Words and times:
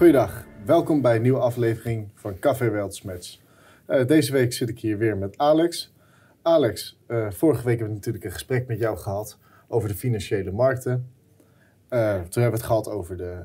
Goeiedag, 0.00 0.44
welkom 0.64 1.00
bij 1.00 1.16
een 1.16 1.22
nieuwe 1.22 1.38
aflevering 1.38 2.08
van 2.14 2.38
Café 2.38 2.70
Weltsmatch. 2.70 3.38
Uh, 3.88 4.06
deze 4.06 4.32
week 4.32 4.52
zit 4.52 4.68
ik 4.68 4.78
hier 4.78 4.98
weer 4.98 5.16
met 5.16 5.38
Alex. 5.38 5.94
Alex, 6.42 6.98
uh, 7.08 7.30
vorige 7.30 7.64
week 7.64 7.78
hebben 7.78 7.88
we 7.88 7.94
natuurlijk 7.94 8.24
een 8.24 8.32
gesprek 8.32 8.66
met 8.66 8.78
jou 8.78 8.96
gehad 8.96 9.38
over 9.68 9.88
de 9.88 9.94
financiële 9.94 10.50
markten. 10.50 11.10
Uh, 11.90 12.14
toen 12.14 12.42
hebben 12.42 12.50
we 12.50 12.56
het 12.56 12.62
gehad 12.62 12.88
over 12.88 13.16
de 13.16 13.36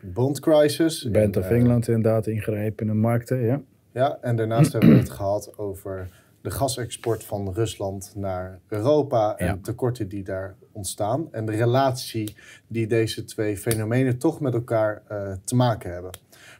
bond 0.00 0.40
crisis. 0.40 1.10
Bank 1.10 1.36
of 1.36 1.50
England 1.50 1.88
inderdaad 1.88 2.26
ingrijpen 2.26 2.86
in 2.86 2.92
de 2.92 2.98
markten, 2.98 3.40
ja. 3.40 3.60
Ja, 3.92 4.18
en 4.20 4.36
daarnaast 4.36 4.72
hebben 4.72 4.90
we 4.90 4.96
het 4.96 5.10
gehad 5.10 5.58
over 5.58 6.08
de 6.40 6.50
gasexport 6.50 7.24
van 7.24 7.52
Rusland 7.52 8.12
naar 8.16 8.60
Europa 8.68 9.36
en 9.36 9.60
tekorten 9.60 10.08
die 10.08 10.22
daar 10.22 10.56
ontstaan. 10.72 11.32
En 11.32 11.46
de 11.46 11.52
relatie 11.52 12.36
die 12.66 12.86
deze 12.86 13.24
twee 13.24 13.56
fenomenen 13.56 14.18
toch 14.18 14.40
met 14.40 14.54
elkaar 14.54 15.02
uh, 15.12 15.32
te 15.44 15.54
maken 15.54 15.92
hebben. 15.92 16.10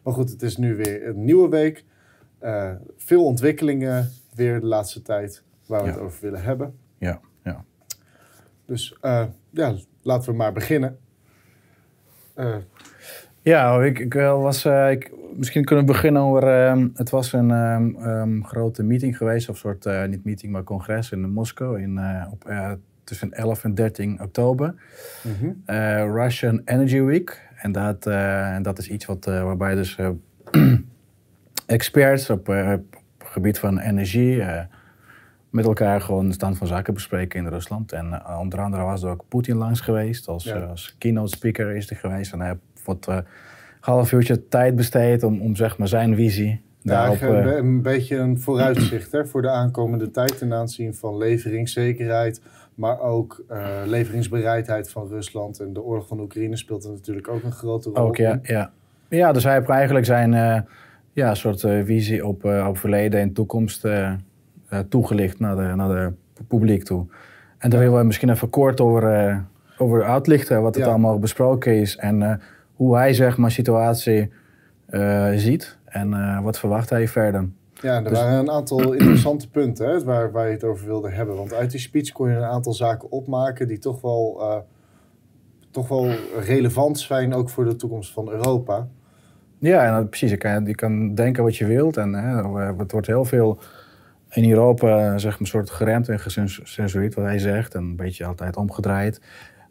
Maar 0.02 0.14
goed, 0.14 0.30
het 0.30 0.42
is 0.42 0.56
nu 0.56 0.76
weer 0.76 1.08
een 1.08 1.24
nieuwe 1.24 1.48
week. 1.48 1.84
Uh, 2.42 2.72
veel 2.96 3.24
ontwikkelingen 3.24 4.10
weer 4.34 4.60
de 4.60 4.66
laatste 4.66 5.02
tijd 5.02 5.42
waar 5.66 5.82
we 5.82 5.88
het 5.88 5.98
over 5.98 6.18
willen 6.20 6.42
hebben. 6.42 6.74
Ja, 6.98 7.20
ja. 7.44 7.64
Dus 8.64 8.96
uh, 9.02 9.24
ja, 9.50 9.74
laten 10.02 10.30
we 10.30 10.36
maar 10.36 10.52
beginnen. 10.52 10.98
ja, 13.42 13.82
ik, 13.82 13.98
ik 13.98 14.14
was, 14.14 14.64
ik, 14.64 15.12
misschien 15.36 15.64
kunnen 15.64 15.86
we 15.86 15.92
beginnen 15.92 16.22
over. 16.22 16.42
Uh, 16.42 16.86
het 16.94 17.10
was 17.10 17.32
een 17.32 17.50
um, 17.50 18.44
grote 18.44 18.82
meeting 18.82 19.16
geweest, 19.16 19.48
of 19.48 19.56
soort, 19.56 19.86
uh, 19.86 20.04
niet 20.04 20.24
meeting, 20.24 20.52
maar 20.52 20.64
congres 20.64 21.10
in 21.10 21.30
Moskou 21.30 21.82
in, 21.82 21.96
uh, 21.96 22.26
op, 22.30 22.44
tussen 23.04 23.32
11 23.32 23.64
en 23.64 23.74
13 23.74 24.20
oktober. 24.22 24.74
Mm 25.22 25.32
-hmm. 25.66 26.16
Russian 26.16 26.62
Energy 26.64 27.00
Week. 27.00 27.50
En 27.56 27.72
dat, 27.72 28.06
en 28.06 28.62
dat 28.62 28.78
is 28.78 28.88
iets 28.88 29.04
wat, 29.04 29.24
waarbij 29.24 29.74
dus 29.74 29.98
experts 31.66 32.30
op 32.30 32.46
het 32.46 32.80
gebied 33.18 33.58
van 33.58 33.78
energie 33.78 34.42
met 35.50 35.64
elkaar 35.64 36.00
gewoon 36.00 36.26
de 36.26 36.34
stand 36.34 36.58
van 36.58 36.66
zaken 36.66 36.94
bespreken 36.94 37.40
in 37.40 37.48
Rusland. 37.48 37.92
En 37.92 38.26
onder 38.38 38.60
andere 38.60 38.82
was 38.82 39.02
er 39.02 39.10
ook 39.10 39.24
Poetin 39.28 39.56
langs 39.56 39.80
geweest, 39.80 40.28
als, 40.28 40.44
ja. 40.44 40.58
als 40.58 40.96
keynote 40.98 41.36
speaker 41.36 41.76
is 41.76 41.90
er 41.90 41.96
geweest. 41.96 42.32
En 42.32 42.40
hij 42.40 42.48
heeft 42.48 42.84
wat 42.84 43.24
half 43.80 44.12
uurtje 44.12 44.48
tijd 44.48 44.76
besteed 44.76 45.22
om, 45.22 45.40
om 45.40 45.56
zeg 45.56 45.78
maar 45.78 45.88
zijn 45.88 46.14
visie 46.16 46.62
daarop... 46.82 47.18
Ja, 47.20 47.26
een, 47.26 47.56
een 47.56 47.82
beetje 47.82 48.16
een 48.16 48.40
vooruitzicht 48.40 49.12
hè, 49.12 49.26
voor 49.26 49.42
de 49.42 49.50
aankomende 49.50 50.10
tijd 50.10 50.38
ten 50.38 50.54
aanzien 50.54 50.94
van 50.94 51.16
leveringszekerheid, 51.16 52.40
maar 52.74 53.00
ook 53.00 53.44
uh, 53.50 53.66
leveringsbereidheid 53.84 54.90
van 54.90 55.08
Rusland. 55.08 55.60
En 55.60 55.72
de 55.72 55.82
oorlog 55.82 56.06
van 56.06 56.20
Oekraïne 56.20 56.56
speelt 56.56 56.84
er 56.84 56.90
natuurlijk 56.90 57.28
ook 57.28 57.42
een 57.42 57.52
grote 57.52 57.90
rol 57.90 58.06
ook, 58.06 58.16
ja, 58.16 58.38
ja. 58.42 58.72
ja, 59.08 59.32
dus 59.32 59.44
hij 59.44 59.54
heeft 59.54 59.68
eigenlijk 59.68 60.06
zijn 60.06 60.32
uh, 60.32 60.60
ja, 61.12 61.34
soort 61.34 61.62
uh, 61.62 61.84
visie 61.84 62.26
op, 62.26 62.44
op 62.44 62.78
verleden 62.78 63.20
en 63.20 63.32
toekomst 63.32 63.86
toegelicht 64.88 65.38
naar 65.38 65.56
de, 65.56 65.62
naar 65.62 65.88
de 65.88 66.12
publiek 66.48 66.84
toe. 66.84 67.06
En 67.58 67.70
daar 67.70 67.80
willen 67.80 67.98
we 67.98 68.04
misschien 68.04 68.30
even 68.30 68.50
kort 68.50 68.80
over, 68.80 69.44
over 69.78 70.04
uitlichten 70.04 70.62
wat 70.62 70.74
het 70.74 70.86
allemaal 70.86 71.18
besproken 71.18 71.74
is 71.74 71.96
en 71.96 72.40
hoe 72.74 72.96
hij 72.96 73.14
zeg 73.14 73.36
maar 73.36 73.50
situatie 73.50 74.32
ziet 75.34 75.78
en 75.84 76.42
wat 76.42 76.58
verwacht 76.58 76.90
hij 76.90 77.08
verder. 77.08 77.48
Ja, 77.82 77.96
er 77.96 78.04
dus, 78.04 78.12
waren 78.12 78.38
een 78.38 78.50
aantal 78.50 78.92
interessante 78.92 79.48
punten 79.58 79.88
hè, 79.88 80.04
waar, 80.04 80.32
waar 80.32 80.46
je 80.46 80.52
het 80.52 80.64
over 80.64 80.86
wilde 80.86 81.10
hebben. 81.10 81.36
Want 81.36 81.54
uit 81.54 81.70
die 81.70 81.80
speech 81.80 82.12
kon 82.12 82.28
je 82.28 82.36
een 82.36 82.42
aantal 82.42 82.72
zaken 82.72 83.10
opmaken 83.10 83.68
die 83.68 83.78
toch 83.78 84.00
wel, 84.00 84.38
uh, 84.40 84.56
toch 85.70 85.88
wel 85.88 86.10
relevant 86.40 86.98
zijn, 86.98 87.34
ook 87.34 87.50
voor 87.50 87.64
de 87.64 87.76
toekomst 87.76 88.12
van 88.12 88.30
Europa. 88.30 88.88
Ja, 89.58 89.98
en 89.98 90.08
precies. 90.08 90.30
Je 90.30 90.36
kan, 90.36 90.66
je 90.66 90.74
kan 90.74 91.14
denken 91.14 91.42
wat 91.42 91.56
je 91.56 91.66
wilt. 91.66 91.96
En 91.96 92.12
hè, 92.12 92.58
het 92.76 92.92
wordt 92.92 93.06
heel 93.06 93.24
veel 93.24 93.58
in 94.30 94.50
Europa 94.50 95.18
zeg 95.18 95.30
maar, 95.30 95.40
een 95.40 95.46
soort 95.46 95.70
geremd 95.70 96.08
en 96.08 96.20
gecensureerd 96.20 97.14
wat 97.14 97.24
hij 97.24 97.38
zegt. 97.38 97.74
En 97.74 97.82
een 97.82 97.96
beetje 97.96 98.24
altijd 98.24 98.56
omgedraaid. 98.56 99.20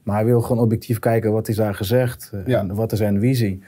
Maar 0.03 0.15
hij 0.15 0.25
wil 0.25 0.41
gewoon 0.41 0.63
objectief 0.63 0.99
kijken 0.99 1.31
wat 1.31 1.47
is 1.47 1.55
daar 1.55 1.75
gezegd 1.75 2.31
eh, 2.45 2.57
en 2.57 2.75
wat 2.75 2.91
is 2.91 2.97
zijn 2.97 3.19
visie. 3.19 3.63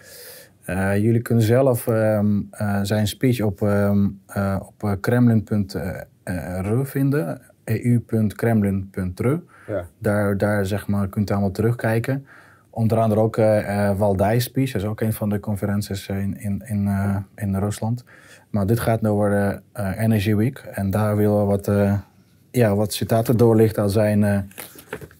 Uh, 0.69 0.97
jullie 0.97 1.21
kunnen 1.21 1.43
zelf 1.43 1.87
um, 1.87 2.49
uh, 2.61 2.79
zijn 2.81 3.07
speech 3.07 3.41
op, 3.41 3.61
um, 3.61 4.21
uh, 4.37 4.59
op 4.59 4.97
kremlin.ru 5.01 6.85
vinden, 6.85 7.41
eu.kremlin.ru. 7.63 9.39
Ja. 9.67 9.85
Daar, 9.99 10.37
daar 10.37 10.65
zeg 10.65 10.87
maar, 10.87 11.07
kunt 11.07 11.29
u 11.29 11.33
allemaal 11.33 11.51
terugkijken. 11.51 12.25
Onder 12.69 12.97
andere 12.97 13.21
ook 13.21 13.35
Waldijs 13.97 14.43
speech, 14.43 14.71
dat 14.71 14.81
is 14.81 14.87
ook 14.87 15.01
een 15.01 15.13
van 15.13 15.29
de 15.29 15.39
conferenties 15.39 16.07
in, 16.07 16.39
in, 16.39 16.63
in, 16.65 16.89
in 17.35 17.55
Rusland. 17.55 18.03
Maar 18.49 18.65
dit 18.65 18.79
gaat 18.79 19.07
over 19.07 19.61
Energy 19.97 20.35
Week 20.35 20.57
en 20.57 20.89
daar 20.89 21.17
willen 21.17 21.39
we 21.39 21.45
wat, 21.45 21.71
ja, 22.51 22.75
wat 22.75 22.93
citaten 22.93 23.37
doorlichten 23.37 23.83
als 23.83 23.93
zijn 23.93 24.49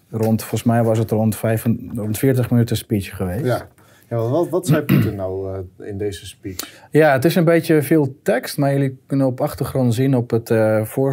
rond, 0.09 0.42
volgens 0.42 0.64
mij 0.64 0.84
was 0.84 0.98
het 0.98 1.12
rond, 1.12 1.36
45, 1.36 2.50
minuten 2.50 2.78
speech 2.78 3.16
geweest. 3.16 3.46
Ja. 3.46 3.68
Ja, 4.13 4.29
wat, 4.29 4.50
wat 4.50 4.68
zei 4.68 4.81
Poetin 4.85 5.16
nou 5.16 5.57
uh, 5.79 5.88
in 5.88 5.97
deze 5.97 6.25
speech? 6.25 6.56
Ja, 6.91 7.12
het 7.12 7.25
is 7.25 7.35
een 7.35 7.46
beetje 7.46 7.81
veel 7.81 8.16
tekst, 8.24 8.57
maar 8.57 8.72
jullie 8.72 9.00
kunnen 9.07 9.28
op 9.28 9.41
achtergrond 9.41 9.94
zien 9.94 10.16
op 10.16 10.29
het 10.29 10.50
uh, 10.50 11.12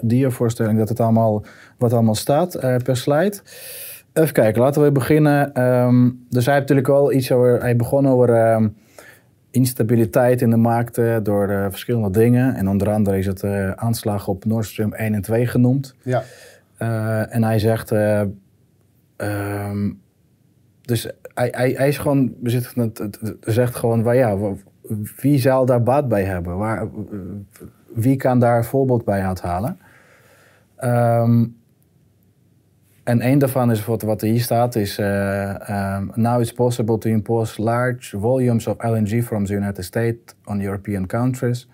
dia-voorstelling 0.00 0.78
dat 0.78 0.88
het 0.88 1.00
allemaal, 1.00 1.44
wat 1.78 1.92
allemaal 1.92 2.14
staat 2.14 2.64
uh, 2.64 2.76
per 2.76 2.96
slide. 2.96 3.38
Even 4.12 4.32
kijken, 4.32 4.62
laten 4.62 4.82
we 4.82 4.92
beginnen. 4.92 5.62
Um, 5.62 6.26
dus 6.28 6.44
hij 6.44 6.54
heeft 6.54 6.68
natuurlijk 6.68 6.86
wel 6.86 7.12
iets 7.12 7.32
over, 7.32 7.60
hij 7.60 7.76
begon 7.76 8.08
over 8.08 8.52
um, 8.52 8.76
instabiliteit 9.50 10.42
in 10.42 10.50
de 10.50 10.56
markten 10.56 11.22
door 11.22 11.66
verschillende 11.70 12.10
dingen. 12.10 12.54
En 12.54 12.68
onder 12.68 12.90
andere 12.90 13.18
is 13.18 13.26
het 13.26 13.44
aanslag 13.76 14.28
op 14.28 14.44
Nord 14.44 14.66
Stream 14.66 14.92
1 14.92 15.14
en 15.14 15.22
2 15.22 15.46
genoemd. 15.46 15.94
Ja. 16.02 16.22
Uh, 16.78 17.34
en 17.34 17.42
hij 17.42 17.58
zegt. 17.58 17.92
Uh, 17.92 18.22
um, 19.16 20.00
dus 20.90 21.10
hij, 21.40 21.48
hij, 21.52 21.74
hij, 21.76 21.88
is 21.88 21.98
gewoon. 21.98 22.34
zegt 23.40 23.74
gewoon. 23.74 24.14
Ja, 24.14 24.36
wie 25.16 25.38
zal 25.38 25.66
daar 25.66 25.82
baat 25.82 26.08
bij 26.08 26.24
hebben? 26.24 26.56
Waar, 26.56 26.88
wie 27.94 28.16
kan 28.16 28.38
daar 28.38 28.56
een 28.56 28.64
voorbeeld 28.64 29.04
bij 29.04 29.22
uithalen? 29.22 29.78
Um, 30.84 31.58
en 33.04 33.26
een 33.26 33.38
daarvan 33.38 33.70
is 33.70 33.84
wat, 33.84 34.02
wat 34.02 34.20
hier 34.20 34.40
staat: 34.40 34.74
is. 34.74 34.98
Uh, 34.98 35.96
um, 35.96 36.12
now 36.14 36.40
it's 36.40 36.52
possible 36.52 36.98
to 36.98 37.10
impose 37.10 37.62
large 37.62 38.18
volumes 38.18 38.66
of 38.66 38.76
LNG 38.78 39.24
from 39.24 39.44
the 39.44 39.52
United 39.52 39.84
States 39.84 40.34
on 40.44 40.60
European 40.60 41.06
countries. 41.06 41.68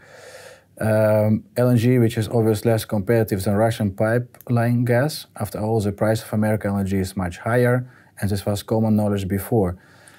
Um, 0.78 1.44
LNG, 1.54 1.98
which 1.98 2.16
is 2.16 2.28
obviously 2.28 2.70
less 2.70 2.86
competitive 2.86 3.42
than 3.42 3.56
Russian 3.56 3.94
pipeline 3.94 4.84
gas. 4.84 5.26
After 5.32 5.58
all, 5.58 5.80
the 5.80 5.92
price 5.92 6.22
of 6.22 6.32
American 6.32 6.70
LNG 6.70 6.92
is 6.92 7.14
much 7.14 7.38
higher, 7.38 7.86
and 8.16 8.28
this 8.28 8.42
was 8.42 8.64
common 8.64 8.92
knowledge 8.92 9.26
before. 9.26 9.74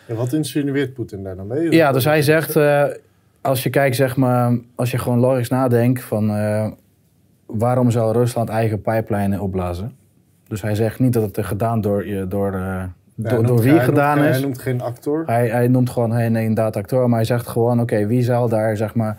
Ja, 0.08 0.16
wat 0.16 0.34
insinueert 0.34 0.94
Poetin 0.94 1.24
daar 1.24 1.36
dan 1.36 1.48
mee? 1.48 1.72
Ja, 1.72 1.92
dus 1.92 2.06
hij 2.06 2.22
zegt, 2.22 2.56
uh, 2.56 2.84
als 3.42 3.64
je 3.64 3.70
kijkt, 3.70 3.96
zeg 3.96 4.16
maar, 4.16 4.58
als 4.76 4.92
je 4.92 4.98
gewoon 4.98 5.20
logisch 5.20 5.50
nadenkt 5.50 6.04
van 6.04 6.30
uh, 6.30 6.68
waarom 7.46 7.92
zou 7.92 8.14
Rusland 8.14 8.50
eigen 8.50 8.82
pijplijnen 8.82 9.40
opblazen? 9.40 9.92
Dus 10.48 10.62
hij 10.62 10.76
zegt 10.76 11.00
niet 11.00 11.14
dat 11.14 11.36
het 11.36 11.46
gedaan 11.46 11.82
door, 11.82 12.06
door, 12.30 12.54
uh, 12.54 12.60
ja, 12.60 12.90
door, 13.16 13.46
door 13.46 13.62
wie 13.62 13.80
gedaan 13.80 14.18
noemt, 14.18 14.30
is. 14.30 14.36
Hij 14.36 14.46
noemt 14.46 14.60
geen 14.60 14.82
actor. 14.82 15.24
Hij, 15.26 15.50
hij 15.50 15.68
noemt 15.68 15.90
gewoon, 15.90 16.12
hey, 16.12 16.30
nee, 16.30 16.42
inderdaad 16.42 16.76
actor, 16.76 17.10
maar 17.10 17.18
hij 17.18 17.28
zegt 17.28 17.48
gewoon, 17.48 17.82
oké, 17.82 17.94
okay, 17.94 18.08
wie 18.08 18.24
zal 18.24 18.50
daar, 18.50 18.78
zeg 18.78 18.96
maar 18.96 19.18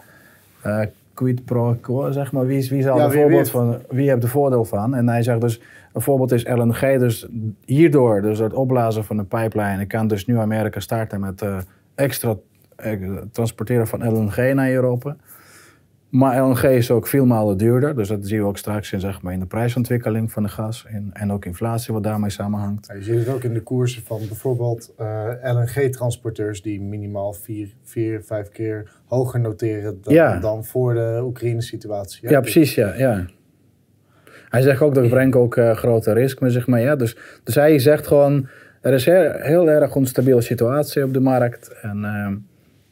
quid 1.19 1.45
pro 1.45 1.77
quo, 1.81 2.11
zeg 2.13 2.33
maar. 2.33 2.47
Wie, 2.47 2.69
wie, 2.69 2.83
zal 2.83 2.99
ja, 2.99 3.09
wie, 3.09 3.21
voorbeeld 3.21 3.51
van, 3.51 3.79
wie 3.89 4.11
heeft 4.11 4.23
er 4.23 4.29
voordeel 4.29 4.65
van? 4.65 4.95
En 4.95 5.09
hij 5.09 5.23
zegt 5.23 5.41
dus, 5.41 5.61
een 5.93 6.01
voorbeeld 6.01 6.33
is 6.33 6.45
LNG. 6.45 6.99
Dus 6.99 7.29
hierdoor, 7.65 8.23
dus 8.23 8.39
het 8.39 8.53
opblazen 8.53 9.05
van 9.05 9.17
de 9.17 9.25
pijplijn, 9.25 9.87
kan 9.87 10.09
dus 10.09 10.27
nu 10.27 10.39
Amerika 10.39 10.81
starten 10.81 11.21
met 11.21 11.43
uh, 11.43 11.59
extra 11.95 12.37
uh, 12.87 13.17
transporteren 13.33 13.87
van 13.87 14.09
LNG 14.09 14.55
naar 14.55 14.71
Europa. 14.71 15.17
Maar 16.09 16.43
LNG 16.43 16.63
is 16.63 16.91
ook 16.91 17.07
veel 17.07 17.27
malen 17.27 17.57
duurder. 17.57 17.97
Dus 17.97 18.09
dat 18.09 18.27
zien 18.27 18.41
we 18.41 18.47
ook 18.47 18.59
straks 18.59 18.93
in, 18.93 19.01
zeg 19.01 19.23
maar, 19.23 19.33
in 19.33 19.41
de 19.41 19.47
prijsontwikkeling 19.47 20.33
van 20.33 20.43
de 20.43 20.49
gas. 20.49 20.87
En, 20.87 21.11
en 21.13 21.33
ook 21.33 21.45
inflatie 21.45 21.95
wat 21.95 22.03
daarmee 22.03 22.31
samenhangt. 22.31 22.87
Ja, 22.87 22.95
je 22.95 23.03
ziet 23.03 23.19
het 23.19 23.29
ook 23.29 23.43
in 23.43 23.55
de 23.55 23.63
koersen 23.63 24.03
van 24.03 24.21
bijvoorbeeld 24.29 24.95
uh, 25.01 25.49
eh, 25.49 25.57
LNG-transporteurs... 25.57 26.63
die 26.63 26.81
minimaal 26.81 27.33
vier, 27.33 27.75
vier, 27.83 28.23
vijf 28.23 28.49
keer 28.49 28.91
hoger 29.05 29.41
noteren 29.41 29.99
dan, 30.03 30.15
ja. 30.15 30.39
dan 30.39 30.65
voor 30.65 30.95
de 30.95 31.21
Oekraïne-situatie. 31.23 32.19
Ja, 32.23 32.31
ja, 32.31 32.41
precies. 32.41 32.75
Ja, 32.75 32.95
ja. 32.95 33.27
Hij 34.49 34.63
zegt 34.63 34.81
ook 34.81 34.95
dat 34.95 35.09
brengt 35.17 35.37
ook 35.37 35.57
uh, 35.57 35.77
grote 35.77 36.13
risico 36.13 36.45
met 36.45 36.53
zich 36.53 36.67
mee. 36.67 36.85
Ja. 36.85 36.97
Dus, 36.97 37.17
dus 37.45 37.55
hij 37.55 37.79
zegt 37.79 38.07
gewoon... 38.07 38.49
Er 38.81 38.93
is 38.93 39.05
heel, 39.05 39.33
heel 39.33 39.71
erg 39.71 39.97
onstabiele 39.97 40.41
situatie 40.41 41.05
op 41.05 41.13
de 41.13 41.21
markt. 41.21 41.73
En... 41.83 41.99
Uh, 41.99 42.37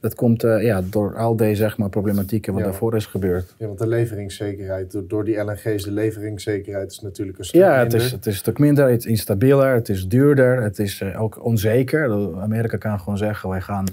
dat 0.07 0.15
komt 0.15 0.45
uh, 0.45 0.63
ja, 0.63 0.83
door 0.91 1.17
al 1.17 1.37
deze 1.37 1.55
zeg 1.55 1.79
maar, 1.79 1.89
problematieken 1.89 2.53
wat 2.53 2.63
ja. 2.63 2.69
daarvoor 2.69 2.97
is 2.97 3.07
gebeurd. 3.07 3.55
Ja, 3.59 3.67
want 3.67 3.79
de 3.79 3.87
leveringszekerheid, 3.87 4.93
door, 4.93 5.09
door 5.09 5.25
die 5.25 5.37
LNG's, 5.37 5.85
de 5.85 5.91
leveringszekerheid 5.91 6.91
is 6.91 7.01
natuurlijk 7.01 7.39
een 7.39 7.45
stuk 7.45 7.61
ja, 7.61 7.69
minder. 7.69 7.93
het 7.93 8.03
is, 8.03 8.11
het 8.11 8.27
is 8.27 8.33
een 8.33 8.39
stuk 8.39 8.59
minder, 8.59 8.89
het 8.89 9.01
is 9.01 9.07
instabieler, 9.07 9.75
het 9.75 9.89
is 9.89 10.09
duurder, 10.09 10.63
het 10.63 10.79
is 10.79 11.01
uh, 11.01 11.23
ook 11.23 11.45
onzeker. 11.45 12.11
Amerika 12.41 12.77
kan 12.77 12.99
gewoon 12.99 13.19
zeggen, 13.19 13.49
wij 13.49 13.61
gaan 13.61 13.87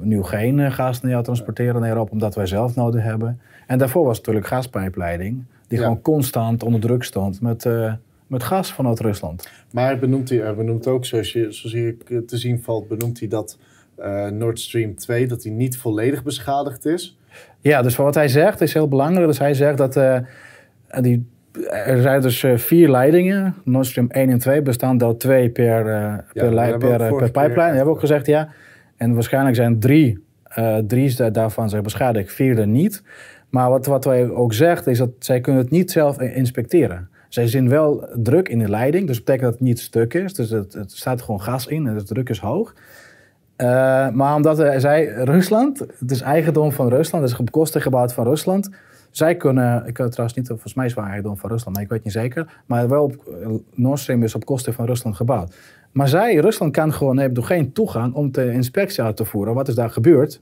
nu 0.00 0.22
geen 0.22 0.72
gas 0.72 1.00
naar 1.00 1.22
transporteren 1.22 1.80
naar 1.80 1.90
Europa, 1.90 2.12
omdat 2.12 2.34
wij 2.34 2.46
zelf 2.46 2.74
nodig 2.74 3.02
hebben. 3.02 3.40
En 3.66 3.78
daarvoor 3.78 4.04
was 4.04 4.16
natuurlijk 4.16 4.46
gaspijpleiding, 4.46 5.44
die 5.68 5.78
gewoon 5.78 6.00
constant 6.00 6.62
onder 6.62 6.80
druk 6.80 7.02
stond 7.02 7.40
met, 7.40 7.68
met 8.26 8.42
gas 8.42 8.72
vanuit 8.72 9.00
Rusland. 9.00 9.48
Maar 9.72 9.98
benoemt 9.98 10.28
hij 10.28 10.54
benoemt 10.54 10.86
ook, 10.86 11.04
zoals, 11.04 11.32
je, 11.32 11.52
zoals 11.52 11.72
hier 11.72 11.96
te 12.26 12.36
zien 12.36 12.62
valt, 12.62 12.88
benoemt 12.88 13.18
hij 13.18 13.28
dat 13.28 13.58
Nord 14.30 14.60
Stream 14.60 14.96
2, 14.96 15.26
dat 15.26 15.42
hij 15.42 15.52
niet 15.52 15.76
volledig 15.76 16.22
beschadigd 16.22 16.86
is. 16.86 17.18
Ja, 17.60 17.82
dus 17.82 17.96
wat 17.96 18.14
hij 18.14 18.28
zegt 18.28 18.60
is 18.60 18.72
heel 18.72 18.88
belangrijk. 18.88 19.26
Dus 19.26 19.38
hij 19.38 19.54
zegt 19.54 19.78
dat 19.78 20.24
die 21.00 21.26
er 21.66 22.02
zijn 22.02 22.20
dus 22.20 22.42
uh, 22.42 22.56
vier 22.56 22.90
leidingen. 22.90 23.54
Nord 23.64 23.86
Stream 23.86 24.10
1 24.10 24.30
en 24.30 24.38
2 24.38 24.62
bestaan 24.62 24.98
door 24.98 25.16
twee 25.16 25.50
per, 25.50 25.86
uh, 25.86 26.14
per, 26.32 26.54
per, 26.54 26.78
per, 26.78 26.98
per 26.98 27.30
pipeline. 27.30 27.54
Dat 27.54 27.64
hebben 27.64 27.84
we 27.84 27.90
ook 27.90 28.00
gezegd, 28.00 28.26
ja. 28.26 28.48
En 28.96 29.14
waarschijnlijk 29.14 29.56
zijn 29.56 29.80
drie, 29.80 30.24
uh, 30.58 30.76
drie 30.76 31.30
daarvan 31.30 31.68
zijn 31.68 31.82
beschadigd, 31.82 32.32
vierde 32.32 32.66
niet. 32.66 33.02
Maar 33.48 33.70
wat, 33.70 33.86
wat 33.86 34.04
wij 34.04 34.30
ook 34.30 34.52
zegt, 34.52 34.86
is 34.86 34.98
dat 34.98 35.10
zij 35.18 35.40
kunnen 35.40 35.62
het 35.62 35.70
niet 35.70 35.90
zelf 35.90 36.20
inspecteren. 36.20 37.08
Zij 37.28 37.46
zien 37.46 37.68
wel 37.68 38.08
druk 38.14 38.48
in 38.48 38.58
de 38.58 38.68
leiding, 38.68 39.06
dus 39.06 39.16
dat 39.16 39.24
betekent 39.24 39.50
dat 39.50 39.58
het 39.58 39.68
niet 39.68 39.80
stuk 39.80 40.14
is. 40.14 40.34
Dus 40.34 40.50
het, 40.50 40.72
het 40.72 40.92
staat 40.92 41.22
gewoon 41.22 41.40
gas 41.40 41.66
in 41.66 41.86
en 41.86 41.96
de 41.96 42.04
druk 42.04 42.28
is 42.28 42.38
hoog. 42.38 42.74
maar 44.12 44.34
omdat 44.34 44.56
zij, 44.56 45.06
Rusland, 45.06 45.78
het 45.98 46.10
is 46.10 46.20
eigendom 46.20 46.72
van 46.72 46.88
Rusland, 46.88 47.24
het 47.24 47.32
is 47.32 47.38
op 47.38 47.50
kosten 47.50 47.80
gebouwd 47.80 48.12
van 48.12 48.24
Rusland 48.24 48.70
zij 49.10 49.36
kunnen, 49.36 49.86
ik 49.86 49.94
kan 49.94 50.10
trouwens 50.10 50.38
niet, 50.38 50.46
volgens 50.46 50.74
mij 50.74 50.86
is 50.86 50.94
doen 51.22 51.38
van 51.38 51.50
Rusland, 51.50 51.74
maar 51.74 51.84
ik 51.84 51.90
weet 51.90 52.04
niet 52.04 52.12
zeker. 52.12 52.62
Maar 52.66 52.88
wel 52.88 53.12
eh, 53.42 53.48
Nord 53.74 53.98
Stream 53.98 54.22
is 54.22 54.34
op 54.34 54.44
kosten 54.44 54.74
van 54.74 54.86
Rusland 54.86 55.16
gebouwd. 55.16 55.56
Maar 55.92 56.08
zij, 56.08 56.36
Rusland 56.36 56.72
kan 56.72 56.92
gewoon, 56.92 57.18
heeft 57.18 57.44
geen 57.44 57.72
toegang 57.72 58.14
om 58.14 58.32
de 58.32 58.52
inspectie 58.52 59.02
uit 59.02 59.16
te 59.16 59.24
voeren. 59.24 59.54
Wat 59.54 59.68
is 59.68 59.74
daar 59.74 59.90
gebeurd? 59.90 60.40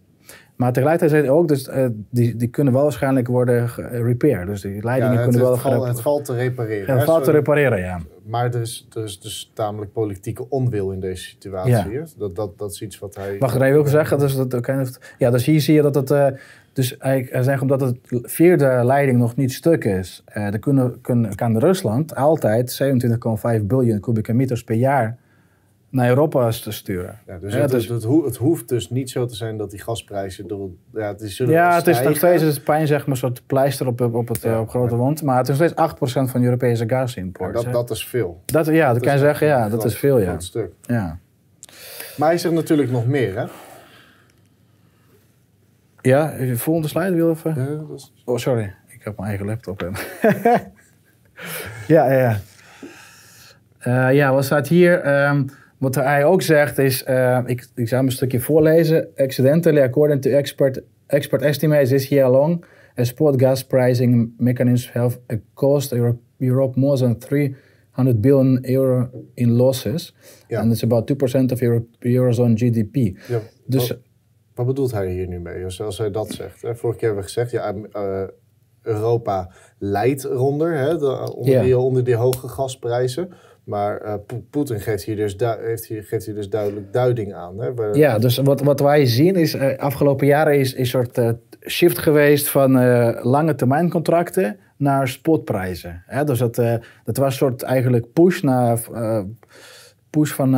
Maar 0.56 0.73
tegelijkertijd 0.73 1.28
ook, 1.28 1.49
dus, 1.49 1.69
uh, 1.69 1.87
die, 2.11 2.37
die 2.37 2.49
kunnen 2.49 2.73
wel 2.73 2.82
waarschijnlijk 2.82 3.28
worden 3.28 3.69
repaired. 3.90 4.46
Dus 4.46 4.61
die 4.61 4.82
leidingen 4.82 5.14
ja, 5.14 5.23
kunnen 5.23 5.40
wel... 5.40 5.56
Val, 5.56 5.87
het 5.87 6.00
valt 6.00 6.25
te 6.25 6.34
repareren. 6.34 6.87
Ja, 6.87 6.94
het 6.94 7.05
valt 7.05 7.25
te 7.25 7.31
repareren, 7.31 7.78
ja. 7.78 8.00
Maar 8.23 8.55
er 8.55 8.61
is, 8.61 8.87
er 8.93 9.05
is 9.05 9.20
dus 9.20 9.50
tamelijk 9.55 9.93
politieke 9.93 10.49
onwil 10.49 10.90
in 10.90 11.00
deze 11.00 11.23
situatie. 11.23 11.90
Ja. 11.90 12.05
Dat, 12.19 12.37
dat, 12.37 12.58
dat 12.58 12.70
is 12.70 12.82
iets 12.82 12.99
wat 12.99 13.14
hij... 13.14 13.38
Wacht, 13.38 13.55
ik 13.55 13.73
wil 13.73 13.87
zeggen, 13.87 14.19
dus, 14.19 14.37
dat, 14.37 14.99
ja, 15.19 15.31
dus 15.31 15.46
hier 15.46 15.61
zie 15.61 15.75
je 15.75 15.82
dat 15.82 15.94
het... 15.94 16.11
Uh, 16.11 16.26
dus 16.73 16.96
hij 16.99 17.28
zegt, 17.40 17.62
omdat 17.62 17.81
het 17.81 17.96
vierde 18.23 18.81
leiding 18.84 19.19
nog 19.19 19.37
niet 19.37 19.52
stuk 19.52 19.84
is, 19.84 20.25
uh, 20.37 20.50
dan 20.50 20.61
kunnen, 20.61 21.00
kunnen, 21.00 21.34
kan 21.34 21.58
Rusland 21.58 22.14
altijd 22.14 22.82
27,5 23.61 23.64
biljoen 23.64 24.00
kubieke 24.00 24.32
meters 24.32 24.64
per 24.64 24.76
jaar 24.76 25.17
naar 25.97 26.09
Europa 26.09 26.51
te 26.51 26.71
sturen. 26.71 27.19
Ja, 27.27 27.39
dus, 27.39 27.55
het, 27.55 27.71
dus 27.71 27.89
het, 27.89 28.05
het, 28.25 28.37
hoeft 28.37 28.69
dus 28.69 28.91
niet 28.91 29.11
zo 29.11 29.27
te 29.27 29.35
zijn 29.35 29.57
dat 29.57 29.71
die 29.71 29.81
gasprijzen 29.81 30.47
door. 30.47 30.71
Ja, 30.93 31.09
het 31.09 31.21
is, 31.21 31.37
ja, 31.37 31.75
het 31.75 31.87
is 31.87 32.01
nog 32.01 32.17
steeds 32.17 32.43
het 32.43 32.65
pijn, 32.65 32.87
zeg 32.87 33.01
maar, 33.01 33.09
een 33.09 33.17
soort 33.17 33.47
pleister 33.47 33.87
op, 33.87 34.01
op, 34.01 34.29
het, 34.29 34.45
op 34.45 34.69
grote 34.69 34.97
wond. 34.97 35.23
Maar 35.23 35.37
het 35.39 35.49
is 35.49 35.59
nog 35.59 35.69
steeds 35.69 36.27
8% 36.29 36.31
van 36.31 36.43
Europese 36.43 36.89
gasimport. 36.89 37.55
dat, 37.55 37.73
dat 37.73 37.91
is 37.91 38.07
veel. 38.07 38.43
Dat, 38.45 38.67
ja, 38.67 38.93
dat, 38.93 39.03
kan 39.03 39.13
je 39.13 39.19
zeggen, 39.19 39.47
ja, 39.47 39.69
dat 39.69 39.85
is 39.85 39.97
veel, 39.97 40.21
ja. 40.21 40.39
stuk. 40.39 40.73
Ja. 40.83 41.19
Maar 42.17 42.29
hij 42.29 42.39
zegt 42.39 42.55
natuurlijk 42.55 42.91
nog 42.91 43.07
meer, 43.07 43.37
hè? 43.39 43.45
Ja, 46.01 46.35
volgende 46.55 46.89
slide 46.89 47.15
wil 47.15 47.31
even. 47.31 47.55
Ja, 47.55 47.97
Oh, 48.25 48.37
sorry. 48.37 48.75
Ik 48.89 49.01
heb 49.03 49.17
mijn 49.17 49.29
eigen 49.29 49.47
laptop. 49.47 49.81
ja, 51.87 52.13
ja. 52.13 52.39
Uh, 53.87 54.15
ja, 54.15 54.33
wat 54.33 54.45
staat 54.45 54.69
hier? 54.69 55.25
Um, 55.29 55.51
wat 55.78 55.94
hij 55.94 56.25
ook 56.25 56.43
zegt 56.43 56.78
is, 56.78 57.05
uh, 57.08 57.43
ik, 57.46 57.69
ik 57.75 57.88
zal 57.88 57.99
hem 57.99 58.06
een 58.06 58.12
stukje 58.12 58.40
voorlezen. 58.40 59.08
Accidentally, 59.17 59.82
according 59.82 60.23
to 60.23 60.31
expert, 60.31 60.82
expert 61.06 61.43
estimates 61.43 61.88
this 61.88 62.08
year 62.08 62.31
long, 62.31 62.64
a 62.99 63.05
spot 63.05 63.40
gas 63.40 63.64
pricing 63.64 64.32
mechanism 64.38 64.90
have 64.93 65.19
cost 65.55 65.93
Europe, 65.93 66.19
Europe 66.38 66.81
more 66.81 66.99
than 66.99 67.19
300 67.19 68.20
billion 68.20 68.58
euro 68.62 69.11
in 69.34 69.50
losses. 69.50 70.14
Ja. 70.49 70.61
And 70.61 70.73
it's 70.73 70.82
about 70.82 71.06
2% 71.06 71.52
of 71.52 71.61
Euro, 71.61 71.87
Eurozone 71.99 72.56
GDP. 72.56 73.19
Ja. 73.28 73.40
Dus 73.67 73.94
wat 74.55 74.67
bedoelt 74.67 74.93
hij 74.93 75.12
hier 75.12 75.28
nu 75.28 75.40
mee? 75.40 75.64
Als 75.64 75.99
hij 75.99 76.11
dat 76.11 76.31
zegt. 76.31 76.62
Hè? 76.62 76.76
Vorige 76.76 76.99
keer 76.99 77.08
hebben 77.08 77.26
we 77.26 77.32
gezegd, 77.32 77.50
ja, 77.50 77.75
uh, 77.75 78.23
Europa 78.82 79.50
leidt 79.78 80.25
eronder, 80.25 80.75
hè, 80.75 80.94
onder, 81.26 81.62
die, 81.62 81.78
onder 81.78 82.05
die 82.05 82.14
hoge 82.14 82.49
gasprijzen. 82.49 83.28
Maar 83.67 84.03
uh, 84.05 84.15
Poetin 84.51 84.81
geeft 84.81 85.05
hier, 85.05 85.17
dus 85.17 85.37
heeft 85.61 85.87
hier, 85.87 86.03
geeft 86.03 86.27
hier 86.27 86.35
dus 86.35 86.51
duidelijk 86.51 86.93
duiding 86.93 87.35
aan. 87.35 87.61
Hè? 87.61 87.71
Ja, 87.93 88.19
dus 88.19 88.37
wat, 88.37 88.61
wat 88.61 88.81
wij 88.81 89.07
zien 89.07 89.35
is, 89.35 89.55
uh, 89.55 89.77
afgelopen 89.77 90.27
jaren 90.27 90.59
is, 90.59 90.77
een 90.77 90.87
soort 90.87 91.19
uh, 91.19 91.31
shift 91.67 91.99
geweest 91.99 92.49
van 92.49 92.73
lange 93.23 93.55
termijn 93.55 93.91
contracten 93.91 94.59
naar 94.77 95.09
spotprijzen. 95.09 96.03
Hè? 96.07 96.25
Dus 96.25 96.39
dat, 96.39 96.55
dat 97.05 97.17
was 97.17 97.27
een 97.27 97.33
soort 97.33 97.63
eigenlijk 97.63 98.13
push 98.13 98.41
naar, 98.41 98.81
push 100.11 100.33
van, 100.33 100.51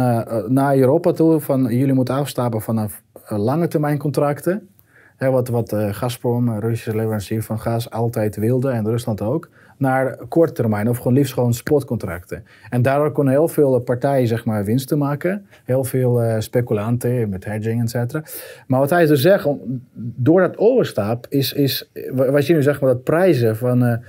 naar 0.52 0.76
Europa 0.76 1.12
toe. 1.12 1.40
Van 1.40 1.64
jullie 1.64 1.94
moeten 1.94 2.14
afstappen 2.14 2.61
vanaf 2.61 3.02
lange 3.28 3.69
termijn 3.69 3.99
contracten. 3.99 4.69
Hè, 5.18 5.30
wat 5.30 5.48
wat 5.48 5.72
uh, 5.72 5.94
Gazprom, 5.94 6.58
Russische 6.58 6.96
leverancier 6.96 7.42
van 7.42 7.60
gas, 7.60 7.90
altijd 7.90 8.36
wilde 8.36 8.70
en 8.70 8.86
Rusland 8.86 9.20
ook. 9.22 9.48
Naar 9.76 10.16
korte 10.28 10.52
termijn 10.52 10.88
of 10.88 10.96
gewoon 10.96 11.12
liefst 11.12 11.32
gewoon 11.32 11.54
spotcontracten. 11.54 12.44
En 12.70 12.82
daardoor 12.82 13.12
konden 13.12 13.32
heel 13.32 13.48
veel 13.48 13.78
partijen 13.80 14.28
zeg 14.28 14.44
maar, 14.44 14.64
winsten 14.64 14.98
maken. 14.98 15.46
Heel 15.64 15.84
veel 15.84 16.22
speculanten 16.38 17.28
met 17.28 17.44
hedging, 17.44 17.82
et 17.82 17.90
cetera. 17.90 18.22
Maar 18.66 18.80
wat 18.80 18.90
hij 18.90 19.06
dus 19.06 19.20
zegt, 19.20 19.48
door 19.94 20.40
dat 20.40 20.56
overstap 20.56 21.26
is, 21.28 21.52
is 21.52 21.90
wij 22.14 22.42
zien 22.42 22.56
nu 22.56 22.62
zeg 22.62 22.80
maar 22.80 22.90
dat 22.90 23.04
prijzen 23.04 23.56
van, 23.56 24.02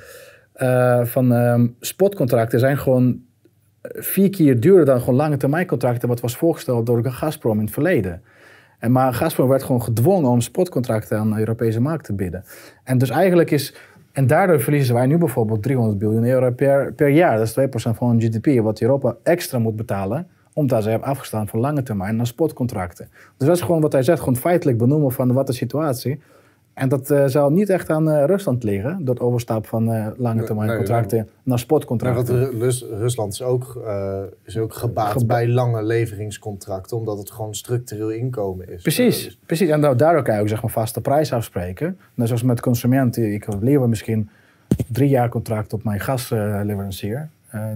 van 1.04 1.32
um, 1.32 1.76
spotcontracten 1.80 2.60
zijn 2.60 2.78
gewoon 2.78 3.22
vier 3.82 4.30
keer 4.30 4.60
duurder 4.60 4.86
dan 4.86 5.00
gewoon 5.00 5.16
lange 5.16 5.38
termijn 5.38 5.68
contracten 5.68 6.08
wat 6.08 6.22
was 6.22 6.38
voorgesteld 6.38 6.86
door 6.86 7.06
Gazprom 7.06 7.58
in 7.58 7.64
het 7.64 7.74
verleden. 7.74 8.22
En 8.80 8.92
maar 8.92 9.14
Gazprom 9.14 9.48
werd 9.48 9.64
gewoon 9.64 9.84
gedwongen 9.84 10.30
om 10.30 10.42
spotcontracten 10.42 11.18
aan 11.18 11.32
de 11.32 11.40
Europese 11.40 11.82
markt 11.82 12.06
te 12.06 12.14
bieden. 12.14 12.44
En 12.84 12.98
dus 12.98 13.10
eigenlijk 13.10 13.52
is... 13.52 13.76
En 14.12 14.28
daardoor 14.28 14.60
verliezen 14.60 14.96
wij 14.96 15.06
nu 15.06 15.18
bijvoorbeeld 15.18 15.64
300 15.64 15.98
biljoen 15.98 16.26
euro 16.26 16.52
per, 16.52 16.94
per 16.94 17.10
jaar. 17.10 17.38
Dat 17.38 17.48
is 17.48 17.68
2% 17.92 17.96
van 17.96 18.10
hun 18.10 18.22
GDP, 18.22 18.62
wat 18.64 18.82
Europa 18.82 19.16
extra 19.24 19.60
moet 19.60 19.76
betalen 19.76 20.28
omdat 20.54 20.84
ze 20.84 20.90
hebben 20.90 21.08
afgestaan 21.08 21.48
van 21.48 21.60
lange 21.60 21.84
termijn 21.84 22.16
naar 22.16 22.28
spotcontracten. 22.28 23.10
Dus 23.38 23.48
dat 23.48 23.56
is 23.56 23.64
gewoon 23.64 23.82
wat 23.82 23.92
hij 23.92 24.04
zegt, 24.04 24.20
gewoon 24.20 24.36
feitelijk 24.36 24.78
benoemen 24.78 25.12
van 25.12 25.34
wat 25.34 25.48
de 25.48 25.54
situatie 25.54 26.22
en 26.80 26.90
dat 26.90 27.12
uh, 27.12 27.26
zou 27.26 27.54
niet 27.54 27.70
echt 27.70 27.90
aan 27.90 28.10
uh, 28.10 28.26
Rusland 28.26 28.64
liggen, 28.64 29.06
dat 29.06 29.20
overstap 29.20 29.68
van 29.68 29.94
uh, 29.94 30.08
lange 30.18 30.44
termijn 30.44 30.78
contracten 30.78 31.30
naar 31.44 31.60
want 32.14 32.30
Rusland 33.00 33.34
is 33.34 33.42
ook, 33.42 33.82
is 34.44 34.58
ook 34.58 34.74
gebaat 34.74 35.28
bij 35.28 35.48
lange 35.48 35.84
leveringscontracten, 35.84 36.98
omdat 36.98 37.18
het 37.18 37.32
gewoon 37.32 37.56
structureel 37.56 38.10
inkomen 38.10 38.70
is. 38.70 38.82
Precies, 38.82 39.24
dus- 39.24 39.40
precies. 39.46 39.70
en 39.70 39.82
daardoor 39.82 40.24
kan 40.24 40.36
je 40.36 40.42
ook 40.42 40.48
zeg 40.48 40.62
maar, 40.62 40.72
vaste 40.72 41.02
prijs 41.02 41.34
afspreken. 41.34 41.98
Net 42.14 42.28
zoals 42.28 42.44
met 42.44 42.60
consumenten, 42.60 43.34
ik 43.34 43.48
lever 43.60 43.90
misschien 43.90 44.30
drie 44.88 45.10
jaar 45.10 45.30
contract 45.30 45.74
op 45.74 45.84
mijn 45.84 46.00
gasleverancier. 46.00 47.30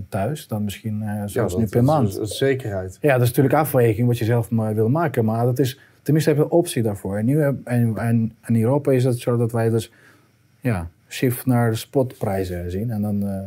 thuis, 0.09 0.47
dan 0.47 0.63
misschien 0.63 1.03
zoals 1.25 1.55
nu 1.55 1.67
per 1.67 1.83
maand. 1.83 2.15
Dat 2.15 2.29
is 2.29 2.37
zekerheid. 2.37 2.97
Ja, 3.01 3.13
dat 3.13 3.21
is 3.21 3.27
natuurlijk 3.27 3.55
afweging 3.55 4.07
wat 4.07 4.17
je 4.17 4.25
zelf 4.25 4.49
wil 4.49 4.89
maken, 4.89 5.25
maar 5.25 5.45
dat 5.45 5.59
is 5.59 5.79
Tenminste, 6.03 6.29
hebben 6.29 6.49
we 6.49 6.53
een 6.53 6.59
optie 6.59 6.83
daarvoor. 6.83 7.17
En, 7.17 7.25
nu, 7.25 7.41
en, 7.41 7.97
en, 7.97 8.35
in 8.47 8.61
Europa 8.61 8.91
is 8.91 9.03
het 9.03 9.19
zo 9.19 9.37
dat 9.37 9.51
wij 9.51 9.69
dus 9.69 9.91
ja, 10.59 10.89
shift 11.09 11.45
naar 11.45 11.69
de 11.69 11.75
spotprijzen 11.75 12.71
zien. 12.71 12.91
En 12.91 13.01
dan 13.01 13.23
uh, 13.23 13.41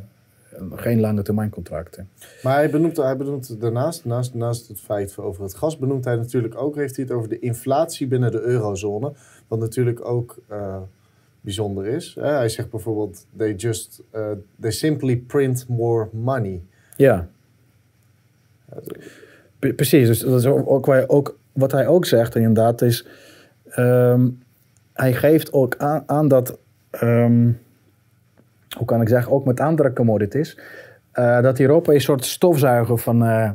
geen 0.75 1.01
lange 1.01 1.23
termijn 1.23 1.51
contracten. 1.51 2.09
Maar 2.43 2.55
hij 2.55 2.71
benoemt, 2.71 2.97
hij 2.97 3.17
benoemt 3.17 3.61
daarnaast, 3.61 4.05
naast, 4.05 4.35
naast 4.35 4.69
het 4.69 4.81
feit 4.81 5.19
over 5.19 5.43
het 5.43 5.55
gas, 5.55 5.79
benoemt 5.79 6.05
hij 6.05 6.17
natuurlijk 6.17 6.55
ook, 6.57 6.77
heeft 6.77 6.97
hij 6.97 7.05
het 7.05 7.15
over 7.15 7.29
de 7.29 7.39
inflatie 7.39 8.07
binnen 8.07 8.31
de 8.31 8.41
eurozone. 8.41 9.13
Wat 9.49 9.59
natuurlijk 9.59 10.05
ook 10.05 10.39
uh, 10.51 10.77
bijzonder 11.41 11.87
is. 11.87 12.17
Hij 12.21 12.49
zegt 12.49 12.71
bijvoorbeeld, 12.71 13.27
they 13.37 13.55
just, 13.55 14.03
uh, 14.15 14.31
they 14.61 14.71
simply 14.71 15.17
print 15.17 15.69
more 15.69 16.09
money. 16.13 16.63
Ja. 16.97 17.29
Precies, 19.59 20.07
dus 20.07 20.19
dat 20.19 20.41
is 20.41 20.47
ook, 20.47 20.71
ook, 20.71 21.05
ook 21.07 21.39
wat 21.57 21.73
hij 21.73 21.87
ook 21.87 22.05
zegt 22.05 22.35
inderdaad 22.35 22.83
is... 22.83 23.07
Um, 23.79 24.43
hij 24.93 25.13
geeft 25.13 25.53
ook 25.53 25.77
aan, 25.77 26.03
aan 26.07 26.29
dat... 26.29 26.59
Um, 27.03 27.61
hoe 28.77 28.87
kan 28.87 29.01
ik 29.01 29.09
zeggen, 29.09 29.33
ook 29.33 29.45
met 29.45 29.61
andere 29.61 29.93
commodities... 29.93 30.59
Uh, 31.19 31.41
dat 31.41 31.59
Europa 31.59 31.93
een 31.93 32.01
soort 32.01 32.25
stofzuiger 32.25 32.99
van, 32.99 33.25
uh, 33.25 33.51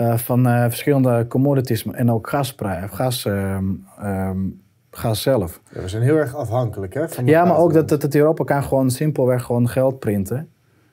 uh, 0.00 0.16
van 0.16 0.44
verschillende 0.44 1.26
commodities 1.28 1.86
en 1.86 2.10
ook 2.10 2.28
gasprijs, 2.28 2.90
gas, 2.90 3.24
um, 3.24 4.62
gas 4.90 5.22
zelf. 5.22 5.60
Ja, 5.70 5.80
we 5.80 5.88
zijn 5.88 6.02
heel 6.02 6.16
erg 6.16 6.34
afhankelijk 6.34 6.94
hè, 6.94 7.08
van 7.08 7.26
Ja, 7.26 7.44
maar 7.44 7.56
ook 7.56 7.72
dat, 7.72 7.88
dat, 7.88 8.00
dat, 8.00 8.14
Europa 8.14 8.44
kan 8.44 8.62
gewoon 8.62 8.90
simpelweg 8.90 9.42
gewoon 9.42 9.68
geld 9.68 9.98
printen 9.98 10.48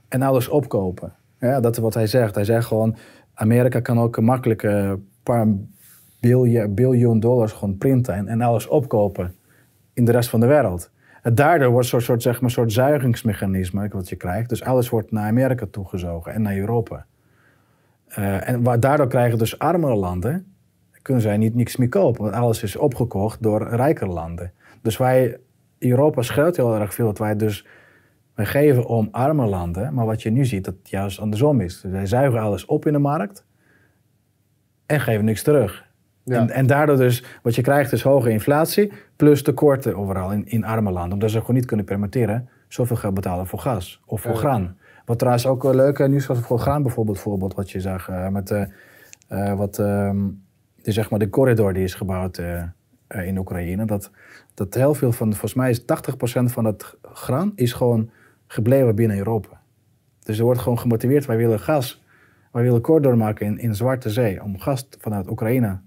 en 0.08 0.22
alles 0.22 0.48
opkopen. 0.48 1.14
Ja, 1.40 1.60
dat 1.60 1.76
is 1.76 1.82
wat 1.82 1.94
hij 1.94 2.08
zegt. 2.08 2.36
Hij 2.36 2.46
zegt 2.46 2.68
gewoon, 2.68 2.96
Amerika 3.34 3.80
kan 3.80 4.00
ook 4.00 4.20
makkelijk 4.20 4.64
een 4.64 5.08
paar 5.24 5.48
biljoen, 6.70 7.20
dollars 7.20 7.52
gewoon 7.52 7.78
printen 7.78 8.14
en, 8.14 8.28
en 8.28 8.42
alles 8.42 8.68
opkopen 8.68 9.36
in 9.94 10.06
de 10.06 10.12
rest 10.12 10.30
van 10.30 10.40
de 10.40 10.46
wereld. 10.46 10.92
En 11.22 11.36
daardoor 11.36 11.72
wordt 11.72 11.92
een 11.92 12.02
soort, 12.02 12.22
zeg 12.22 12.42
maar, 12.42 12.52
soort 12.52 12.72
zuigingsmechanisme 12.72 13.88
wat 13.92 14.10
je 14.10 14.16
krijgt. 14.16 14.50
Dus 14.50 14.64
alles 14.64 14.90
wordt 14.90 15.12
naar 15.12 15.28
Amerika 15.28 15.66
toegezogen 15.72 16.34
en 16.34 16.42
naar 16.42 16.58
Europa. 16.58 17.06
Uh, 18.18 18.50
en 18.50 18.64
daardoor 18.80 19.08
krijgen 19.08 19.38
dus 19.38 19.60
armere 19.60 19.96
landen, 19.96 20.46
kunnen 21.02 21.24
zij 21.24 21.38
niet 21.38 21.56
niks 21.56 21.78
meer 21.78 21.90
kopen. 21.90 22.24
Want 22.24 22.36
alles 22.36 22.64
is 22.64 22.76
opgekocht 22.76 23.44
door 23.44 23.68
rijkere 23.68 24.12
landen. 24.12 24.52
Dus 24.82 24.98
wij, 24.98 25.38
Europa 25.80 26.22
scheelt 26.22 26.56
heel 26.56 26.76
erg 26.76 26.94
veel 26.94 27.06
dat 27.06 27.18
wij 27.18 27.36
dus 27.36 27.66
wij 28.36 28.46
geven 28.46 28.86
om 28.86 29.08
arme 29.12 29.46
landen. 29.46 29.94
Maar 29.94 30.06
wat 30.06 30.22
je 30.22 30.30
nu 30.30 30.46
ziet, 30.46 30.64
dat 30.64 30.74
het 30.80 30.90
juist 30.90 31.20
andersom 31.20 31.62
is. 31.62 31.82
Wij 31.82 32.06
zuigen 32.06 32.40
alles 32.40 32.66
op 32.66 32.86
in 32.86 32.94
de 32.94 33.00
markt 33.00 33.46
en 34.86 35.00
geven 35.00 35.26
niks 35.26 35.44
terug. 35.44 35.90
En, 36.26 36.50
en, 36.50 36.68
daardoor 36.68 36.98
dus, 36.98 37.24
wat 37.42 37.56
je 37.56 37.62
krijgt 37.62 37.92
is 37.92 38.02
hoge 38.02 38.30
inflatie, 38.30 38.92
plus 39.16 39.44
tekorten 39.44 39.96
overal 39.96 40.32
in, 40.32 40.48
in 40.48 40.66
arme 40.66 40.92
landen. 40.92 41.14
Omdat 41.14 41.32
ze 41.32 41.40
gewoon 41.40 41.56
niet 41.56 41.66
kunnen 41.66 41.86
permitteren 41.86 42.50
zoveel 42.68 42.96
geld 42.96 43.14
betalen 43.14 43.48
voor 43.48 43.60
gas 43.60 44.02
of 44.06 44.22
voor 44.22 44.36
graan. 44.36 44.78
Wat 45.06 45.20
trouwens 45.20 45.46
ook 45.46 45.64
wel 45.64 45.76
leuk 45.76 46.08
nieuws 46.08 46.26
was 46.26 46.40
voor 46.40 46.60
graan 46.60 46.84
bijvoorbeeld, 46.84 47.20
voorbeeld 47.20 47.54
wat 47.54 47.72
je 47.72 47.80
zag 47.80 48.10
uh, 48.10 48.28
met 48.28 48.52
uh, 48.52 48.64
uh, 49.32 49.54
wat, 49.54 49.78
um, 49.78 50.44
de, 50.76 50.92
zeg 50.92 51.10
maar 51.10 51.20
de 51.20 51.30
corridor 51.30 51.74
die 51.74 51.84
is 51.84 51.94
gebouwd 51.94 52.42
in 53.08 53.38
Oekraïne. 53.38 53.86
Dat, 53.86 54.12
dat 54.54 54.74
heel 54.74 54.94
veel 54.94 55.12
van, 55.12 55.30
volgens 55.30 55.54
mij 55.54 55.70
is 55.70 55.82
80% 55.82 55.84
van 56.44 56.66
het 56.66 56.98
graan 57.02 57.52
is 57.56 57.74
gewoon 57.74 58.10
gebleven 58.48 58.96
binnen 58.96 59.18
Europa. 59.18 59.62
Dus 60.24 60.38
er 60.38 60.44
wordt 60.44 60.60
gewoon 60.60 60.80
gemotiveerd, 60.80 61.26
wij 61.26 61.38
willen 61.38 61.60
gas, 61.60 62.04
wij 62.52 62.64
willen 62.64 62.82
corridor 62.82 63.18
maken 63.18 63.46
in, 63.46 63.60
in 63.60 63.76
Zwarte 63.76 64.10
Zee 64.10 64.44
om 64.44 64.60
gas 64.60 64.88
vanuit 65.00 65.30
Oekraïne 65.30 65.80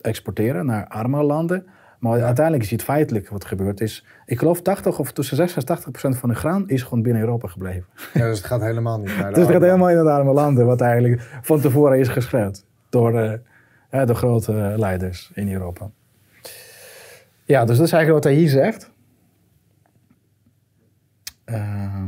exporteren 0.00 0.66
naar 0.66 0.86
arme 0.86 1.22
landen. 1.22 1.66
Maar 1.98 2.22
uiteindelijk 2.22 2.64
is 2.64 2.70
het 2.70 2.82
feitelijk 2.82 3.28
wat 3.28 3.44
gebeurd 3.44 3.80
is. 3.80 4.04
Ik 4.26 4.38
geloof 4.38 4.62
80 4.62 4.98
of 4.98 5.12
tussen 5.12 5.36
60 5.36 5.56
en 5.56 5.64
80 5.64 5.90
procent 5.90 6.16
van 6.16 6.28
de 6.28 6.34
graan 6.34 6.68
is 6.68 6.82
gewoon 6.82 7.02
binnen 7.02 7.22
Europa 7.22 7.48
gebleven. 7.48 7.86
Ja, 8.14 8.26
dus 8.28 8.38
het 8.38 8.46
gaat 8.46 8.60
helemaal 8.60 8.98
niet 8.98 9.16
naar 9.16 9.28
de 9.28 9.34
Dus 9.34 9.42
het 9.42 9.52
gaat 9.52 9.62
helemaal 9.62 9.90
in 9.90 10.04
de 10.04 10.10
arme 10.10 10.32
landen, 10.32 10.66
wat 10.66 10.80
eigenlijk 10.80 11.38
van 11.42 11.60
tevoren 11.60 11.98
is 11.98 12.08
geschreven 12.08 12.54
door 12.88 13.12
uh, 13.12 14.06
de 14.06 14.14
grote 14.14 14.74
leiders 14.76 15.30
in 15.34 15.52
Europa. 15.52 15.90
Ja, 17.44 17.64
dus 17.64 17.76
dat 17.76 17.86
is 17.86 17.92
eigenlijk 17.92 18.24
wat 18.24 18.32
hij 18.32 18.40
hier 18.40 18.48
zegt. 18.48 18.90
Uh, 21.46 22.04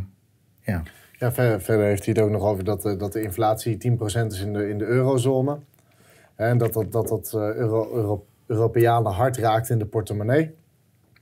ja. 0.61 0.82
Ja, 1.18 1.32
verder, 1.32 1.61
verder, 1.61 1.87
heeft 1.87 2.04
hij 2.04 2.14
het 2.14 2.22
ook 2.25 2.30
nog 2.30 2.42
over 2.42 2.64
dat, 2.64 2.82
dat 2.82 3.12
de 3.12 3.22
inflatie 3.22 3.75
10% 3.75 4.26
is 4.26 4.40
in 4.40 4.52
de, 4.52 4.68
in 4.68 4.78
de 4.78 4.84
eurozone. 4.84 5.58
En 6.49 6.58
dat 6.58 6.72
dat, 6.72 6.92
dat, 6.92 7.08
dat 7.08 7.32
euro, 7.34 7.94
euro 7.94 8.26
Europeanen 8.46 9.12
hard 9.12 9.37
raakt 9.37 9.70
in 9.70 9.78
de 9.78 9.87
portemonnee. 9.87 10.54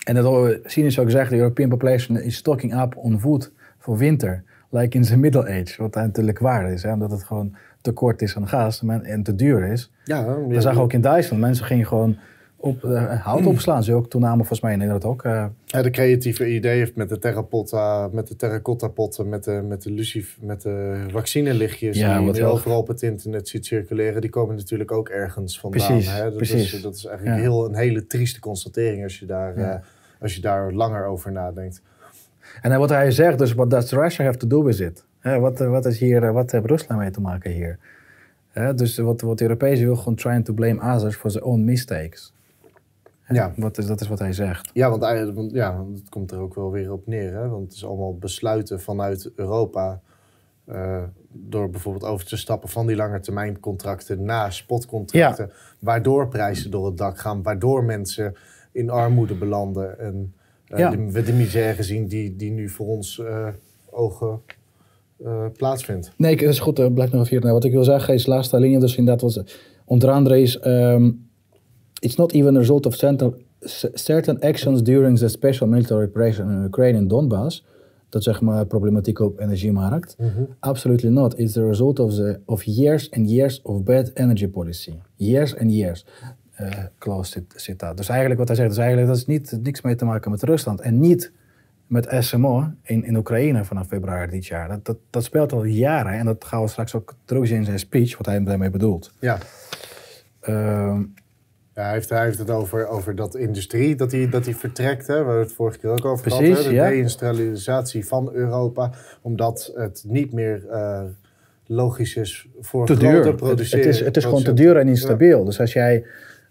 En 0.04 0.14
dat 0.14 0.58
zien 0.64 0.84
is 0.84 0.98
ook 0.98 1.04
gezegd, 1.04 1.30
de 1.30 1.36
European 1.36 1.68
population 1.68 2.20
is 2.20 2.36
stocking 2.36 2.80
up 2.80 2.96
on 2.96 3.20
food 3.20 3.52
voor 3.78 3.96
winter. 3.96 4.42
Like 4.70 4.96
in 4.96 5.02
the 5.02 5.16
middle 5.16 5.42
age, 5.42 5.74
wat 5.76 5.94
natuurlijk 5.94 6.38
waar 6.38 6.72
is. 6.72 6.82
Hè? 6.82 6.92
Omdat 6.92 7.10
het 7.10 7.22
gewoon 7.22 7.56
tekort 7.80 8.22
is 8.22 8.36
aan 8.36 8.48
gas 8.48 8.82
en 9.02 9.22
te 9.22 9.34
duur 9.34 9.64
is. 9.72 9.92
Ja, 10.04 10.36
ja, 10.48 10.60
zagen 10.60 10.82
ook 10.82 10.92
in 10.92 11.00
Duitsland. 11.00 11.42
Mensen 11.42 11.64
gingen 11.64 11.86
gewoon 11.86 12.16
op, 12.61 12.85
uh, 12.85 13.25
hout 13.25 13.47
opslaan. 13.47 13.85
Ze 13.85 13.95
ook 13.95 14.11
toename 14.11 14.37
volgens 14.37 14.61
mij 14.61 14.73
in 14.73 14.79
Nederland 14.79 15.05
ook. 15.05 15.25
Uh, 15.25 15.47
ja, 15.64 15.83
de 15.83 15.90
creatieve 15.90 16.55
idee 16.55 16.79
heeft 16.79 16.97
met 16.97 17.09
de 17.09 17.19
terracotta, 17.19 18.09
met 18.12 18.29
de 18.29 18.37
terracotta 18.37 18.88
potten, 18.88 19.29
met 19.29 19.45
de, 19.45 19.62
met 19.69 19.83
de 19.83 19.90
lucif, 19.90 20.38
met 20.40 20.62
de 20.62 21.05
vaccinelichtjes 21.11 21.99
ja, 21.99 22.19
die 22.19 22.35
je 22.35 22.45
overal 22.45 22.79
op 22.79 22.88
het 22.88 23.02
internet 23.02 23.49
ziet 23.49 23.67
circuleren, 23.67 24.21
die 24.21 24.31
komen 24.31 24.57
natuurlijk 24.57 24.93
ook 24.93 25.09
ergens 25.09 25.61
vandaan. 25.61 25.87
Precies, 25.87 26.12
hè? 26.12 26.23
Dat, 26.23 26.37
precies. 26.37 26.75
Is, 26.75 26.83
dat 26.83 26.95
is 26.95 27.05
eigenlijk 27.05 27.40
heel, 27.40 27.67
een 27.67 27.76
hele 27.76 28.07
trieste 28.07 28.40
constatering 28.40 29.02
als 29.02 29.19
je, 29.19 29.26
daar, 29.26 29.57
uh, 29.57 29.75
als 30.21 30.35
je 30.35 30.40
daar 30.40 30.73
langer 30.73 31.05
over 31.05 31.33
nadenkt. 31.33 31.83
En 32.62 32.79
wat 32.79 32.90
hij 32.90 33.11
zegt, 33.11 33.38
dus 33.38 33.52
wat 33.52 33.71
does 33.71 33.90
Russia 33.90 34.25
have 34.25 34.38
to 34.38 34.47
do 34.47 34.62
with 34.62 34.79
it? 34.79 35.05
wat, 35.23 35.59
wat, 35.59 35.87
is 35.87 35.99
hier, 35.99 36.33
wat 36.33 36.50
heeft 36.50 36.67
Rusland 36.67 37.00
mee 37.00 37.11
te 37.11 37.21
maken 37.21 37.50
hier? 37.50 37.79
dus 38.75 38.99
wat, 38.99 39.21
wat 39.21 39.38
de 39.38 39.45
Europezen 39.45 39.85
wil 39.85 39.97
gewoon 39.97 40.14
trying 40.14 40.45
to 40.45 40.52
blame 40.52 40.95
others 40.95 41.17
for 41.17 41.31
their 41.31 41.45
own 41.45 41.64
mistakes. 41.64 42.33
Ja. 43.32 43.52
Wat 43.56 43.78
is, 43.78 43.87
dat 43.87 44.00
is 44.00 44.08
wat 44.08 44.18
hij 44.18 44.32
zegt. 44.32 44.70
Ja, 44.72 44.90
want 44.90 45.02
eigenlijk, 45.02 45.54
ja, 45.54 45.84
het 45.94 46.08
komt 46.08 46.30
er 46.30 46.38
ook 46.38 46.54
wel 46.54 46.70
weer 46.70 46.92
op 46.92 47.06
neer. 47.06 47.32
Hè? 47.32 47.49
Want 47.49 47.64
het 47.64 47.72
is 47.75 47.84
allemaal 47.84 48.18
besluiten 48.18 48.80
vanuit 48.80 49.30
Europa. 49.37 50.00
Uh, 50.66 51.02
door 51.32 51.70
bijvoorbeeld 51.70 52.04
over 52.04 52.26
te 52.26 52.37
stappen 52.37 52.68
van 52.68 52.87
die 52.87 52.96
langetermijncontracten 52.96 54.25
naar 54.25 54.52
spotcontracten. 54.52 55.50
Waardoor 55.78 56.28
prijzen 56.28 56.70
door 56.70 56.87
het 56.87 56.96
dak 56.96 57.18
gaan. 57.18 57.42
Waardoor 57.42 57.84
mensen 57.84 58.34
in 58.72 58.90
armoede 58.90 59.34
belanden. 59.34 59.99
En 59.99 60.34
uh, 60.68 60.78
ja. 60.78 60.96
we 60.96 61.22
de 61.22 61.32
misère 61.32 61.82
zien 61.82 62.06
die, 62.06 62.37
die 62.37 62.50
nu 62.50 62.68
voor 62.68 62.87
ons 62.87 63.18
uh, 63.18 63.49
ogen 63.90 64.40
plaatsvindt. 65.56 66.12
Nee, 66.16 66.37
dat 66.37 66.49
is 66.49 66.58
goed. 66.58 66.94
blijf 66.94 67.12
nog 67.12 67.25
even 67.25 67.42
hier. 67.42 67.52
Wat 67.52 67.64
ik 67.64 67.72
wil 67.72 67.84
zeggen 67.84 68.14
is 68.14 68.26
laatste 68.26 68.60
linie. 68.60 68.78
Dus 68.78 68.96
inderdaad, 68.96 69.34
wat, 69.34 69.56
onder 69.84 70.10
andere 70.10 70.40
is... 70.40 70.66
Um, 70.66 71.29
it's 72.00 72.16
not 72.16 72.33
even 72.33 72.57
a 72.57 72.59
result 72.59 72.87
of 72.87 72.95
certain 73.95 74.42
actions 74.42 74.83
during 74.83 75.19
the 75.19 75.28
special 75.28 75.66
military 75.66 76.07
operation 76.07 76.50
in 76.50 76.64
Ukraine 76.64 76.99
in 76.99 77.09
Donbass. 77.09 77.64
Dat 78.09 78.23
zeg 78.23 78.40
maar 78.40 78.66
problematiek 78.66 79.19
op 79.19 79.40
energiemarkt. 79.40 80.14
Mm 80.19 80.28
-hmm. 80.28 80.47
Absolutely 80.59 81.11
not. 81.11 81.38
It's 81.38 81.52
the 81.52 81.66
result 81.66 81.99
of, 81.99 82.14
the, 82.14 82.40
of 82.45 82.62
years 82.62 83.11
and 83.11 83.30
years 83.30 83.62
of 83.62 83.83
bad 83.83 84.11
energy 84.14 84.49
policy. 84.49 84.92
Years 85.14 85.57
and 85.57 85.73
years. 85.73 86.07
Uh, 86.61 86.69
close 86.99 87.45
citaat. 87.54 87.97
Dus 87.97 88.09
eigenlijk 88.09 88.38
wat 88.38 88.49
hij 88.49 88.57
zegt, 88.57 88.71
is 88.71 88.78
eigenlijk 88.78 89.09
dat 89.09 89.16
is 89.16 89.26
niet, 89.26 89.59
niks 89.62 89.80
mee 89.80 89.95
te 89.95 90.04
maken 90.04 90.30
met 90.30 90.42
Rusland. 90.42 90.80
En 90.80 91.00
niet 91.00 91.33
met 91.87 92.16
SMO 92.19 92.73
in, 92.83 93.04
in 93.04 93.16
Oekraïne 93.16 93.64
vanaf 93.64 93.87
februari 93.87 94.30
dit 94.30 94.47
jaar. 94.47 94.69
Dat, 94.69 94.85
dat, 94.85 94.97
dat 95.11 95.25
speelt 95.25 95.52
al 95.52 95.64
jaren. 95.64 96.12
En 96.12 96.25
dat 96.25 96.45
gaan 96.45 96.62
we 96.62 96.69
straks 96.69 96.95
ook 96.95 97.14
terug 97.25 97.50
in 97.50 97.64
zijn 97.64 97.78
speech, 97.78 98.16
wat 98.16 98.26
hij 98.26 98.42
daarmee 98.45 98.71
bedoelt. 98.71 99.12
Ja. 99.21 99.38
Uh, 100.49 100.99
ja, 101.80 101.87
hij, 101.87 101.94
heeft, 101.94 102.08
hij 102.08 102.25
heeft 102.25 102.38
het 102.38 102.50
over, 102.50 102.87
over 102.87 103.14
dat 103.14 103.34
industrie, 103.34 103.94
dat 103.94 104.10
die, 104.10 104.28
dat 104.28 104.49
vertrekt. 104.49 105.06
Hè. 105.06 105.12
We 105.12 105.18
hebben 105.18 105.38
het 105.38 105.52
vorige 105.52 105.78
keer 105.78 105.90
ook 105.90 106.04
over 106.04 106.25
Precies, 106.28 106.49
gehad. 106.49 106.64
Hè. 106.64 106.68
De 106.68 106.75
ja. 106.75 106.88
deindustrialisatie 106.88 108.06
van 108.06 108.30
Europa. 108.32 108.90
Omdat 109.22 109.72
het 109.75 110.04
niet 110.06 110.32
meer 110.32 110.64
uh, 110.70 111.02
logisch 111.66 112.16
is 112.16 112.49
voor 112.60 112.87
te 112.87 112.96
duur. 112.96 113.34
produceren. 113.34 113.87
Het, 113.87 113.94
is, 113.94 114.00
het 114.00 114.16
is 114.16 114.25
gewoon 114.25 114.42
te 114.42 114.52
duur 114.52 114.76
en 114.76 114.88
instabiel. 114.88 115.38
Ja. 115.38 115.44
Dus 115.44 115.60
als, 115.60 115.72
jij, 115.72 116.04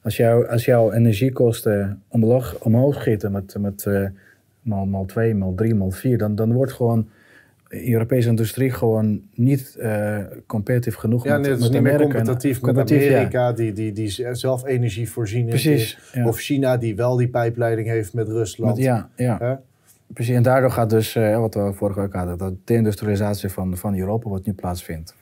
als, 0.03 0.17
jou, 0.17 0.47
als 0.47 0.65
jouw 0.65 0.91
energiekosten 0.91 2.03
omhoog, 2.07 2.57
omhoog 2.59 2.95
schieten 2.95 3.31
met, 3.31 3.55
met 3.59 3.85
uh, 3.87 4.07
maal, 4.61 4.85
maal 4.85 5.05
2, 5.05 5.35
maal 5.35 5.53
3, 5.53 5.75
maal 5.75 5.91
4... 5.91 6.17
Dan, 6.17 6.35
dan 6.35 6.53
wordt 6.53 6.73
gewoon 6.73 7.09
Europese 7.69 8.29
industrie 8.29 8.71
gewoon 8.71 9.21
niet 9.33 9.75
uh, 9.79 10.17
competitief 10.45 10.95
genoeg 10.95 11.23
ja, 11.23 11.33
met, 11.33 11.41
nee, 11.41 11.51
het 11.51 11.61
is 11.61 11.69
niet 11.69 11.81
Meer 11.81 11.99
competitief 11.99 12.61
met 12.61 12.91
Amerika, 12.91 13.53
die, 13.53 13.73
die, 13.73 13.91
die 13.91 14.33
zelf 14.35 14.65
energie 14.65 15.09
voorzien 15.09 15.47
is. 15.47 15.97
Of 16.25 16.37
China, 16.37 16.77
die 16.77 16.95
wel 16.95 17.15
die 17.15 17.27
pijpleiding 17.27 17.87
heeft 17.87 18.13
met 18.13 18.27
Rusland. 18.27 18.75
Met, 18.75 18.83
ja, 18.83 19.09
ja. 19.15 19.61
Precies, 20.13 20.35
en 20.35 20.43
daardoor 20.43 20.71
gaat 20.71 20.89
dus, 20.89 21.15
uh, 21.15 21.37
wat 21.37 21.53
we 21.53 21.73
vorige 21.73 21.99
week 21.99 22.13
hadden, 22.13 22.37
dat 22.37 22.53
deindustrialisatie 22.63 23.49
van, 23.49 23.77
van 23.77 23.97
Europa 23.97 24.29
wat 24.29 24.45
nu 24.45 24.53
plaatsvindt. 24.53 25.15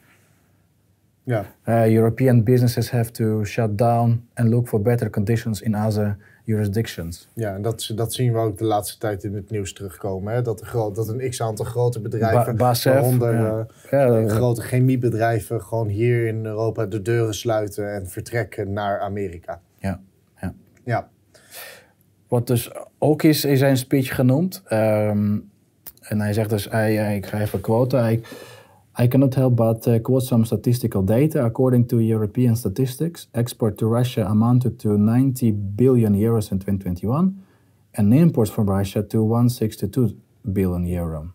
Ja. 1.24 1.46
Uh, 1.66 1.94
European 1.94 2.44
businesses 2.44 2.92
have 2.92 3.12
to 3.12 3.44
shut 3.44 3.78
down 3.78 4.28
and 4.34 4.50
look 4.50 4.68
for 4.68 4.82
better 4.82 5.10
conditions 5.10 5.62
in 5.62 5.76
other 5.76 6.18
jurisdictions. 6.48 7.28
Ja, 7.34 7.54
en 7.54 7.62
dat, 7.62 7.92
dat 7.96 8.14
zien 8.14 8.34
we 8.34 8.40
ook 8.40 8.58
de 8.58 8.64
laatste 8.64 8.98
tijd 8.98 9.24
in 9.24 9.36
het 9.36 9.50
nieuws 9.50 9.74
terugkomen. 9.74 10.34
Hè? 10.34 10.42
Dat, 10.42 10.60
de, 10.60 10.92
dat 10.94 11.08
een 11.08 11.30
x-aantal 11.30 11.66
grote 11.66 12.00
bedrijven, 12.00 12.56
ba 12.56 12.76
waaronder 12.84 13.34
ja. 13.34 13.68
Uh, 13.92 14.30
grote 14.30 14.62
chemiebedrijven, 14.62 15.62
gewoon 15.62 15.88
hier 15.88 16.28
in 16.28 16.46
Europa 16.46 16.86
de 16.86 17.02
deuren 17.02 17.34
sluiten 17.34 17.94
en 17.94 18.08
vertrekken 18.08 18.74
naar 18.74 19.00
Amerika. 19.00 19.62
Ja, 19.80 20.00
ja. 20.42 20.54
ja. 20.84 21.10
Wat 22.28 22.48
dus 22.48 22.72
ook 22.98 23.24
is 23.24 23.46
in 23.46 23.58
zijn 23.58 23.78
speech 23.78 24.16
genoemd, 24.16 24.64
um, 24.64 25.50
en 26.02 26.22
hij 26.22 26.34
zegt 26.34 26.50
dus, 26.50 26.70
hij, 26.70 27.16
ik 27.16 27.26
ga 27.26 27.42
even 27.42 27.62
quoten, 27.62 28.00
hij, 28.00 28.22
I 29.00 29.08
cannot 29.08 29.36
help 29.36 29.56
but 29.56 29.88
uh, 29.88 30.00
quote 30.00 30.24
some 30.24 30.46
statistical 30.46 31.04
data. 31.04 31.46
According 31.46 31.88
to 31.88 32.00
European 32.00 32.56
statistics, 32.56 33.28
export 33.34 33.78
to 33.78 33.88
Russia 33.88 34.26
amounted 34.26 34.80
to 34.80 34.98
90 34.98 35.52
billion 35.52 36.16
euros 36.16 36.52
in 36.52 36.60
2021 36.60 37.44
and 37.94 38.14
imports 38.14 38.52
from 38.52 38.70
Russia 38.70 39.04
to 39.04 39.24
162 39.24 40.16
billion 40.42 40.86
euro. 40.86 41.32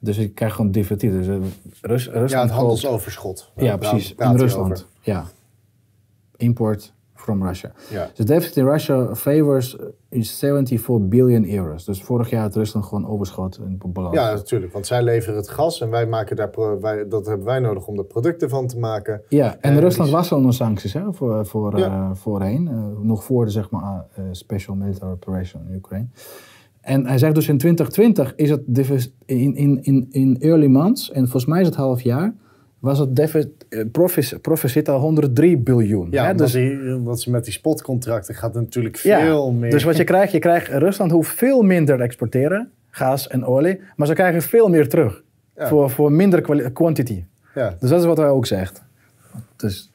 Dus 0.00 0.18
ik 0.18 0.34
krijg 0.34 0.54
gewoon 0.54 0.70
divertiet. 0.70 1.12
Dus, 1.12 1.26
uh, 1.26 1.36
Rus, 1.80 2.06
Rusland 2.06 2.30
ja, 2.30 2.40
het 2.40 2.50
handelsoverschot. 2.50 3.52
Ja, 3.56 3.76
precies. 3.76 4.14
In 4.14 4.36
Rusland. 4.36 4.86
Ja. 5.00 5.26
Import 6.36 6.92
from 7.24 7.46
Russia. 7.46 7.72
Ja. 7.90 8.10
Deficit 8.24 8.56
in 8.56 8.64
Russia 8.64 9.14
favors 9.14 9.76
is 10.08 10.38
74 10.38 10.98
billion 11.08 11.44
euros. 11.50 11.84
Dus 11.84 12.02
vorig 12.02 12.30
jaar 12.30 12.42
had 12.42 12.54
Rusland 12.56 12.84
gewoon 12.86 13.06
overschot 13.08 13.58
in 13.58 13.80
balans. 13.92 14.14
Ja, 14.14 14.34
natuurlijk. 14.34 14.72
Want 14.72 14.86
zij 14.86 15.02
leveren 15.02 15.36
het 15.36 15.48
gas 15.48 15.80
en 15.80 15.90
wij 15.90 16.06
maken 16.06 16.36
daar 16.36 16.50
pro- 16.50 16.80
wij, 16.80 17.08
dat 17.08 17.26
hebben 17.26 17.46
wij 17.46 17.58
nodig 17.58 17.86
om 17.86 17.98
er 17.98 18.04
producten 18.04 18.48
van 18.50 18.66
te 18.66 18.78
maken. 18.78 19.22
Ja, 19.28 19.56
en 19.60 19.72
En 19.72 19.80
Rusland 19.80 20.10
was 20.10 20.32
al 20.32 20.38
onder 20.38 20.54
sancties 20.54 20.92
hè, 20.92 21.12
voor, 21.12 21.46
voor, 21.46 21.78
Ja. 21.78 21.86
eh, 21.86 22.10
voorheen. 22.14 22.68
eh, 22.68 22.74
nog 23.02 23.24
voor 23.24 23.44
de 23.44 23.50
zeg 23.50 23.70
maar, 23.70 24.06
eh, 24.14 24.24
Special 24.30 24.76
Military 24.76 25.10
Operation 25.12 25.62
in 25.68 25.74
Ukraine. 25.74 26.06
En 26.80 27.06
hij 27.06 27.18
zegt 27.18 27.34
dus 27.34 27.48
in 27.48 27.58
2020 27.58 28.32
is 28.36 28.50
het 28.50 28.62
in, 29.26 29.54
in, 29.56 29.82
in, 29.82 30.06
in 30.10 30.36
early 30.40 30.66
months, 30.66 31.10
en 31.10 31.22
volgens 31.22 31.46
mij 31.46 31.60
is 31.60 31.66
het 31.66 31.76
half 31.76 32.00
jaar, 32.02 32.34
was 32.84 32.98
het 32.98 33.16
deficit, 33.16 33.48
eh, 33.68 33.84
profis- 33.92 34.34
proficit 34.40 34.88
al 34.88 35.00
103 35.00 35.58
biljoen. 35.58 36.08
Ja, 36.10 36.26
hè, 36.26 36.34
dus, 36.34 36.52
die, 36.52 37.16
ze 37.16 37.30
met 37.30 37.44
die 37.44 37.52
spotcontracten 37.52 38.34
gaat 38.34 38.54
natuurlijk 38.54 38.96
ja, 38.96 39.20
veel 39.20 39.52
meer. 39.52 39.70
dus 39.70 39.82
wat 39.82 39.96
je 39.96 40.04
krijgt, 40.04 40.32
je 40.32 40.38
krijgt, 40.38 40.68
Rusland 40.68 41.10
hoeft 41.10 41.34
veel 41.34 41.62
minder 41.62 41.96
te 41.96 42.02
exporteren, 42.02 42.70
gas 42.90 43.28
en 43.28 43.44
olie, 43.44 43.80
maar 43.96 44.06
ze 44.06 44.12
krijgen 44.14 44.42
veel 44.42 44.68
meer 44.68 44.88
terug. 44.88 45.22
Ja. 45.56 45.68
Voor, 45.68 45.90
voor 45.90 46.12
minder 46.12 46.70
quantity. 46.72 47.24
Ja, 47.54 47.76
Dus 47.80 47.90
dat 47.90 48.00
is 48.00 48.06
wat 48.06 48.16
hij 48.16 48.28
ook 48.28 48.46
zegt. 48.46 48.82
Dus, 49.56 49.90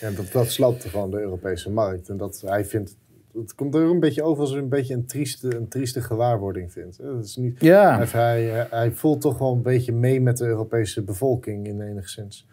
ja 0.00 0.10
dat, 0.10 0.32
dat 0.32 0.50
sloopt 0.50 0.84
gewoon 0.84 1.10
de 1.10 1.20
Europese 1.20 1.70
markt. 1.70 2.08
En 2.08 2.16
dat 2.16 2.42
hij 2.46 2.64
vindt. 2.64 2.96
Het 3.32 3.54
komt 3.54 3.74
er 3.74 3.82
een 3.82 4.00
beetje 4.00 4.22
over 4.22 4.40
als 4.40 4.52
een 4.52 4.68
beetje 4.68 4.94
een 4.94 5.06
trieste, 5.06 5.56
een 5.56 5.68
trieste 5.68 6.00
gewaarwording 6.00 6.72
vindt. 6.72 7.02
Dat 7.02 7.24
is 7.24 7.36
niet, 7.36 7.60
ja. 7.60 8.04
hij, 8.06 8.66
hij, 8.70 8.92
voelt 8.92 9.20
toch 9.20 9.38
wel 9.38 9.52
een 9.52 9.62
beetje 9.62 9.92
mee 9.92 10.20
met 10.20 10.36
de 10.36 10.46
Europese 10.46 11.02
bevolking 11.02 11.66
in 11.66 11.80
enigszins. 11.80 12.48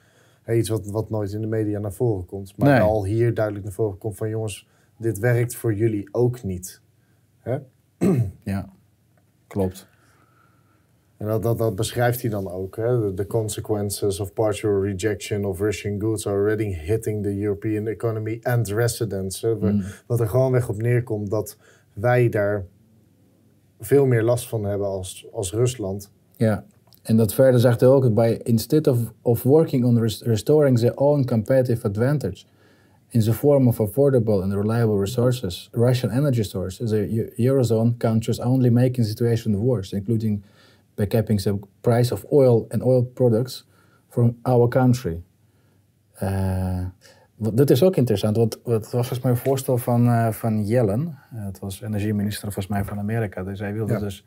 Iets 0.48 0.70
wat, 0.70 0.86
wat 0.86 1.10
nooit 1.10 1.32
in 1.32 1.42
de 1.42 1.48
media 1.48 1.80
naar 1.80 1.94
voren 1.94 2.26
komt. 2.26 2.58
Maar 2.58 2.70
Nee. 2.70 2.80
al 2.80 3.06
hier 3.06 3.34
duidelijk 3.34 3.66
naar 3.66 3.74
voren 3.74 3.98
komt 3.98 4.18
van 4.18 4.30
jongens, 4.30 4.68
dit 4.98 5.20
werkt 5.20 5.56
voor 5.56 5.74
jullie 5.74 6.10
ook 6.12 6.44
niet. 6.44 6.82
Hè? 7.40 7.58
ja, 8.44 8.70
klopt. 9.48 9.88
En 11.20 11.28
dat, 11.28 11.44
dat, 11.44 11.58
dat 11.58 11.76
beschrijft 11.76 12.22
hij 12.22 12.30
dan 12.30 12.52
ook. 12.52 12.76
Hè? 12.76 13.14
The 13.14 13.28
consequences 13.28 14.20
of 14.20 14.34
partial 14.34 14.82
rejection 14.84 15.46
of 15.46 15.60
Russian 15.60 16.00
goods 16.00 16.28
are 16.28 16.36
already 16.38 16.74
hitting 16.74 17.24
the 17.24 17.42
European 17.42 17.88
economy 17.88 18.40
and 18.42 18.68
residents. 18.68 19.42
Hè? 19.42 19.56
Mm. 19.56 19.84
Wat 20.08 20.20
er 20.20 20.28
gewoon 20.28 20.52
weg 20.52 20.70
op 20.70 20.82
neerkomt 20.82 21.30
dat 21.30 21.58
wij 21.94 22.30
daar 22.30 22.66
veel 23.80 24.06
meer 24.06 24.24
last 24.24 24.50
van 24.50 24.64
hebben 24.64 24.88
als, 24.88 25.28
als 25.32 25.54
Rusland. 25.54 26.12
Ja, 26.36 26.66
en 27.04 27.18
dat 27.18 27.34
verder 27.34 27.60
zegt 27.60 27.80
hij 27.80 27.90
ook, 27.90 28.14
by, 28.14 28.40
instead 28.44 28.88
of, 28.88 28.98
of 29.22 29.44
working 29.44 29.86
on 29.86 30.00
res- 30.00 30.22
restoring 30.22 30.78
their 30.78 30.96
own 30.96 31.26
competitive 31.26 31.88
advantage 31.88 32.46
in 33.10 33.20
the 33.20 33.34
form 33.34 33.68
of 33.68 33.80
affordable 33.82 34.42
and 34.42 34.54
reliable 34.54 35.00
resources, 35.00 35.70
Russian 35.72 36.12
energy 36.12 36.44
sources, 36.44 36.90
the 36.90 37.16
Eu- 37.16 37.30
Eurozone 37.36 37.98
countries 37.98 38.40
only 38.40 38.70
making 38.70 39.06
the 39.06 39.10
situation 39.10 39.56
worse, 39.60 39.96
including 39.96 40.44
by 41.00 41.08
capping 41.08 41.42
the 41.42 41.60
price 41.82 42.14
of 42.14 42.26
oil 42.32 42.66
and 42.70 42.84
oil 42.84 43.04
products 43.04 43.68
from 44.10 44.38
our 44.42 44.68
country. 44.68 45.22
Eh, 46.14 46.86
wat- 47.36 47.58
dit 47.58 47.70
is 47.70 47.84
ook 47.84 47.96
interessant, 47.96 48.38
want 48.38 48.54
het 48.64 48.64
was 48.66 48.90
volgens 48.90 49.20
mij 49.20 49.32
een 49.32 49.38
voorstel 49.38 49.78
van, 49.78 50.08
eh, 50.08 50.30
van 50.32 50.66
Yellen. 50.66 51.18
Eh, 51.34 51.46
het 51.46 51.60
was 51.60 51.82
energieminister 51.82 52.42
volgens 52.52 52.68
mij 52.68 52.84
van 52.84 53.00
Amerika. 53.00 53.44
Dus 53.44 53.60
hij 53.60 53.74
wilde 53.74 53.94
Ja. 53.94 54.00
dus 54.00 54.26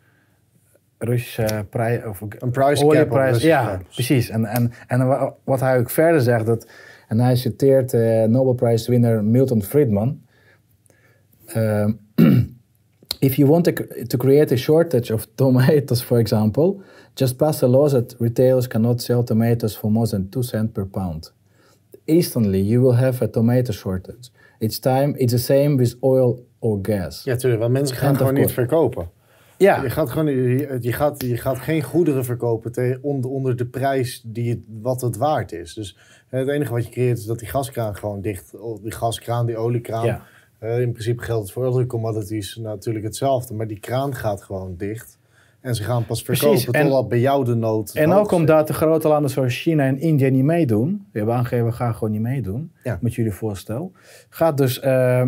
Russische 0.99 1.67
prijs... 1.71 2.05
Of, 2.05 2.21
Een 2.21 2.51
price 2.51 2.81
cap 2.83 2.91
olieprijs. 2.91 3.29
Russische 3.31 3.49
Ja, 3.49 3.81
precies. 3.95 4.29
En, 4.29 4.45
en, 4.45 4.71
en 4.87 5.07
wa- 5.07 5.35
wat 5.45 5.61
hij 5.61 5.79
ook 5.79 5.91
verder 5.91 6.21
zegt, 6.21 6.47
dat, 6.47 6.69
en 7.09 7.21
hij 7.21 7.37
citeert 7.37 7.93
eh 7.95 8.25
Nobelprijswinnaar 8.25 9.25
Milton 9.25 9.63
Friedman. 9.63 10.21
If 13.23 13.39
you 13.39 13.47
want 13.47 13.65
to, 13.65 14.19
create 14.19 14.51
a 14.53 14.57
shortage 14.57 15.13
of 15.13 15.27
tomatoes, 15.37 16.03
for 16.03 16.19
example, 16.19 16.83
just 17.15 17.39
pass 17.39 17.63
a 17.63 17.67
law 17.67 17.89
that 17.89 18.15
retailers 18.19 18.67
cannot 18.67 19.01
sell 19.01 19.23
tomatoes 19.25 19.77
for 19.77 19.91
more 19.91 20.09
than 20.09 20.29
2 20.29 20.43
cents 20.43 20.73
per 20.73 20.85
pound. 20.87 21.33
Instantly, 22.07 22.61
you 22.61 22.83
will 22.83 22.97
have 22.97 23.23
a 23.23 23.29
tomato 23.29 23.73
shortage. 23.73 24.31
It's 24.61 24.81
time, 24.81 25.15
it's 25.19 25.33
the 25.33 25.39
same 25.39 25.77
with 25.77 25.95
oil 26.03 26.45
or 26.59 26.79
gas. 26.83 27.25
Ja, 27.25 27.37
tuurlijk, 27.37 27.61
want 27.61 27.73
mensen 27.73 27.97
gaan 27.97 28.17
gewoon 28.17 28.35
niet 28.35 28.53
verkopen. 28.53 29.11
Ja, 29.59 29.83
Je 29.83 29.91
gaat 29.91 30.11
gewoon 30.11 30.27
je, 30.27 30.79
je 30.81 30.93
gaat, 30.93 31.23
je 31.23 31.37
gaat 31.37 31.59
geen 31.59 31.83
goederen 31.83 32.25
verkopen 32.25 32.73
te, 32.73 32.99
onder, 33.03 33.31
onder 33.31 33.57
de 33.57 33.67
prijs 33.67 34.23
die 34.27 34.51
het, 34.51 34.61
wat 34.83 35.01
het 35.01 35.17
waard 35.17 35.53
is. 35.53 35.75
Dus 35.75 35.97
het 36.29 36.49
enige 36.49 36.73
wat 36.73 36.85
je 36.85 36.91
creëert 36.91 37.19
is 37.19 37.25
dat 37.25 37.39
die 37.39 37.49
gaskraan 37.49 37.97
gewoon 37.97 38.21
dicht, 38.21 38.55
die 38.83 38.93
gaskraan, 38.93 39.47
die 39.47 39.57
oliekraan. 39.57 40.07
Ja. 40.07 40.23
Eh, 40.63 40.81
in 40.81 40.93
principe 40.93 41.23
geldt 41.23 41.43
het 41.43 41.53
voor 41.53 41.65
andere 41.65 41.87
commodities 41.87 42.57
natuurlijk 42.57 43.05
hetzelfde, 43.05 43.55
maar 43.55 43.67
die 43.67 43.79
kraan 43.81 44.15
gaat 44.15 44.43
gewoon 44.43 44.75
dicht. 44.77 45.19
En 45.61 45.75
ze 45.75 45.83
gaan 45.83 46.07
pas 46.07 46.23
Precies, 46.23 46.47
verkopen 46.47 46.81
en- 46.81 46.87
totdat 46.87 47.09
bij 47.09 47.21
jou 47.21 47.45
de 47.45 47.55
nood. 47.55 47.95
En 47.95 48.13
ook 48.13 48.33
omdat 48.33 48.67
de 48.67 48.73
grote 48.73 49.09
landen 49.09 49.31
zoals 49.31 49.63
China 49.63 49.87
en 49.87 49.99
India 50.01 50.31
niet 50.31 50.45
meedoen. 50.45 50.89
Die 50.89 50.99
hebben 51.13 51.35
aangegeven, 51.35 51.67
we 51.67 51.73
gaan 51.73 51.95
gewoon 51.95 52.11
niet 52.11 52.21
meedoen. 52.21 52.73
Ja. 52.83 52.99
Met 53.01 53.15
jullie 53.15 53.33
voorstel. 53.33 53.93
Gaat 54.29 54.57
dus, 54.57 54.81
eh, 54.81 55.23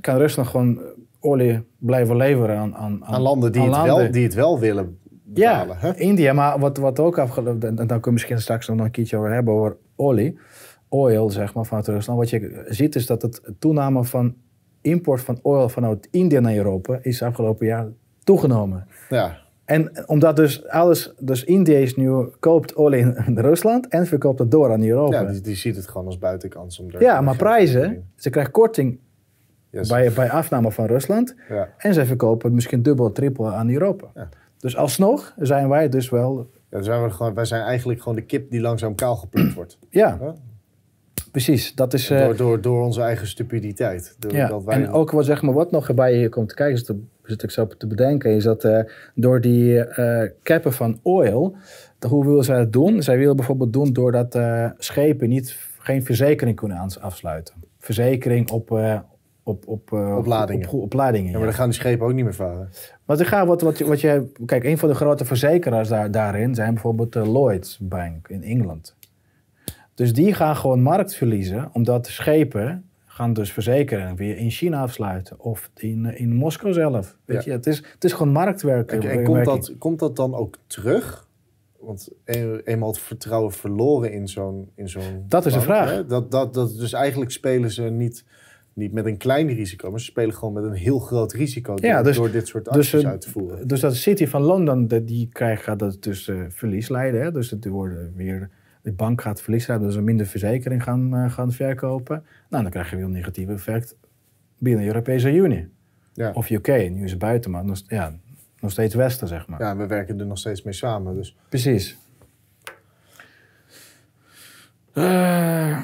kan 0.00 0.16
Rusland 0.16 0.48
gewoon 0.48 0.80
olie 1.20 1.62
blijven 1.78 2.16
leveren 2.16 2.56
aan, 2.56 2.76
aan, 2.76 3.04
aan 3.04 3.20
landen 3.20 3.52
die, 3.52 3.60
aan 3.60 3.68
het, 3.68 3.76
landen. 3.76 3.96
Wel, 3.96 4.12
die 4.12 4.24
het 4.24 4.34
wel 4.34 4.58
willen 4.58 4.98
betalen. 5.24 5.76
Ja, 5.80 5.88
hè? 5.88 5.96
India. 5.96 6.32
Maar 6.32 6.58
wat, 6.58 6.76
wat 6.76 6.98
ook 6.98 7.18
afgelopen... 7.18 7.68
En 7.68 7.74
daar 7.74 7.86
kunnen 7.86 8.02
we 8.02 8.10
misschien 8.10 8.40
straks 8.40 8.68
nog 8.68 8.78
een 8.80 8.90
keertje 8.90 9.16
over 9.16 9.32
hebben, 9.32 9.54
over 9.54 9.76
olie. 9.96 10.38
Oil, 10.88 11.30
zeg 11.30 11.54
maar, 11.54 11.66
vanuit 11.66 11.86
Rusland. 11.86 12.18
Wat 12.18 12.30
je 12.30 12.64
ziet 12.68 12.94
is 12.94 13.06
dat 13.06 13.22
het 13.22 13.42
toename 13.58 14.04
van 14.04 14.34
import 14.80 15.20
van 15.20 15.38
oil 15.42 15.68
vanuit 15.68 16.08
India 16.10 16.40
naar 16.40 16.56
Europa... 16.56 16.98
is 17.02 17.22
afgelopen 17.22 17.66
jaar 17.66 17.86
toegenomen. 18.24 18.86
Ja. 19.08 19.36
En 19.64 20.08
omdat 20.08 20.36
dus 20.36 20.68
alles, 20.68 21.14
dus 21.18 21.44
India 21.44 21.76
is 21.78 21.96
nu 21.96 22.24
koopt 22.40 22.76
olie 22.76 23.00
in 23.26 23.38
Rusland 23.48 23.88
en 23.88 24.06
verkoopt 24.06 24.38
het 24.38 24.50
door 24.50 24.72
aan 24.72 24.82
Europa. 24.84 25.16
Ja, 25.20 25.22
Ja, 25.26 25.32
die, 25.32 25.40
die 25.40 25.54
ziet 25.56 25.76
het 25.76 25.88
gewoon 25.88 26.06
als 26.06 26.18
buitenkans 26.18 26.78
om 26.80 26.90
daar 26.90 27.24
maar 27.24 27.36
prijzen, 27.36 28.10
ze 28.16 28.30
krijgen 28.30 28.52
korting 28.52 28.98
Yes. 29.72 29.88
bij, 29.88 30.12
bij 30.12 30.30
afname 30.30 30.70
van 30.72 30.86
Rusland 30.86 31.34
Ja. 31.48 31.68
en 31.76 31.94
ze 31.94 32.06
verkopen 32.06 32.46
het 32.46 32.54
misschien 32.54 32.82
dubbel, 32.82 33.12
trippel 33.12 33.52
aan 33.52 33.70
Europa. 33.70 34.06
Ja. 34.14 34.28
Dus 34.58 34.76
alsnog 34.76 35.34
zijn 35.38 35.68
wij 35.68 35.88
dus 35.88 36.08
wel, 36.10 36.50
Ja, 36.70 36.82
zijn 36.82 37.02
we 37.02 37.10
gewoon, 37.10 37.34
wij 37.34 37.44
zijn 37.44 37.62
eigenlijk 37.62 38.00
gewoon 38.02 38.14
de 38.18 38.24
kip 38.24 38.50
die 38.50 38.60
langzaam 38.60 38.94
kaal 38.94 39.16
geplukt 39.16 39.54
wordt. 39.54 39.78
ja, 39.90 40.18
Ja. 40.20 40.34
Precies. 41.30 41.74
Dat 41.74 41.94
is, 41.94 42.10
eh, 42.10 42.24
Door, 42.24 42.36
door, 42.36 42.60
door 42.60 42.84
onze 42.84 43.00
eigen 43.02 43.26
stupiditeit. 43.26 44.16
Door, 44.18 44.32
ja. 44.34 44.48
dat 44.48 44.64
wij, 44.64 44.74
En 44.76 44.90
ook 44.90 45.10
wat, 45.10 45.24
zeg 45.24 45.42
maar, 45.42 45.54
wat 45.54 45.70
nog 45.70 45.94
bij 45.94 46.14
je 46.18 46.28
komt 46.28 46.48
te 46.48 46.54
kijken, 46.54 46.74
is 46.76 46.84
te- 46.84 47.02
zit 47.22 47.42
ik 47.42 47.50
zo 47.50 47.66
te 47.66 47.86
bedenken, 47.86 48.30
is 48.30 48.44
dat 48.44 48.64
eh, 48.64 48.78
door 49.14 49.40
die 49.40 49.78
eh 49.84 50.30
cappen 50.42 50.72
van 50.72 50.98
oil, 51.02 51.56
hoe 52.08 52.26
willen 52.26 52.44
zij 52.44 52.56
dat 52.58 52.72
doen? 52.72 53.02
Zij 53.02 53.18
willen 53.18 53.36
bijvoorbeeld 53.36 53.72
doen 53.72 53.92
doordat 53.92 54.38
schepen 54.78 55.28
niet, 55.28 55.56
geen 55.78 56.04
verzekering 56.04 56.56
kunnen 56.56 56.88
afsluiten. 57.00 57.54
Verzekering 57.78 58.50
op, 58.50 58.70
op, 59.42 59.68
op, 59.68 59.92
Op 59.92 60.26
ladingen. 60.26 60.68
Op, 60.68 60.82
op 60.82 60.92
ja, 60.92 61.30
ja. 61.30 61.36
maar 61.36 61.46
dan 61.46 61.52
gaan 61.54 61.68
die 61.68 61.78
schepen 61.78 62.06
ook 62.06 62.12
niet 62.12 62.24
meer 62.24 62.34
varen. 62.34 62.68
Want 63.04 63.20
ik 63.20 63.26
ga 63.26 63.46
wat, 63.46 63.60
wat, 63.60 63.78
je- 63.78 63.84
wat 63.86 64.00
je, 64.00 64.32
kijk, 64.46 64.64
een 64.64 64.78
van 64.78 64.88
de 64.88 64.94
grote 64.94 65.24
verzekeraars 65.24 65.88
daar, 65.88 66.10
daarin 66.10 66.54
zijn 66.54 66.72
bijvoorbeeld 66.74 67.12
de 67.12 67.20
Lloyds 67.30 67.78
Bank 67.80 68.28
in 68.28 68.42
Engeland. 68.42 68.96
Dus 70.00 70.12
die 70.12 70.34
gaan 70.34 70.56
gewoon 70.56 70.82
markt 70.82 71.14
verliezen, 71.14 71.70
omdat 71.72 72.04
de 72.04 72.10
schepen 72.12 72.84
gaan 73.06 73.32
dus 73.32 73.52
verzekeren 73.52 74.16
weer 74.16 74.36
in 74.36 74.50
China 74.50 74.80
afsluiten 74.82 75.40
of 75.40 75.70
in, 75.76 76.06
eh, 76.06 76.20
in 76.20 76.34
Moskou 76.34 76.72
zelf. 76.72 77.16
Weet 77.24 77.44
Ja. 77.44 77.50
je, 77.52 77.56
het 77.56 77.66
is, 77.66 77.76
het 77.94 78.04
is 78.04 78.12
gewoon 78.12 78.32
marktwerk. 78.32 78.92
En, 78.92 79.24
komt, 79.24 79.44
dat, 79.44 79.74
komt 79.78 79.98
dat 79.98 80.16
dan 80.16 80.34
ook 80.34 80.58
terug? 80.66 81.28
Want 81.78 82.08
een- 82.24 82.60
eenmaal 82.64 82.88
het 82.88 82.98
vertrouwen 82.98 83.52
verloren 83.52 84.12
in 84.12 84.28
zo'n 84.28 84.70
in 84.74 84.88
zo'n 84.88 85.24
Dat 85.28 85.46
is 85.46 85.52
de 85.52 85.60
vraag. 85.60 85.90
hè? 85.90 86.06
Dat, 86.06 86.30
dat, 86.30 86.54
dat, 86.54 86.76
dus 86.78 86.92
eigenlijk 86.92 87.30
spelen 87.30 87.70
ze 87.70 87.82
niet, 87.82 88.24
niet 88.72 88.92
met 88.92 89.06
een 89.06 89.16
klein 89.16 89.46
risico, 89.48 89.90
maar 89.90 90.00
ze 90.00 90.04
spelen 90.06 90.34
gewoon 90.34 90.54
met 90.54 90.64
een 90.64 90.72
heel 90.72 90.98
groot 90.98 91.32
risico 91.32 91.74
door, 91.74 92.02
dus- 92.02 92.16
door 92.16 92.30
dit 92.30 92.48
soort 92.48 92.64
dus, 92.64 92.74
acties 92.94 93.06
uit 93.06 93.20
te 93.20 93.30
voeren. 93.30 93.68
Dus 93.68 93.80
dat 93.80 93.94
City 93.94 94.26
van 94.26 94.42
Londen, 94.42 94.88
de- 94.88 95.04
die 95.04 95.28
krijgt, 95.32 95.62
gaat 95.62 95.78
dat 95.78 96.02
dus 96.02 96.28
eh, 96.28 96.36
verlies 96.48 96.88
leiden. 96.88 97.22
Hè? 97.22 97.32
Dus 97.32 97.50
het 97.50 97.66
worden 97.66 98.12
weer, 98.16 98.50
de 98.82 98.92
bank 98.92 99.22
gaat 99.22 99.42
verlies 99.42 99.66
leiden, 99.66 99.88
dus 99.88 99.96
ze 99.96 100.02
minder 100.02 100.26
verzekering 100.26 100.82
gaan, 100.82 101.14
eh, 101.14 101.30
gaan 101.30 101.52
verkopen. 101.52 102.24
Nou, 102.48 102.62
dan 102.62 102.72
krijg 102.72 102.90
je 102.90 102.96
weer 102.96 103.04
een 103.04 103.10
negatief 103.10 103.48
effect 103.48 103.96
binnen 104.58 104.82
de 104.82 104.88
Europese 104.88 105.32
Unie. 105.32 105.68
Ja. 106.12 106.30
Of 106.34 106.50
UK, 106.50 106.66
nu 106.66 107.04
is 107.04 107.10
het 107.10 107.20
buiten, 107.20 107.50
maar 107.50 107.64
nog, 107.64 107.82
ja, 107.86 108.12
nog 108.60 108.70
steeds 108.70 108.94
Westen, 108.94 109.28
zeg 109.28 109.46
maar. 109.46 109.60
Ja, 109.60 109.76
we 109.76 109.86
werken 109.86 110.20
er 110.20 110.26
nog 110.26 110.38
steeds 110.38 110.62
mee 110.62 110.74
samen. 110.74 111.14
Dus 111.14 111.36
Precies. 111.48 111.98
Eh, 114.92 115.76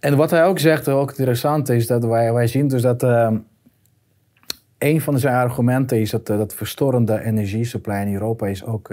en 0.00 0.16
wat 0.16 0.30
hij 0.30 0.44
ook 0.44 0.58
zegt, 0.58 0.88
ook 0.88 1.10
interessant 1.10 1.68
is, 1.68 1.86
dat 1.86 2.04
wij, 2.04 2.32
wij 2.32 2.46
zien 2.46 2.68
dus 2.68 2.82
dat 2.82 3.02
eh, 3.02 3.32
een 4.78 5.00
van 5.00 5.18
zijn 5.18 5.34
argumenten 5.34 6.00
is 6.00 6.10
dat, 6.10 6.28
eh, 6.28 6.38
dat 6.38 6.54
verstorende 6.54 7.22
energiesupply 7.22 7.94
in 7.94 8.12
Europa 8.12 8.46
is 8.46 8.64
ook 8.64 8.90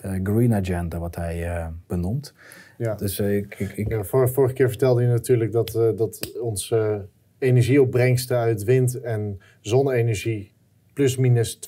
de 0.00 0.20
green 0.22 0.54
agenda, 0.54 0.98
wat 0.98 1.14
hij 1.16 1.44
eh, 1.46 1.66
benoemt. 1.86 2.34
ja. 2.78 2.94
Dus 2.94 3.18
eh, 3.18 3.36
ik, 3.36 3.54
ik, 3.58 3.72
ik, 3.76 3.88
Ja, 3.88 4.02
vor- 4.04 4.28
vorige 4.30 4.54
keer 4.54 4.68
vertelde 4.68 5.02
je 5.02 5.08
natuurlijk 5.08 5.52
dat, 5.52 5.74
eh, 5.74 5.88
dat 5.96 6.38
ons, 6.40 6.70
eh, 6.70 6.96
energieopbrengsten 7.38 8.36
uit 8.36 8.64
wind- 8.64 9.00
en 9.00 9.38
zonne-energie 9.60 10.52
plus 10.98 11.16
minus 11.16 11.56
2% 11.56 11.58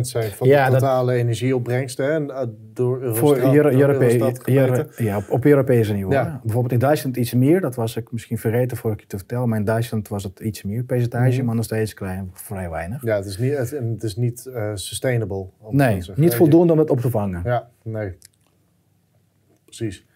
zijn 0.00 0.30
van 0.30 0.48
de 0.48 0.66
totale 0.70 1.12
energieopbrengsten. 1.12 2.12
En, 2.12 2.24
uh, 2.24 2.42
door 2.72 3.00
Eurostat, 3.00 3.18
Voor 3.18 3.36
ja, 4.96 5.16
op, 5.16 5.30
op 5.30 5.44
Europese 5.44 5.92
niveau. 5.92 6.14
Ja. 6.14 6.40
Bijvoorbeeld 6.42 6.72
in 6.72 6.78
Duitsland 6.78 7.16
iets 7.16 7.34
meer, 7.34 7.60
dat 7.60 7.74
was 7.74 7.96
ik 7.96 8.12
misschien 8.12 8.38
vergeten 8.38 8.76
voor 8.76 8.92
ik 8.92 9.00
je 9.00 9.06
te 9.06 9.16
vertellen, 9.16 9.48
maar 9.48 9.58
in 9.58 9.64
Duitsland 9.64 10.08
was 10.08 10.22
het 10.22 10.40
iets 10.40 10.62
meer 10.62 10.82
percentage, 10.84 11.36
mhm. 11.36 11.46
maar 11.46 11.54
nog 11.54 11.64
steeds 11.64 11.94
klein, 11.94 12.30
vrij 12.32 12.70
weinig. 12.70 13.02
Ja, 13.04 13.16
het 13.16 13.24
is 13.24 13.38
niet, 13.38 13.56
het, 13.56 14.02
is 14.02 14.16
niet 14.16 14.50
uh, 14.54 14.70
sustainable. 14.74 15.46
Nee, 15.70 16.02
niet 16.14 16.34
voldoende 16.34 16.72
om 16.72 16.78
het 16.78 16.90
op 16.90 17.00
te 17.00 17.10
vangen. 17.10 17.42
Ja, 17.44 17.68
nee. 17.82 18.16
Precies. 19.64 20.06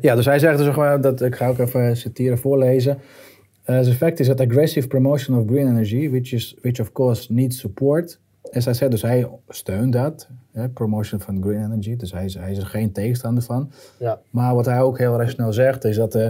Ja, 0.00 0.14
dus 0.14 0.24
hij 0.24 0.38
zegt 0.38 0.58
dus, 0.58 0.74
dat, 1.00 1.22
ik 1.22 1.34
ga 1.34 1.48
ook 1.48 1.58
even 1.58 1.96
citeren, 1.96 2.38
voorlezen. 2.38 2.98
Uh, 3.68 3.82
the 3.82 3.94
fact 3.94 4.20
is 4.20 4.26
that 4.26 4.40
aggressive 4.40 4.88
promotion 4.88 5.38
of 5.38 5.46
green 5.46 5.68
energy, 5.68 6.08
which, 6.08 6.32
is, 6.32 6.54
which 6.62 6.80
of 6.80 6.92
course 6.92 7.32
needs 7.32 7.58
support. 7.58 8.18
As 8.52 8.66
I 8.66 8.72
said, 8.72 8.90
dus 8.90 9.02
hij 9.02 9.28
steunt 9.48 9.92
dat, 9.92 10.28
promotion 10.74 11.20
van 11.20 11.42
green 11.42 11.64
energy. 11.64 11.96
Dus 11.96 12.12
hij 12.12 12.24
is, 12.24 12.34
hij 12.34 12.50
is 12.50 12.58
er 12.58 12.66
geen 12.66 12.92
tegenstander 12.92 13.42
van. 13.42 13.70
Ja. 13.98 14.20
Maar 14.30 14.54
wat 14.54 14.66
hij 14.66 14.80
ook 14.80 14.98
heel 14.98 15.28
snel 15.28 15.52
zegt, 15.52 15.84
is 15.84 15.96
dat... 15.96 16.14
Uh, 16.14 16.28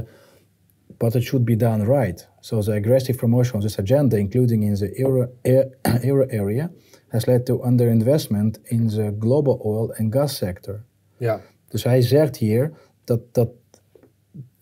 but 0.99 1.15
it 1.15 1.23
should 1.23 1.45
be 1.45 1.57
done 1.57 1.85
right. 1.85 2.29
So 2.41 2.61
the 2.61 2.73
aggressive 2.73 3.19
promotion 3.19 3.57
of 3.57 3.63
this 3.63 3.79
agenda, 3.79 4.17
including 4.17 4.63
in 4.63 4.75
the 4.75 5.01
euro, 5.01 5.29
euro 6.11 6.27
area, 6.29 6.71
has 7.09 7.27
led 7.27 7.45
to 7.47 7.61
underinvestment 7.65 8.59
in 8.63 8.89
the 8.89 9.15
global 9.19 9.61
oil 9.65 9.93
and 9.99 10.13
gas 10.13 10.37
sector. 10.37 10.85
Ja. 11.17 11.41
Dus 11.69 11.85
hij 11.85 12.03
zegt 12.03 12.37
hier 12.37 12.73
dat, 13.05 13.21
dat 13.33 13.49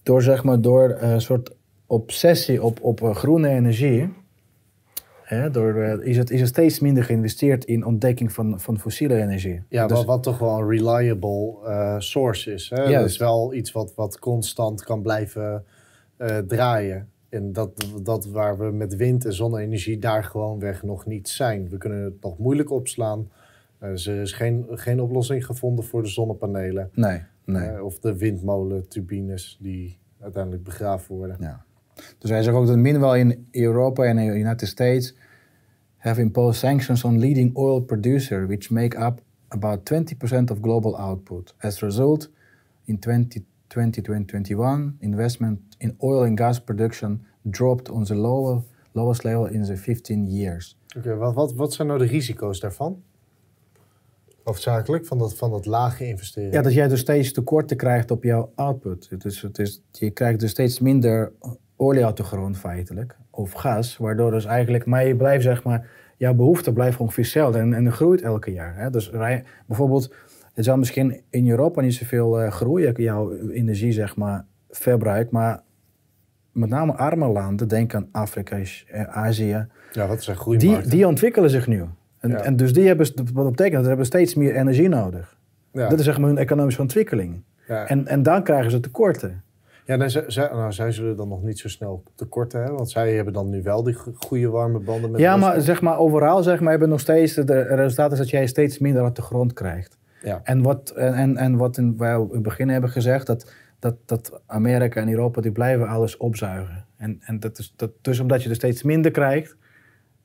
door, 0.02 0.22
zeg 0.22 0.44
maar, 0.44 0.61
door 0.61 0.96
een 0.98 1.11
uh, 1.11 1.18
soort 1.18 1.54
obsessie 1.90 2.62
op, 2.62 2.83
op 2.83 3.00
uh, 3.00 3.14
groene 3.14 3.48
energie, 3.48 4.12
hè, 5.22 5.50
door, 5.50 5.76
uh, 5.76 6.07
is, 6.07 6.16
het, 6.16 6.31
is 6.31 6.40
er 6.40 6.46
steeds 6.46 6.81
minder 6.81 7.05
geïnvesteerd 7.05 7.64
in 7.64 7.85
ontdekking 7.85 8.33
van, 8.33 8.61
van 8.61 8.79
fossiele 8.79 9.14
energie. 9.22 9.62
Ja, 9.68 9.87
dus, 9.87 9.96
wat, 9.96 10.07
wat, 10.07 10.22
toch 10.22 10.38
wel 10.38 10.59
een 10.59 10.68
reliable 10.68 11.57
uh, 11.64 11.94
source 11.98 12.53
is. 12.53 12.70
Hè? 12.70 12.92
Dat 12.92 13.05
is 13.05 13.16
wel 13.16 13.55
iets 13.55 13.72
wat, 13.72 13.94
wat 13.94 14.18
constant 14.18 14.85
kan 14.85 15.03
blijven 15.03 15.64
draaien. 16.46 17.09
En 17.29 17.53
dat, 17.53 17.87
dat 18.03 18.26
waar 18.26 18.59
we 18.59 18.70
met 18.70 18.96
wind- 18.96 19.24
en 19.24 19.33
zonne-energie 19.33 19.98
daar 19.98 20.24
gewoonweg 20.24 20.83
nog 20.83 21.07
niet 21.07 21.29
zijn. 21.29 21.68
We 21.68 21.76
kunnen 21.79 22.05
het 22.05 22.22
nog 22.22 22.38
moeilijk 22.38 22.70
opslaan. 22.70 23.31
er 23.79 24.09
is 24.09 24.33
geen, 24.33 24.66
geen 24.70 25.00
oplossing 25.00 25.46
gevonden 25.46 25.85
voor 25.85 26.03
de 26.03 26.09
zonnepanelen. 26.09 26.90
Nee, 26.94 27.22
nee. 27.44 27.85
of 27.85 27.98
de 27.98 28.16
windmolenturbines 28.16 29.59
die 29.61 29.98
uiteindelijk 30.20 30.62
begraven 30.62 31.16
worden. 31.16 31.37
Ja. 31.40 31.64
Dus 32.19 32.31
hij 32.31 32.43
zegt 32.43 32.57
ook 32.57 32.67
dat 32.67 32.77
meanwhile 32.77 33.19
in 33.19 33.47
Europa 33.51 34.05
en 34.05 34.19
in 34.19 34.31
the 34.31 34.39
United 34.39 34.69
States 34.69 35.15
have 35.97 36.21
imposed 36.21 36.61
sanctions 36.61 37.05
on 37.05 37.19
leading 37.19 37.57
oil 37.57 37.81
producers, 37.81 38.47
which 38.47 38.71
make 38.71 38.99
up 38.99 39.23
about 39.49 39.85
20% 39.85 40.51
of 40.51 40.59
global 40.61 40.99
output. 40.99 41.55
As 41.59 41.83
a 41.83 41.87
result, 41.87 42.31
in 42.85 42.99
2020-2021, 42.99 44.99
investment 44.99 45.61
in 45.79 45.95
oil 45.99 46.25
and 46.25 46.39
gas 46.39 46.61
production 46.61 47.27
dropped 47.43 47.91
on 47.91 48.05
the 48.05 48.15
lower, 48.15 48.63
lowest 48.93 49.25
level 49.25 49.47
in 49.47 49.65
the 49.65 49.77
15 49.77 50.27
years. 50.27 50.79
Oké, 50.97 51.17
wat, 51.17 51.35
wat, 51.35 51.55
wat 51.55 51.73
zijn 51.73 51.89
nou 51.89 51.99
de 51.99 52.07
risico's 52.07 52.61
daarvan? 52.61 53.03
Hoofdzakelijk 54.43 55.07
van 55.07 55.19
dat, 55.19 55.35
van 55.35 55.51
dat 55.51 55.67
lage 55.67 56.07
investeren. 56.07 56.53
Ja, 56.53 56.63
dat 56.63 56.73
jij 56.73 56.89
dus 56.89 57.01
steeds 57.01 57.33
tekorten 57.33 57.77
krijgt 57.77 58.11
op 58.11 58.25
jouw 58.25 58.53
output. 58.55 59.21
Dus 59.23 59.41
het 59.41 59.59
is, 59.59 59.83
je 59.93 60.11
krijgt 60.11 60.41
dus 60.41 60.51
steeds 60.51 60.81
minder 60.81 61.33
olie 61.81 62.05
uit 62.05 62.16
de 62.16 62.23
grond 62.23 62.59
feitelijk, 62.59 63.16
of 63.31 63.53
gas, 63.53 63.97
waardoor 63.97 64.31
dus 64.31 64.45
eigenlijk, 64.45 64.87
maar 64.87 65.07
je 65.07 65.16
blijft 65.16 65.43
zeg 65.43 65.62
maar, 65.62 65.87
jouw 66.16 66.35
behoefte 66.35 66.73
blijft 66.73 66.99
ongeveer 66.99 67.25
hetzelfde 67.25 67.59
en, 67.59 67.75
en 67.75 67.93
groeit 67.93 68.23
elke 68.23 68.53
jaar. 68.53 68.77
Hè? 68.77 68.90
Dus 68.90 69.11
rij, 69.11 69.45
bijvoorbeeld, 69.66 70.14
het 70.55 70.64
zal 70.64 70.77
misschien 70.77 71.21
in 71.31 71.51
Europa 71.51 71.81
niet 71.81 71.95
zoveel 71.95 72.43
uh, 72.43 72.51
groeien, 72.51 72.95
jouw 72.97 73.33
energie 73.51 73.93
zeg 73.93 74.16
maar, 74.16 74.45
verbruik, 74.71 75.31
maar 75.31 75.61
met 76.53 76.69
name 76.69 76.93
arme 76.93 77.27
landen, 77.29 77.69
denk 77.69 77.95
aan 77.95 78.09
Afrika, 78.12 78.57
eh, 78.57 79.03
Azië. 79.03 79.66
Ja, 79.93 80.07
dat 80.07 80.23
zijn 80.23 80.37
groeimarkten. 80.37 80.83
Die, 80.83 80.90
die 80.90 81.07
ontwikkelen 81.07 81.51
zich 81.51 81.66
nu. 81.66 81.85
En, 82.19 82.45
en 82.45 82.57
dus 82.57 82.73
die 82.73 82.87
hebben, 82.87 83.07
wat 83.33 83.51
betekent 83.51 83.73
dat, 83.73 83.83
ze 83.83 83.88
hebben 83.88 84.07
steeds 84.07 84.35
meer 84.35 84.55
energie 84.55 84.88
nodig. 84.88 85.38
Ja. 85.73 85.88
Dat 85.88 85.99
is 85.99 86.05
zeg 86.05 86.19
maar 86.19 86.29
hun 86.29 86.38
economische 86.38 86.81
ontwikkeling. 86.81 87.43
Ja. 87.69 87.87
En, 87.87 88.07
en 88.07 88.23
dan 88.23 88.43
krijgen 88.43 88.71
ze 88.71 88.81
tekorten. 88.81 89.43
Ja, 89.85 89.97
nou, 89.97 90.11
zij, 90.11 90.49
nou, 90.53 90.73
zij 90.73 90.93
zullen 90.93 91.16
dan 91.16 91.29
nog 91.29 91.43
niet 91.43 91.59
zo 91.59 91.69
snel 91.69 92.03
tekorten 92.14 92.59
hebben, 92.59 92.77
want 92.77 92.90
zij 92.90 93.14
hebben 93.14 93.33
dan 93.33 93.49
nu 93.49 93.62
wel 93.62 93.83
die 93.83 93.97
goede 94.14 94.49
warme 94.49 94.79
banden 94.79 95.11
met 95.11 95.21
Ja, 95.21 95.37
maar 95.37 95.61
zeg 95.61 95.81
maar 95.81 95.99
overal 95.99 96.43
zeg 96.43 96.61
maar, 96.61 96.71
hebben 96.71 96.88
nog 96.88 97.01
steeds, 97.01 97.35
de 97.35 97.62
resultaat 97.62 98.12
is 98.12 98.19
dat 98.19 98.31
jij 98.31 98.47
steeds 98.47 98.79
minder 98.79 99.03
uit 99.03 99.16
de 99.16 99.23
grond 99.23 99.53
krijgt. 99.53 99.99
Ja. 100.23 100.40
En 100.45 100.62
wat, 100.62 100.90
en, 100.90 101.37
en 101.37 101.57
wat 101.57 101.77
in, 101.77 101.97
wij 101.97 102.14
in 102.14 102.29
het 102.33 102.43
begin 102.43 102.69
hebben 102.69 102.90
gezegd, 102.90 103.27
dat, 103.27 103.53
dat, 103.79 103.97
dat 104.05 104.40
Amerika 104.47 105.01
en 105.01 105.09
Europa 105.09 105.40
die 105.40 105.53
blijven 105.53 105.88
alles 105.88 106.16
opzuigen. 106.16 106.87
En, 106.97 107.19
en 107.21 107.40
dat 107.40 107.59
is, 107.59 107.73
dat, 107.77 107.90
dus 108.01 108.21
omdat 108.21 108.43
je 108.43 108.49
er 108.49 108.55
steeds 108.55 108.83
minder 108.83 109.11
krijgt, 109.11 109.57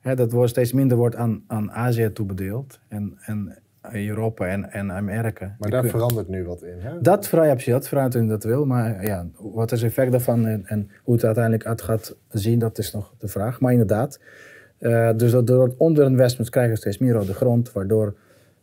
hè, 0.00 0.14
dat 0.14 0.32
wordt 0.32 0.50
steeds 0.50 0.72
minder 0.72 0.96
wordt 0.96 1.16
aan, 1.16 1.44
aan 1.46 1.72
Azië 1.72 2.12
toebedeeld. 2.12 2.80
En, 2.88 3.18
en 3.20 3.58
Europa 3.92 4.46
en, 4.46 4.70
en 4.70 4.92
Amerika. 4.92 5.56
Maar 5.58 5.70
daar 5.70 5.84
verandert 5.84 6.28
nu 6.28 6.44
wat 6.44 6.62
in, 6.62 6.78
hè? 6.78 7.00
Dat, 7.00 7.28
dat 7.64 7.88
verandert 7.88 8.14
in 8.14 8.28
dat 8.28 8.44
wil, 8.44 8.64
maar 8.64 9.04
ja, 9.04 9.26
wat 9.38 9.72
is 9.72 9.82
het 9.82 9.90
effect 9.90 10.10
daarvan 10.10 10.46
en, 10.46 10.66
en, 10.66 10.90
hoe 11.02 11.14
het 11.14 11.24
uiteindelijk 11.24 11.66
uit 11.66 11.82
gaat 11.82 12.16
zien, 12.28 12.58
dat 12.58 12.78
is 12.78 12.92
nog 12.92 13.14
de 13.18 13.28
vraag. 13.28 13.60
Maar 13.60 13.72
inderdaad, 13.72 14.20
uh, 14.78 15.10
dus 15.16 15.32
door 15.32 15.64
het 15.64 15.76
onderinvestment 15.76 16.50
krijgen 16.50 16.72
we 16.72 16.78
steeds 16.78 16.98
meer 16.98 17.20
op 17.20 17.26
de 17.26 17.34
grond, 17.34 17.72
waardoor 17.72 18.16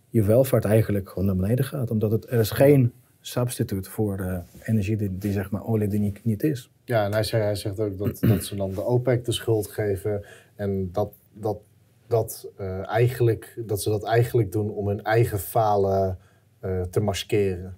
je 0.09 0.23
welvaart 0.23 0.65
eigenlijk 0.65 1.09
gewoon 1.09 1.25
naar 1.25 1.35
beneden 1.35 1.65
gaat. 1.65 1.91
Omdat 1.91 2.11
het, 2.11 2.31
er 2.31 2.39
is 2.39 2.51
geen 2.51 2.93
substituut 3.21 3.87
voor 3.87 4.19
uh, 4.19 4.37
energie 4.63 4.97
die, 4.97 5.17
die, 5.17 5.31
zeg 5.31 5.51
maar 5.51 5.65
olie 5.65 5.87
die 5.87 5.99
niet, 5.99 6.23
niet 6.23 6.43
is. 6.43 6.71
Ja, 6.85 7.05
en 7.05 7.13
hij, 7.13 7.23
zei, 7.23 7.43
hij 7.43 7.55
zegt 7.55 7.79
ook 7.79 7.97
dat, 7.97 8.19
dat 8.19 8.43
ze 8.43 8.55
dan 8.55 8.71
de 8.71 8.85
OPEC 8.85 9.25
de 9.25 9.31
schuld 9.31 9.67
geven 9.67 10.25
en 10.55 10.89
dat, 10.91 11.11
dat 11.33 11.57
dat, 12.07 12.51
uh, 12.59 12.89
eigenlijk, 12.89 13.61
dat 13.65 13.81
ze 13.81 13.89
dat 13.89 14.03
eigenlijk 14.03 14.51
doen 14.51 14.69
om 14.69 14.87
hun 14.87 15.03
eigen 15.03 15.39
falen 15.39 16.17
uh, 16.65 16.81
te 16.81 16.99
maskeren. 16.99 17.75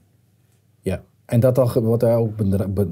Ja, 0.80 1.04
en 1.26 1.40
dat 1.40 1.58
al, 1.58 1.82
wat 1.82 2.02
hij 2.02 2.16
ook 2.16 2.36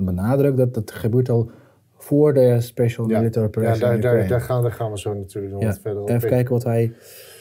benadrukt, 0.05 0.57
dat 0.57 0.73
dat 0.73 0.91
gebeurt 0.91 1.29
al 1.29 1.51
voor 1.97 2.33
de 2.33 2.61
Special 2.61 3.05
Military 3.05 3.45
Operation. 3.45 3.89
Ja, 3.89 3.97
daar, 3.97 4.01
daar, 4.01 4.27
daar, 4.27 4.41
gaan, 4.41 4.61
daar 4.61 4.71
gaan 4.71 4.91
we 4.91 4.99
zo 4.99 5.13
natuurlijk 5.13 5.53
nog 5.53 5.61
ja, 5.61 5.67
wat 5.67 5.79
verder 5.79 6.01
op. 6.01 6.09
Even 6.09 6.29
kijken 6.29 6.53
wat 6.53 6.63
hij. 6.63 6.93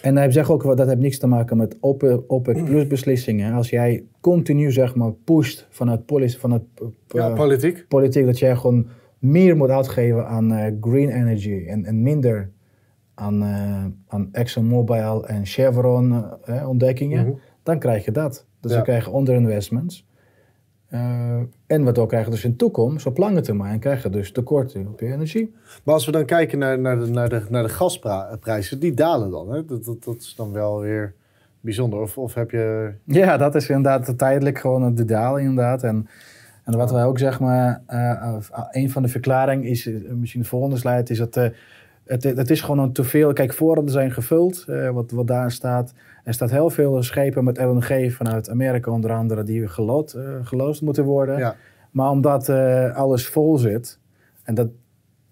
En 0.02 0.16
hij 0.16 0.30
zegt 0.30 0.50
ook, 0.50 0.76
dat 0.76 0.86
heeft 0.86 1.00
niks 1.00 1.18
te 1.18 1.26
maken 1.26 1.56
met 1.56 1.76
OPEC 2.26 2.64
plus 2.64 2.86
beslissingen. 2.86 3.52
Als 3.52 3.70
jij 3.70 4.04
continu 4.20 4.72
zeg 4.72 4.94
maar 4.94 5.12
pusht 5.12 5.66
vanuit, 5.70 6.00
vanuit 6.38 6.62
ja, 7.08 7.34
politiek. 7.34 7.84
politiek, 7.88 8.26
dat 8.26 8.38
jij 8.38 8.56
gewoon 8.56 8.88
meer 9.18 9.56
moet 9.56 9.68
uitgeven 9.68 10.26
aan 10.26 10.52
uh, 10.52 10.66
green 10.80 11.10
energy 11.10 11.64
en, 11.66 11.84
en 11.84 12.02
minder 12.02 12.50
aan, 13.22 13.42
uh, 13.42 13.84
aan 14.08 14.28
ExxonMobil 14.32 15.26
en 15.26 15.46
Chevron 15.46 16.24
uh, 16.48 16.68
ontdekkingen, 16.68 17.26
mhm. 17.26 17.36
dan 17.62 17.78
krijg 17.78 18.04
je 18.04 18.12
dat. 18.12 18.46
Dus 18.60 18.70
ja. 18.70 18.76
je 18.76 18.82
krijgt 18.82 19.08
onderinvestments. 19.08 20.06
Uh, 20.90 21.40
en 21.66 21.84
wat 21.84 21.98
ook 21.98 22.08
krijgen 22.08 22.30
dus 22.30 22.44
in 22.44 22.50
de 22.50 22.56
toekomst, 22.56 23.06
op 23.06 23.18
lange 23.18 23.40
termijn, 23.40 23.78
krijg 23.78 24.02
je 24.02 24.10
dus 24.10 24.32
tekorten 24.32 24.86
op 24.88 25.00
je 25.00 25.12
energie. 25.12 25.54
Maar 25.84 25.94
als 25.94 26.06
we 26.06 26.12
dan 26.12 26.24
kijken 26.24 26.58
naar, 26.58 26.78
naar, 26.78 26.98
de, 26.98 27.06
naar, 27.06 27.28
de, 27.28 27.42
naar 27.48 27.62
de 27.62 27.68
gasprijzen, 27.68 28.80
die 28.80 28.94
dalen 28.94 29.30
dan. 29.30 29.52
Hè? 29.52 29.64
Dat, 29.64 29.84
dat, 29.84 30.04
dat 30.04 30.16
is 30.16 30.34
dan 30.36 30.52
wel 30.52 30.80
weer 30.80 31.14
bijzonder. 31.60 32.00
Of, 32.00 32.18
of 32.18 32.34
heb 32.34 32.50
je... 32.50 32.92
Ja, 33.04 33.36
dat 33.36 33.54
is 33.54 33.68
inderdaad 33.68 34.18
tijdelijk 34.18 34.58
gewoon 34.58 34.94
de 34.94 35.04
dalen 35.04 35.42
inderdaad. 35.42 35.82
En, 35.82 36.08
en 36.64 36.76
wat 36.76 36.90
wij 36.90 37.04
ook 37.04 37.18
zeg 37.18 37.40
maar, 37.40 37.82
een 38.70 38.90
van 38.90 39.02
de 39.02 39.08
verklaringen 39.08 39.68
is, 39.68 39.90
misschien 40.08 40.40
de 40.40 40.48
volgende 40.48 40.76
slide, 40.76 41.12
is 41.12 41.18
dat 41.18 41.50
het, 42.04 42.22
het 42.22 42.50
is 42.50 42.60
gewoon 42.60 42.78
een 42.78 42.92
te 42.92 43.04
veel. 43.04 43.32
Kijk, 43.32 43.52
voorraden 43.52 43.90
zijn 43.90 44.10
gevuld, 44.10 44.64
uh, 44.68 44.90
wat, 44.90 45.10
wat 45.10 45.26
daar 45.26 45.50
staat. 45.50 45.94
Er 46.24 46.34
staat 46.34 46.50
heel 46.50 46.70
veel 46.70 47.02
schepen 47.02 47.44
met 47.44 47.58
LNG 47.58 48.12
vanuit 48.12 48.50
Amerika 48.50 48.90
onder 48.90 49.12
andere 49.12 49.42
die 49.42 49.68
gelood, 49.68 50.14
uh, 50.16 50.22
geloosd 50.42 50.82
moeten 50.82 51.04
worden. 51.04 51.38
Ja. 51.38 51.56
Maar 51.90 52.10
omdat 52.10 52.48
uh, 52.48 52.96
alles 52.96 53.26
vol 53.26 53.58
zit, 53.58 53.98
en 54.42 54.54
dat, 54.54 54.68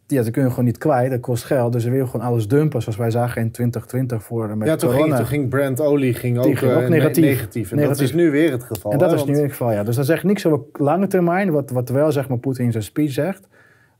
ja, 0.06 0.22
dat 0.22 0.30
kun 0.30 0.42
je 0.42 0.48
gewoon 0.50 0.64
niet 0.64 0.78
kwijt, 0.78 1.10
dat 1.10 1.20
kost 1.20 1.44
geld. 1.44 1.72
Dus 1.72 1.82
ze 1.82 1.90
willen 1.90 2.08
gewoon 2.08 2.26
alles 2.26 2.48
dumpen, 2.48 2.82
zoals 2.82 2.98
wij 2.98 3.10
zagen 3.10 3.42
in 3.42 3.50
2020 3.50 4.22
voor 4.22 4.56
met 4.56 4.68
Ja, 4.68 4.76
toen 4.76 4.90
ging, 4.90 5.14
toen 5.14 5.26
ging 5.26 5.48
Brent 5.48 5.80
olie 5.80 6.14
ging 6.14 6.38
ook, 6.38 6.58
ging 6.58 6.72
ook 6.72 6.88
negatief. 6.88 7.24
negatief. 7.24 7.70
En 7.70 7.76
negatief. 7.76 7.98
dat 7.98 8.08
is 8.08 8.14
nu 8.14 8.30
weer 8.30 8.52
het 8.52 8.64
geval. 8.64 8.92
En 8.92 8.98
dat 8.98 9.12
is 9.12 9.24
nu 9.24 9.32
weer 9.32 9.42
het 9.42 9.50
geval, 9.50 9.72
ja. 9.72 9.82
Dus 9.82 9.96
dat 9.96 10.06
zegt 10.06 10.24
niks 10.24 10.46
over 10.46 10.64
lange 10.72 11.06
termijn, 11.06 11.50
wat, 11.50 11.70
wat 11.70 11.88
wel 11.88 12.12
zeg 12.12 12.28
maar 12.28 12.38
Poetin 12.38 12.64
in 12.64 12.72
zijn 12.72 12.84
speech 12.84 13.12
zegt 13.12 13.48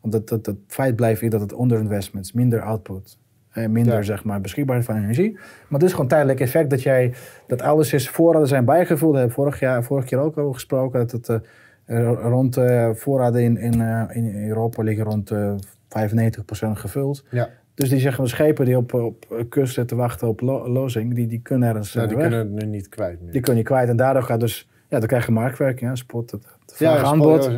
omdat 0.01 0.29
het, 0.29 0.47
het 0.47 0.59
feit 0.67 0.97
blijft 0.97 1.31
dat 1.31 1.41
het 1.41 1.53
onderinvestments, 1.53 2.33
minder 2.33 2.63
output, 2.63 3.19
eh, 3.51 3.67
minder 3.67 4.05
zeg 4.05 4.25
maar, 4.25 4.41
beschikbaarheid 4.41 4.87
van 4.87 4.97
energie. 4.97 5.33
Maar 5.33 5.81
het 5.81 5.83
is 5.83 5.93
gewoon 5.93 6.09
tijdelijk 6.09 6.41
effect 6.41 6.71
dat 6.71 6.83
jij, 6.83 7.15
dat 7.47 7.63
alles 7.63 7.93
is 7.93 8.09
voorraden 8.09 8.49
zijn 8.49 8.65
bijgevuld. 8.65 9.13
We 9.13 9.19
hebben 9.19 9.37
vorig, 9.37 9.61
jaar, 9.61 9.85
vorig 9.85 10.05
keer 10.05 10.19
ook 10.19 10.39
over 10.39 10.55
gesproken 10.55 11.07
dat 11.07 11.11
het 11.11 11.43
uh, 11.87 12.13
rond 12.23 12.57
uh, 12.57 12.91
voorraden 12.95 13.43
in, 13.43 13.57
in, 13.57 13.81
uh, 13.81 14.03
in 14.13 14.49
Europa 14.49 14.83
liggen 14.83 15.05
rond 15.05 15.33
95% 15.33 16.71
gevuld. 16.73 17.25
Ja. 17.31 17.49
Dus 17.75 17.89
die 17.89 17.99
zeggen, 17.99 18.29
schepen 18.29 18.65
die 18.65 18.77
op, 18.77 18.95
op 18.95 19.45
kust 19.49 19.75
zitten 19.75 19.97
wachten 19.97 20.29
op 20.29 20.41
lo 20.41 20.69
lozing, 20.69 21.15
die, 21.15 21.27
die 21.27 21.41
kunnen 21.43 21.69
ergens 21.69 21.95
Nou, 21.95 22.09
die 22.09 22.17
weg. 22.17 22.29
kunnen 22.29 22.47
het 22.47 22.65
nu 22.65 22.71
niet 22.71 22.89
kwijt 22.89 23.21
meer. 23.21 23.33
Die 23.33 23.41
kun 23.41 23.57
je 23.57 23.63
kwijt. 23.63 23.89
En 23.89 23.97
daardoor 23.97 24.23
gaat 24.23 24.41
dus, 24.41 24.69
ja, 24.89 24.99
dan 24.99 25.09
krijg 25.09 25.27
je 25.27 25.33
marktwerking, 25.33 25.91
ja, 25.91 25.97
spot, 25.97 26.31
het, 26.31 26.45
het 26.67 26.79
ja, 26.79 26.97
aanbod. 26.97 27.51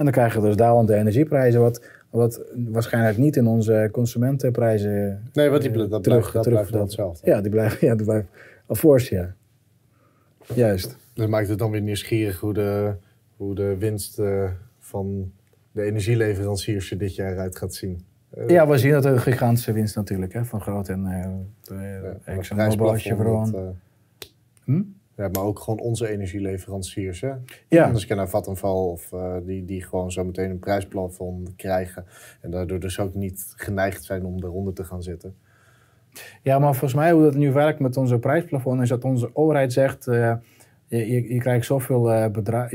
En 0.00 0.06
dan 0.06 0.14
krijg 0.14 0.34
je 0.34 0.40
dus 0.40 0.56
dalende 0.56 0.94
energieprijzen, 0.94 1.60
wat, 1.60 1.84
wat 2.10 2.42
waarschijnlijk 2.54 3.16
niet 3.18 3.36
in 3.36 3.46
onze 3.46 3.88
consumentenprijzen 3.92 5.22
Nee, 5.32 5.48
want 5.48 5.62
die, 5.62 5.70
eh, 5.70 5.76
dat, 5.76 5.88
terug- 5.88 6.02
blijft, 6.02 6.32
dat 6.32 6.42
terug- 6.42 6.58
blijft 6.70 6.72
hetzelfde. 6.84 7.30
Ja, 7.30 7.40
die 7.40 7.50
blijven, 7.50 7.86
ja, 7.88 7.94
die 7.94 8.04
blijven, 8.06 8.28
of 8.66 9.08
ja. 9.08 9.34
Juist. 10.54 10.96
Dus 11.14 11.26
maakt 11.26 11.48
het 11.48 11.58
dan 11.58 11.70
weer 11.70 11.80
nieuwsgierig 11.80 12.40
hoe 12.40 12.52
de, 12.54 12.94
hoe 13.36 13.54
de 13.54 13.76
winst 13.78 14.18
eh, 14.18 14.50
van 14.78 15.32
de 15.72 15.82
energieleveranciers 15.82 16.90
er 16.90 16.98
dit 16.98 17.14
jaar 17.14 17.38
uit 17.38 17.56
gaat 17.56 17.74
zien. 17.74 18.04
Eh, 18.30 18.48
Ja, 18.48 18.68
we 18.68 18.78
zien 18.78 18.92
dat 18.92 19.04
een 19.04 19.18
gigantische 19.20 19.72
winst 19.72 19.96
natuurlijk, 19.96 20.32
hè, 20.32 20.44
van 20.44 20.60
groot 20.60 20.88
en 20.88 21.00
uh, 21.70 21.80
ja, 22.02 22.16
ExxonMobil, 22.24 22.94
Chevron. 22.94 23.50
dat, 23.50 23.60
eh, 23.60 23.68
Hm? 24.64 24.82
Ja, 25.20 25.28
maar 25.32 25.42
ook 25.42 25.58
gewoon 25.58 25.80
onze 25.80 26.08
energieleveranciers. 26.08 27.20
Hè? 27.20 27.32
Ja. 27.68 27.90
Als 27.90 28.02
ik 28.02 28.14
naar 28.16 28.28
Vattenfall 28.28 28.70
of 28.70 29.12
eh, 29.12 29.36
die, 29.42 29.64
die 29.64 29.82
gewoon 29.82 30.12
zo 30.12 30.24
meteen 30.24 30.50
een 30.50 30.58
prijsplafond 30.58 31.56
krijgen. 31.56 32.04
En 32.40 32.50
daardoor 32.50 32.80
dus 32.80 33.00
ook 33.00 33.14
niet 33.14 33.52
geneigd 33.56 34.04
zijn 34.04 34.24
om 34.24 34.44
eronder 34.44 34.74
te 34.74 34.84
gaan 34.84 35.02
zitten. 35.02 35.34
Ja, 36.42 36.58
maar 36.58 36.70
volgens 36.70 36.94
mij 36.94 37.12
hoe 37.12 37.22
dat 37.22 37.34
nu 37.34 37.52
werkt 37.52 37.80
met 37.80 37.96
onze 37.96 38.18
prijsplafond 38.18 38.82
is 38.82 38.88
dat 38.88 39.04
onze 39.04 39.30
overheid 39.32 39.72
zegt, 39.72 40.06
eh, 40.06 40.34
je, 40.86 41.12
je, 41.12 41.34
je 41.34 41.38
krijgt 41.38 41.66
zoveel 41.66 42.12
uh, 42.12 42.26
bedrag, 42.26 42.70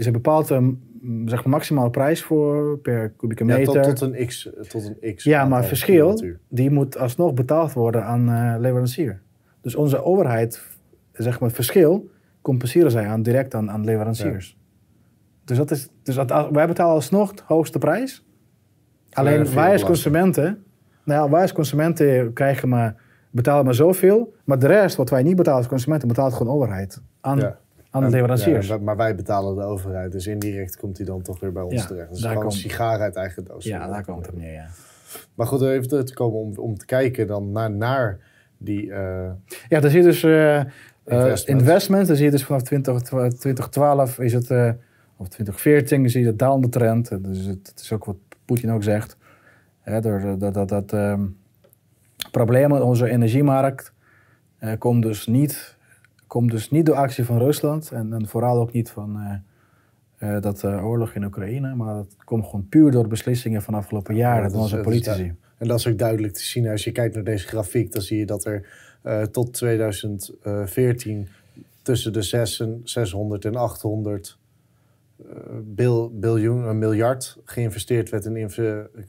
ze 0.00 0.08
bepaalt 0.12 0.50
een 0.50 0.82
zeg 1.26 1.44
maar, 1.44 1.48
maximale 1.52 1.90
prijs 1.90 2.22
voor 2.22 2.78
per 2.78 3.10
kubieke 3.10 3.44
Ja, 3.44 3.56
meter. 3.56 3.82
tot, 3.82 3.96
tot 3.96 4.12
een 4.12 4.26
x. 4.26 4.50
Tot 4.68 4.92
een 5.00 5.14
x 5.14 5.24
Ja, 5.24 5.44
maar 5.44 5.64
verschil, 5.64 6.22
die 6.48 6.70
moet 6.70 6.98
alsnog 6.98 7.34
betaald 7.34 7.72
worden 7.72 8.04
aan 8.04 8.60
leverancier. 8.60 9.20
Dus 9.60 9.74
onze 9.74 10.04
overheid, 10.04 10.73
zeg 11.22 11.32
maar 11.40 11.48
het 11.48 11.56
verschil, 11.56 12.10
compenseren 12.42 12.90
zij 12.90 13.06
aan, 13.06 13.22
direct 13.22 13.54
aan, 13.54 13.70
aan 13.70 13.84
leveranciers. 13.84 14.58
Dus, 15.44 15.56
dat 15.56 15.70
is, 15.70 15.88
dus 16.02 16.14
dat, 16.14 16.48
wij 16.52 16.66
betalen 16.66 16.94
alsnog 16.94 17.34
de 17.34 17.42
hoogste 17.46 17.78
prijs. 17.78 18.26
Alleen 19.12 19.54
wij 19.54 19.72
als 19.72 19.84
consumenten, 19.84 20.64
nou 21.04 21.24
ja, 21.24 21.30
wij 21.30 21.40
als 21.42 21.52
consumenten 21.52 22.32
krijgen 22.32 22.68
maar, 22.68 22.96
betalen 23.30 23.64
maar 23.64 23.74
zoveel. 23.74 24.34
Maar 24.44 24.58
de 24.58 24.66
rest, 24.66 24.96
wat 24.96 25.10
wij 25.10 25.22
niet 25.22 25.36
betalen 25.36 25.58
als 25.58 25.68
consumenten, 25.68 26.08
betaalt 26.08 26.32
gewoon 26.32 26.54
overheid 26.54 27.00
aan, 27.20 27.38
Ja. 27.38 27.58
aan 27.90 28.02
de 28.04 28.10
leveranciers. 28.10 28.66
ja, 28.66 28.78
maar 28.78 28.96
wij 28.96 29.14
betalen 29.14 29.56
de 29.56 29.62
overheid, 29.62 30.12
dus 30.12 30.26
indirect 30.26 30.76
komt 30.76 30.96
die 30.96 31.06
dan 31.06 31.22
toch 31.22 31.40
weer 31.40 31.52
bij 31.52 31.62
ons 31.62 31.86
terecht. 31.86 32.10
Dus 32.10 32.20
daar 32.20 32.28
gewoon 32.30 32.44
een 32.44 32.50
komt- 32.50 32.60
sigaar 32.62 33.00
uit 33.00 33.16
eigen 33.16 33.44
doos. 33.44 33.64
Ja, 33.64 33.88
daar 33.88 34.04
komt 34.04 34.26
het 34.26 34.36
neer, 34.36 34.52
ja. 34.52 34.66
Maar 35.34 35.46
goed, 35.46 35.62
even 35.62 35.88
te- 35.88 36.02
te 36.02 36.14
komen 36.14 36.38
om, 36.40 36.56
om 36.56 36.76
te 36.78 36.86
kijken 36.86 37.26
dan 37.26 37.52
naar, 37.52 37.70
naar 37.70 38.18
die... 38.58 38.92
eh, 38.92 39.30
Ja, 39.68 39.80
dan 39.80 39.90
zie 39.90 39.98
je 40.02 40.06
dus 40.06 40.22
eh 41.04 41.16
eh, 41.16 41.22
Investments. 41.24 41.62
investment. 41.62 42.06
Dan 42.06 42.16
zie 42.16 42.24
je 42.24 42.30
dus 42.30 42.44
vanaf 42.44 42.62
20, 42.62 43.00
2012 43.02 44.18
is 44.18 44.32
het, 44.32 44.50
eh, 44.50 44.70
of 45.16 45.28
2014 45.28 46.10
zie 46.10 46.20
je 46.20 46.26
de 46.30 46.36
dalende 46.36 46.68
trend. 46.68 47.10
Eh, 47.10 47.18
Dus 47.20 47.38
het, 47.44 47.66
het 47.68 47.80
is 47.80 47.92
ook 47.92 48.04
wat 48.04 48.16
Poetin 48.44 48.70
ook 48.70 48.82
zegt. 48.82 49.16
Hè, 49.80 50.00
door 50.00 50.36
dat, 50.38 50.54
dat, 50.54 50.68
dat 50.68 50.92
ehm, 50.92 51.22
problemen 52.30 52.76
in 52.76 52.82
onze 52.82 53.08
energiemarkt 53.10 53.92
komt, 54.78 55.02
dus 55.02 55.26
niet, 55.26 55.76
komt 56.26 56.50
dus 56.50 56.70
niet 56.70 56.86
door 56.86 56.94
actie 56.94 57.24
van 57.24 57.38
Rusland. 57.38 57.90
En, 57.90 58.12
en 58.12 58.26
vooral 58.28 58.60
ook 58.60 58.72
niet 58.72 58.90
van 58.90 59.40
dat 60.40 60.64
oorlog 60.64 61.14
in 61.14 61.24
Oekraïne. 61.24 61.74
Maar 61.74 61.94
dat 61.94 62.16
komt 62.24 62.44
gewoon 62.44 62.66
puur 62.68 62.90
door 62.90 63.06
beslissingen 63.08 63.62
van 63.62 63.72
de 63.74 63.80
afgelopen 63.80 64.14
jaren 64.14 64.42
dat 64.42 64.52
is- 64.52 64.58
onze 64.58 64.74
dat 64.74 64.84
politici. 64.84 65.34
En 65.58 65.68
dat 65.68 65.78
is 65.78 65.86
ook 65.88 65.98
duidelijk 65.98 66.32
te 66.34 66.42
zien. 66.42 66.68
Als 66.68 66.84
je 66.84 66.92
kijkt 66.92 67.14
naar 67.14 67.24
deze 67.24 67.46
grafiek, 67.46 67.92
dan 67.92 68.02
zie 68.02 68.18
je 68.18 68.26
dat 68.26 68.44
er 68.44 68.66
eh, 69.04 69.22
tot 69.22 69.52
2014 69.52 71.28
tussen 71.82 72.12
de 72.12 72.22
6 72.22 72.60
en 72.60 72.80
600 72.84 73.44
en 73.44 73.56
800 73.56 74.38
eh, 75.18 75.26
bil, 75.62 76.10
biljoen, 76.18 76.62
een 76.62 76.78
miljard 76.78 77.38
geïnvesteerd 77.44 78.10
werd 78.10 78.24
in 78.24 78.50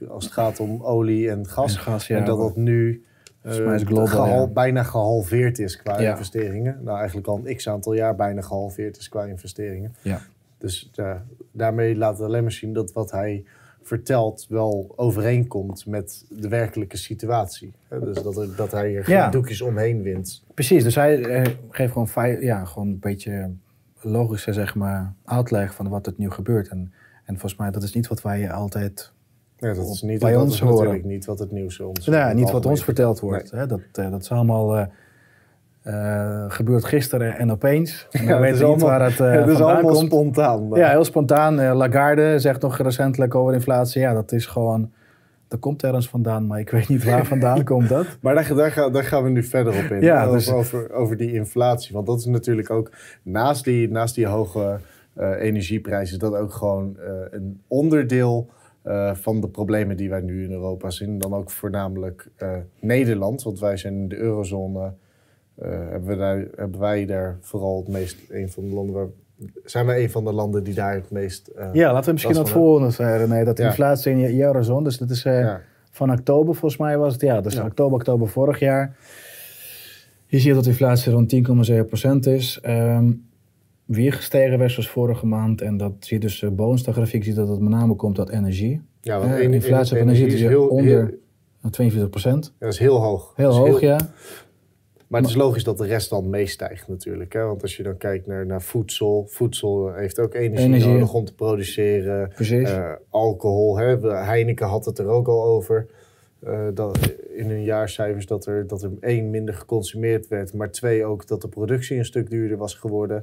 als 0.08 0.23
het 0.23 0.34
gaat 0.34 0.60
om 0.60 0.84
olie 0.84 1.29
en 1.29 1.47
gas. 1.47 1.75
En 1.75 1.81
gas, 1.81 2.08
ja. 2.08 2.17
en 2.17 2.25
dat 2.25 2.38
dat 2.38 2.55
nu 2.55 3.03
eh, 3.41 3.53
global, 3.75 4.08
gehal- 4.08 4.45
ja. 4.45 4.47
bijna 4.47 4.84
gehalveerd 4.84 5.60
is 5.60 5.77
qua 5.77 5.99
Ja. 5.99 6.12
investeringen. 6.12 6.79
Nou, 6.84 6.97
eigenlijk 6.97 7.27
al 7.27 7.41
een 7.43 7.55
x 7.55 7.69
aantal 7.69 7.93
jaar 7.93 8.15
bijna 8.15 8.41
gehalveerd 8.41 8.97
is 8.97 9.10
qua 9.10 9.23
investeringen. 9.25 9.95
Ja. 10.01 10.21
Dus 10.58 10.91
daarmee 11.51 11.95
laat 11.95 12.17
het 12.17 12.27
alleen 12.27 12.43
maar 12.43 12.51
zien 12.51 12.73
dat 12.73 12.91
wat 12.91 13.12
hij 13.12 13.43
vertelt 13.86 14.45
wel 14.50 14.93
overeenkomt 14.95 15.86
met 15.86 16.26
de 16.30 16.48
werkelijke 16.48 16.98
situatie. 16.98 17.74
Dus 17.89 18.21
dat, 18.24 18.38
er, 18.38 18.56
dat 18.56 18.71
hij 18.71 18.95
er 18.95 19.04
geen 19.04 19.15
Ja. 19.15 19.30
doekjes 19.30 19.62
omheen 19.62 20.02
wint. 20.02 20.43
Precies, 20.54 20.84
dus 20.84 20.95
hij 20.95 21.21
eh, 21.24 21.52
geeft 21.69 21.93
gewoon, 21.93 22.41
ja, 22.41 22.65
gewoon 22.65 22.88
een 22.88 23.00
beetje 23.00 23.50
logische 24.02 24.54
zeg 24.54 24.76
maar, 24.76 25.13
uitleg 25.26 25.74
van 25.74 25.88
wat 25.89 26.08
er 26.08 26.13
nu 26.17 26.32
gebeurt. 26.32 26.67
En, 26.67 26.93
en 27.26 27.34
volgens 27.39 27.56
mij 27.56 27.71
dat 27.71 27.84
is 27.84 27.93
niet 27.93 28.08
wat 28.08 28.21
wij 28.21 28.52
altijd, 28.52 29.12
Ja, 29.58 29.74
dat 29.74 29.89
is 29.89 30.02
niet 30.02 30.19
Bij 30.19 30.36
ons 30.36 30.60
horen. 30.60 30.76
natuurlijk 30.78 31.06
niet 31.06 31.26
wat 31.26 31.39
het 31.39 31.52
nieuws 31.52 31.80
ons. 31.80 32.06
nou, 32.06 32.17
ja, 32.19 32.30
in 32.30 32.36
niet 32.36 32.52
wat 32.52 32.65
ons 32.65 32.84
verteld 32.84 33.19
wordt. 33.19 33.52
Hè? 33.52 33.67
Dat, 33.67 33.82
eh, 33.91 34.12
dat 34.12 34.21
is 34.21 34.32
allemaal 34.32 34.88
eh, 35.86 36.45
gebeurt 36.48 36.86
gisteren 36.86 37.38
en 37.38 37.52
opeens. 37.52 38.08
En 38.12 38.26
Ja, 38.26 38.39
weten 38.39 38.62
is 38.62 38.67
niet 38.74 38.82
waar 38.82 39.02
het 39.04 39.19
eh 39.19 39.32
het 39.32 39.48
is 39.48 39.62
allemaal 39.62 39.91
komt. 39.93 40.06
spontaan. 40.06 40.67
maar- 40.67 40.80
Ja, 40.80 40.89
heel 40.89 41.04
spontaan. 41.04 41.60
Eh, 41.60 41.76
Lagarde 41.76 42.39
zegt 42.39 42.62
nog 42.62 42.78
recentelijk 42.78 43.36
over 43.36 43.54
inflatie. 43.54 44.02
Ja, 44.02 44.13
dat 44.13 44.32
is 44.32 44.45
gewoon, 44.45 44.91
dat 45.48 45.60
komt 45.60 45.84
ergens 45.84 46.10
vandaan, 46.10 46.48
maar 46.48 46.60
ik 46.60 46.69
weet 46.69 46.88
niet 46.89 47.04
waar 47.04 47.26
vandaan 47.36 47.63
komt 47.63 47.89
dat. 47.89 48.06
Maar 48.21 48.36
daar, 48.36 48.56
daar, 48.56 48.71
gaan, 48.71 48.91
daar 48.93 49.04
gaan 49.04 49.24
we 49.24 49.30
nu 49.30 49.43
verder 49.43 49.74
op 49.84 49.91
in. 49.91 50.02
Ja, 50.02 50.21
over, 50.24 50.34
dus- 50.38 50.52
over, 50.52 50.91
over 50.93 51.17
die 51.17 51.34
inflatie. 51.34 51.93
Want 51.93 52.08
dat 52.08 52.19
is 52.19 52.26
natuurlijk 52.26 52.69
ook 52.69 52.91
naast 53.24 53.63
die, 53.63 53.89
naast 53.91 54.15
die 54.15 54.28
hoge 54.28 54.78
energieprijzen, 55.39 56.19
dat 56.19 56.36
ook 56.36 56.54
gewoon 56.54 56.98
een 57.32 57.62
onderdeel 57.67 58.50
van 59.13 59.41
de 59.41 59.48
problemen 59.48 59.98
die 59.98 60.10
wij 60.10 60.21
nu 60.21 60.43
in 60.43 60.52
Europa 60.52 60.89
zien. 60.89 61.19
Dan 61.19 61.34
ook 61.34 61.52
voornamelijk 61.52 62.28
Nederland, 62.80 63.43
want 63.43 63.60
wij 63.60 63.78
zijn 63.78 63.93
in 63.93 64.08
de 64.08 64.17
eurozone. 64.17 64.91
Eh, 65.56 65.70
hebben, 65.70 66.06
we 66.10 66.15
daar, 66.15 66.46
hebben 66.56 66.80
wij 66.80 67.06
daar 67.06 67.38
vooral 67.41 67.78
het 67.78 67.88
meest, 67.88 68.18
een 68.30 68.50
van 68.50 68.63
de 68.70 68.76
landen 68.76 68.94
waar. 68.96 69.08
Zijn 69.63 69.86
wij 69.86 70.04
een 70.04 70.10
van 70.12 70.24
de 70.24 70.32
landen 70.34 70.63
die 70.63 70.74
daar 70.74 70.94
het 70.94 71.12
meest. 71.12 71.48
eh, 71.48 71.70
Ja, 71.74 71.91
laten 71.91 72.06
we 72.06 72.12
misschien 72.12 72.34
Dat 72.36 72.50
van- 72.50 72.60
volgende 72.62 72.89
zeggen, 72.91 73.18
René. 73.18 73.44
Dat 73.44 73.56
de 73.58 73.62
Ja. 73.63 73.68
inflatie 73.70 74.12
in 74.12 74.18
de 74.18 74.41
eurozone, 74.44 74.84
dus 74.84 74.98
dat 74.98 75.10
is 75.10 75.26
eh, 75.26 75.39
ja. 75.39 75.62
van 75.91 76.12
oktober 76.12 76.56
volgens 76.56 76.82
mij 76.82 76.98
was 76.98 77.13
het. 77.13 77.22
Ja, 77.22 77.41
dus 77.41 77.54
Ja. 77.54 77.65
oktober, 77.65 77.96
oktober 77.98 78.28
vorig 78.28 78.60
jaar. 78.60 78.96
Je 80.28 80.39
ziet 80.39 80.54
dat 80.54 80.63
de 80.63 80.70
inflatie 80.70 81.12
rond 81.12 81.30
10,7% 81.30 82.26
is. 82.26 82.60
Ehm 82.62 83.12
weer 83.86 84.13
gestegen 84.13 84.58
versus 84.58 84.89
vorige 84.89 85.26
maand. 85.26 85.62
En 85.62 85.78
dat 85.78 85.91
zie 86.00 86.18
je 86.18 86.24
dus 86.24 86.41
uh, 86.41 86.50
bovenste 86.50 86.89
de 86.89 86.96
grafiek, 86.96 87.24
zie 87.24 87.34
je 87.34 87.39
dat 87.39 87.48
het 87.50 87.60
met 87.60 87.70
name 87.70 87.96
komt 87.96 88.20
uit 88.20 88.30
energie. 88.30 88.82
Ja, 89.02 89.20
want 89.20 89.39
inflatie 89.39 89.96
op 89.96 90.02
energie 90.02 90.26
energie 90.26 90.44
is 90.46 90.50
heel, 90.50 90.68
onder 90.68 90.86
heel- 90.86 91.10
uh, 91.65 91.72
42%. 91.72 92.52
ja, 92.60 92.65
dat 92.65 92.74
is 92.74 92.80
heel 92.80 93.02
hoog. 93.02 93.34
Heel 93.36 93.52
hoog, 93.54 93.80
ja. 93.80 93.98
Maar 95.15 95.23
het 95.23 95.34
is 95.34 95.39
logisch 95.39 95.63
dat 95.63 95.78
de 95.78 95.86
rest 95.86 96.10
dan 96.10 96.30
meestijgt 96.30 96.88
natuurlijk. 96.88 97.34
Hè? 97.34 97.43
Want 97.45 97.62
als 97.62 97.78
je 97.78 97.84
dan 97.84 97.97
kijkt 97.97 98.28
naar, 98.28 98.45
naar 98.45 98.62
voedsel. 98.62 99.25
Voedsel 99.30 99.93
heeft 99.93 100.19
ook 100.19 100.34
energie, 100.34 100.65
Energie. 100.65 100.91
nodig 100.91 101.13
om 101.13 101.25
te 101.25 101.34
produceren. 101.34 102.30
Precies. 102.30 102.69
Eh, 102.69 102.91
alcohol. 103.10 103.78
Hè? 103.78 103.99
Heineken 104.08 104.67
had 104.67 104.86
het 104.86 104.99
er 104.99 105.08
ook 105.08 105.28
al 105.28 105.43
over. 105.43 105.88
eh, 106.39 106.67
dat 106.73 107.15
in 107.36 107.49
hun 107.49 107.63
jaarcijfers 107.63 108.25
dat 108.25 108.45
er, 108.45 108.67
dat 108.67 108.84
er 108.84 108.91
één 108.99 109.30
minder 109.30 109.54
geconsumeerd 109.54 110.28
werd. 110.28 110.54
Maar 110.54 110.71
twee 110.71 111.06
ook 111.06 111.28
dat 111.28 111.41
de 111.41 111.47
productie 111.47 111.97
een 111.97 112.06
stuk 112.06 112.30
duurder 112.30 112.58
was 112.58 112.73
geworden. 112.75 113.21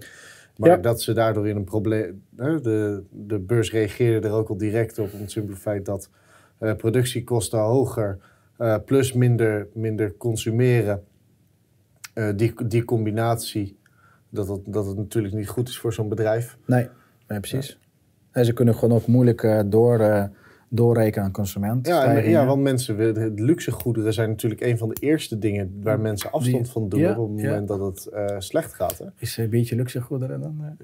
Maar 0.57 0.70
Ja. 0.70 0.76
dat 0.76 1.02
ze 1.02 1.12
daardoor 1.12 1.48
in 1.48 1.57
een 1.57 1.64
probleem... 1.64 2.22
hè, 2.37 2.61
De, 2.61 3.02
de 3.11 3.38
beurs 3.38 3.72
reageerde 3.72 4.28
er 4.28 4.35
ook 4.35 4.48
al 4.48 4.57
direct 4.57 4.98
op. 4.98 5.12
Om 5.12 5.20
het 5.20 5.31
simpele 5.31 5.57
feit 5.57 5.85
dat 5.85 6.11
eh, 6.59 6.74
productiekosten 6.74 7.59
hoger... 7.59 8.18
plus 8.85 9.12
minder, 9.12 9.68
minder 9.74 10.16
consumeren... 10.16 11.02
Eh, 12.12 12.29
die, 12.37 12.53
die 12.66 12.85
combinatie, 12.85 13.79
dat 14.29 14.48
het, 14.48 14.61
dat 14.64 14.87
het 14.87 14.96
natuurlijk 14.96 15.35
niet 15.35 15.48
goed 15.48 15.68
is 15.68 15.79
voor 15.79 15.92
zo'n 15.92 16.09
bedrijf. 16.09 16.57
Nee, 16.66 16.88
nee 17.29 17.40
precies. 17.40 17.79
En 18.31 18.44
ze 18.44 18.53
kunnen 18.53 18.75
gewoon 18.75 18.96
ook 18.98 19.07
moeilijk 19.07 19.42
eh, 19.42 19.61
door, 19.66 20.01
eh, 20.01 20.25
doorrekenen 20.68 21.25
aan 21.27 21.33
consument. 21.33 21.87
Ja, 21.87 22.05
en, 22.14 22.31
ja, 22.31 22.46
want 22.46 22.62
mensen, 22.62 22.96
willen- 22.96 23.22
het 23.22 23.40
luxegoederen 23.40 24.12
zijn 24.12 24.29
natuurlijk 24.29 24.61
een 24.61 24.79
van 24.79 24.88
de 24.88 24.94
eerste 25.01 25.38
dingen 25.38 25.79
waar 25.83 26.01
mensen 26.01 26.31
afstand 26.33 26.70
van 26.70 26.88
doen 26.88 27.01
ja, 27.01 27.18
op 27.18 27.31
het 27.33 27.40
ja. 27.40 27.48
moment 27.48 27.68
dat 27.68 27.81
het 27.81 28.11
slecht 28.42 28.75
gaat. 28.75 28.98
Hè? 28.98 29.05
Is 29.18 29.37
een 29.37 29.51
beetje 29.51 29.77
luxe 29.77 30.01
goederen 30.01 30.40
dan? 30.40 30.61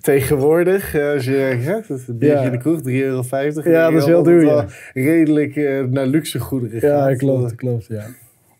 Tegenwoordig, 0.00 0.94
als 0.94 1.24
je 1.24 1.82
dat 1.88 1.88
een 2.08 2.18
biertje 2.18 2.38
Ja. 2.38 2.44
in 2.44 2.52
de 2.52 2.58
kroeg, 2.58 2.80
3,50 2.80 2.84
euro. 2.84 3.70
Ja, 3.70 3.90
dat 3.90 4.00
is 4.00 4.06
heel 4.06 4.22
duur, 4.22 4.90
Redelijk 4.94 5.56
naar 5.90 6.06
luxegoederen 6.06 6.80
gaat. 6.80 7.08
Ja, 7.10 7.16
klopt, 7.16 7.54
klopt, 7.54 7.86
ja. 7.86 8.06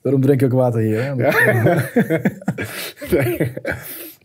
Daarom 0.03 0.21
drink 0.21 0.41
ik 0.43 0.47
ook 0.53 0.59
water 0.59 0.81
hier. 0.81 1.03
Hè? 1.05 1.15
Nee. 3.11 3.53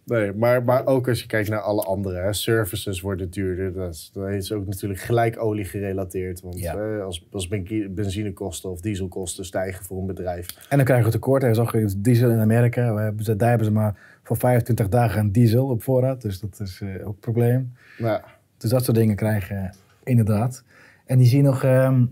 Nee, 0.05 0.33
maar, 0.33 0.63
maar 0.63 0.85
ook 0.85 1.07
als 1.07 1.21
je 1.21 1.27
kijkt 1.27 1.49
naar 1.49 1.59
alle 1.59 1.81
andere. 1.83 2.19
Hè, 2.19 2.33
services 2.33 3.01
worden 3.01 3.29
duurder. 3.29 3.73
Dat 3.73 3.93
is, 3.93 4.09
dat 4.13 4.29
is 4.29 4.51
ook 4.51 4.65
natuurlijk 4.65 4.99
gelijk 4.99 5.41
olie 5.41 5.65
gerelateerd. 5.65 6.41
Want 6.41 6.59
Ja. 6.59 6.99
als, 6.99 7.27
als 7.31 7.47
ben- 7.47 7.91
benzinekosten 7.95 8.69
of 8.71 8.81
dieselkosten 8.81 9.45
stijgen 9.45 9.85
voor 9.85 9.97
een 9.99 10.05
bedrijf. 10.05 10.47
En 10.69 10.77
dan 10.77 10.85
krijgen 10.85 11.05
we 11.05 11.11
tekort. 11.11 11.43
Er 11.43 11.49
is 11.49 11.59
ook 11.59 11.73
iets 11.73 11.95
diesel 11.97 12.29
in 12.29 12.39
Amerika. 12.39 12.93
We 12.93 13.01
hebben, 13.01 13.25
ze- 13.25 13.35
daar 13.35 13.49
hebben 13.49 13.67
ze 13.67 13.73
maar 13.73 13.95
voor 14.23 14.37
25 14.37 14.89
dagen 14.89 15.19
een 15.19 15.31
diesel 15.31 15.67
op 15.67 15.83
voorraad. 15.83 16.21
Dus 16.21 16.39
dat 16.39 16.59
is 16.59 16.81
eh, 16.81 17.07
ook 17.07 17.13
een 17.13 17.19
probleem. 17.19 17.73
Ja, 17.97 18.23
Dus 18.57 18.69
dat 18.69 18.83
soort 18.83 18.97
dingen 18.97 19.15
krijgen 19.15 19.75
inderdaad. 20.03 20.63
En 21.05 21.17
die 21.17 21.27
zie 21.27 21.37
je 21.37 21.43
nog, 21.43 21.63
ehm, 21.63 22.05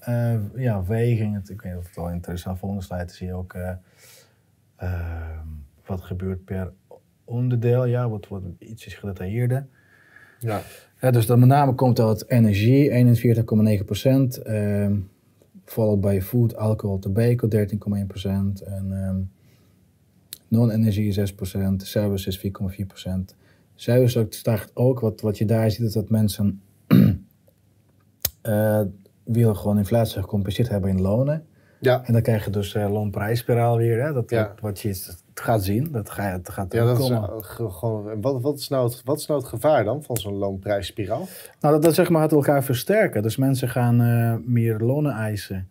eh, 0.00 0.34
ja, 0.56 0.84
weging. 0.84 1.34
Het- 1.34 1.50
Ik 1.50 1.62
weet 1.62 1.72
niet 1.72 1.80
of 1.80 1.86
het 1.86 1.96
wel 1.96 2.10
interessant 2.10 2.58
volgende 2.58 2.84
slide 2.84 3.12
zie 3.12 3.26
je 3.26 3.34
ook 3.34 3.52
eh, 3.54 3.70
ehm, 4.76 5.46
wat 5.86 6.00
gebeurt 6.00 6.44
per 6.44 6.72
onderdeel. 7.24 7.84
Ja, 7.84 8.08
wat 8.08 8.28
wordt 8.28 8.46
ietsjes 8.58 8.94
gedetailleerder. 8.94 9.66
ja. 10.38 10.60
Ja, 11.00 11.10
dus 11.10 11.26
dan 11.26 11.38
met 11.38 11.48
name 11.48 11.74
komt 11.74 12.00
uit 12.00 12.30
energie, 12.30 12.90
41,9%. 12.90 14.42
ehm 14.42 14.96
followed 15.64 16.00
by 16.00 16.20
food, 16.22 16.56
alcohol, 16.56 16.98
tobacco, 16.98 17.48
13,1%. 17.48 18.62
En 18.62 18.92
ehm, 18.92 19.16
non-energie 20.48 21.12
6%, 21.12 21.82
services 21.86 22.38
4,4%. 22.38 23.34
Service 23.74 24.18
ook 24.18 24.32
stijgt 24.32 24.70
ook, 24.74 25.00
wat, 25.00 25.20
wat 25.20 25.38
je 25.38 25.44
daar 25.44 25.70
ziet 25.70 25.86
is 25.86 25.92
dat 25.92 26.10
mensen 26.10 26.60
eh 28.42 28.82
willen 29.32 29.56
gewoon 29.56 29.78
inflatie 29.78 30.20
gecompenseerd 30.20 30.68
hebben 30.68 30.90
in 30.90 31.00
lonen. 31.00 31.44
ja. 31.78 32.02
En 32.04 32.12
dan 32.12 32.22
krijg 32.22 32.44
je 32.44 32.50
dus 32.50 32.74
eh 32.74 32.92
loonprijsspiraal 32.92 33.76
weer. 33.76 34.02
Hè? 34.02 34.12
Dat, 34.12 34.30
Ja. 34.30 34.54
wat, 34.60 34.80
je 34.80 34.88
het 34.88 35.22
gaat 35.34 35.62
zien, 35.64 35.88
dat, 35.92 36.10
ga 36.10 36.38
gaat 36.42 36.72
Ja, 36.72 36.84
dat 36.84 36.98
is 36.98 37.08
komen. 37.08 37.30
uh, 37.30 37.36
ge- 37.40 37.70
gewoon. 37.70 38.10
en 38.10 38.20
Wat, 38.20 38.40
wat, 38.42 38.58
is 38.58 38.68
nou 38.68 38.84
het, 38.88 39.02
wat 39.04 39.18
is 39.18 39.26
nou 39.26 39.40
het 39.40 39.48
gevaar 39.48 39.84
dan 39.84 40.02
van 40.02 40.16
zo'n 40.16 40.34
loonprijsspiraal? 40.34 41.26
Nou, 41.60 41.74
dat, 41.74 41.82
dat 41.82 41.94
zeg 41.94 42.08
maar 42.10 42.22
het 42.22 42.32
elkaar 42.32 42.64
versterken. 42.64 43.22
Dus 43.22 43.36
mensen 43.36 43.68
gaan 43.68 44.00
eh, 44.00 44.34
meer 44.44 44.78
lonen 44.78 45.12
eisen. 45.12 45.68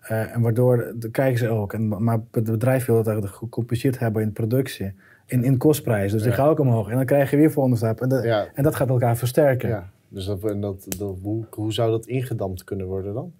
Eh, 0.00 0.34
en 0.34 0.40
waardoor 0.40 0.94
kijken 1.12 1.38
ze 1.38 1.48
ook. 1.48 1.72
En, 1.72 2.02
maar 2.04 2.20
het 2.30 2.44
bedrijf 2.50 2.84
wil 2.86 2.94
dat 2.96 3.06
eigenlijk 3.06 3.36
gecompenseerd 3.36 3.98
hebben 3.98 4.22
in 4.22 4.32
productie. 4.32 4.92
In, 5.26 5.44
in 5.44 5.56
kostprijs. 5.56 6.12
Dus 6.12 6.20
die 6.22 6.30
Ja. 6.30 6.36
gaan 6.36 6.48
ook 6.48 6.58
omhoog. 6.58 6.88
En 6.88 6.96
dan 6.96 7.04
krijg 7.04 7.30
je 7.30 7.36
weer 7.36 7.50
volgende 7.50 7.76
stap. 7.78 8.00
En, 8.00 8.22
en 8.54 8.62
dat 8.62 8.74
gaat 8.76 8.88
elkaar 8.88 9.16
versterken. 9.16 9.90
Dus 10.10 10.24
dat, 10.24 10.44
en 10.44 10.60
dat, 10.60 10.86
dat, 10.98 11.16
hoe, 11.22 11.46
hoe 11.50 11.72
zou 11.72 11.90
dat 11.90 12.06
ingedampt 12.06 12.64
kunnen 12.64 12.86
worden 12.86 13.14
dan? 13.14 13.32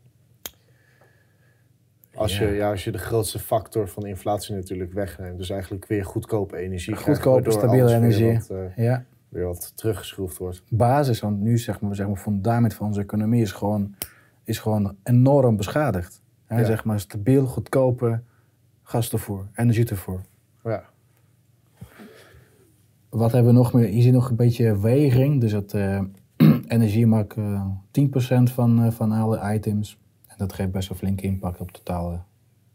Als, 2.15 2.39
Ja. 2.39 2.47
Je, 2.47 2.55
ja, 2.55 2.71
als 2.71 2.85
je 2.85 2.91
de 2.93 2.99
grootste 2.99 3.39
factor 3.39 3.89
van 3.89 4.07
inflatie 4.07 4.55
natuurlijk 4.55 4.93
wegneemt. 4.93 5.39
Dus 5.39 5.51
eigenlijk 5.51 5.87
weer 5.87 6.05
goedkope 6.05 6.57
energie. 6.57 6.97
Goedkope, 6.97 7.51
stabiele 7.51 7.83
alles 7.83 7.93
weer 7.93 8.03
energie. 8.03 8.33
Wat, 8.33 8.51
eh, 8.51 8.85
Ja. 8.85 9.05
weer 9.29 9.45
wat 9.47 9.73
teruggeschroefd 9.77 10.39
wordt. 10.39 10.63
Basis, 10.69 11.21
want 11.21 11.41
nu 11.41 11.59
zeg 11.59 11.81
maar, 11.81 11.95
zeg 11.95 12.07
maar, 12.07 12.17
fundament 12.17 12.75
van 12.75 12.87
onze 12.87 13.01
economie 13.01 13.43
is 13.43 13.53
gewoon, 13.53 13.95
is 14.45 14.59
gewoon 14.59 14.97
enorm 15.03 15.57
beschadigd. 15.57 16.23
Hè, 16.47 16.59
Ja. 16.59 16.65
Zeg 16.65 16.85
maar 16.85 17.01
stabiel, 17.01 17.47
goedkope 17.47 18.21
gastoevoer, 18.83 19.47
energietoevoer. 19.55 20.21
Ja, 20.65 20.85
Wat 23.09 23.33
hebben 23.33 23.53
we 23.53 23.59
nog 23.59 23.73
meer? 23.73 23.91
Je 23.93 24.03
ziet 24.03 24.13
nog 24.13 24.31
een 24.31 24.37
beetje 24.37 24.81
weging. 24.81 25.41
Dus 25.41 25.53
dat 25.53 25.73
eh, 25.75 26.01
energie 26.71 27.07
maakt 27.07 27.37
eh 27.37 27.67
10% 27.91 28.51
van, 28.53 28.85
eh, 28.85 28.91
van 28.91 29.13
alle 29.13 29.55
items. 29.55 29.99
En 30.27 30.35
dat 30.39 30.53
geeft 30.53 30.71
best 30.71 30.89
wel 30.89 30.99
flinke 30.99 31.23
impact 31.23 31.61
op 31.61 31.67
het 31.67 31.85
totale. 31.85 32.21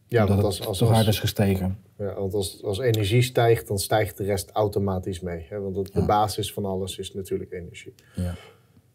ja 0.07 0.27
want 0.27 0.43
als, 0.43 0.65
als, 0.65 0.77
zo 0.77 0.85
hard 0.85 1.07
is 1.07 1.19
gestegen. 1.19 1.77
ja, 1.97 2.13
want 2.13 2.33
als, 2.33 2.63
als 2.63 2.79
energie 2.79 3.21
stijgt, 3.21 3.67
dan 3.67 3.79
stijgt 3.79 4.17
de 4.17 4.23
rest 4.23 4.51
automatisch 4.51 5.19
mee. 5.19 5.45
Hè? 5.49 5.59
Want 5.59 5.93
de 5.93 6.05
basis 6.05 6.53
van 6.53 6.65
alles 6.65 6.97
is 6.97 7.13
natuurlijk 7.13 7.51
energie. 7.51 7.93
Ja. 8.15 8.35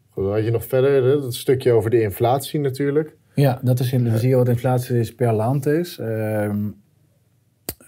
Goed, 0.09 0.23
dan 0.23 0.33
had 0.33 0.43
je 0.43 0.51
nog 0.51 0.65
verder 0.65 1.03
hè, 1.03 1.21
dat 1.21 1.35
stukje 1.35 1.71
over 1.71 1.89
de 1.89 2.01
inflatie 2.01 2.59
natuurlijk. 2.59 3.15
Ja, 3.35 3.59
dat 3.63 3.79
is 3.79 3.93
in, 3.93 4.11
we 4.11 4.17
zien 4.17 4.35
wat 4.35 4.47
inflatie 4.47 4.99
is 4.99 5.15
per 5.15 5.33
land 5.33 5.65
is. 5.65 5.97
Ehm 5.97 6.67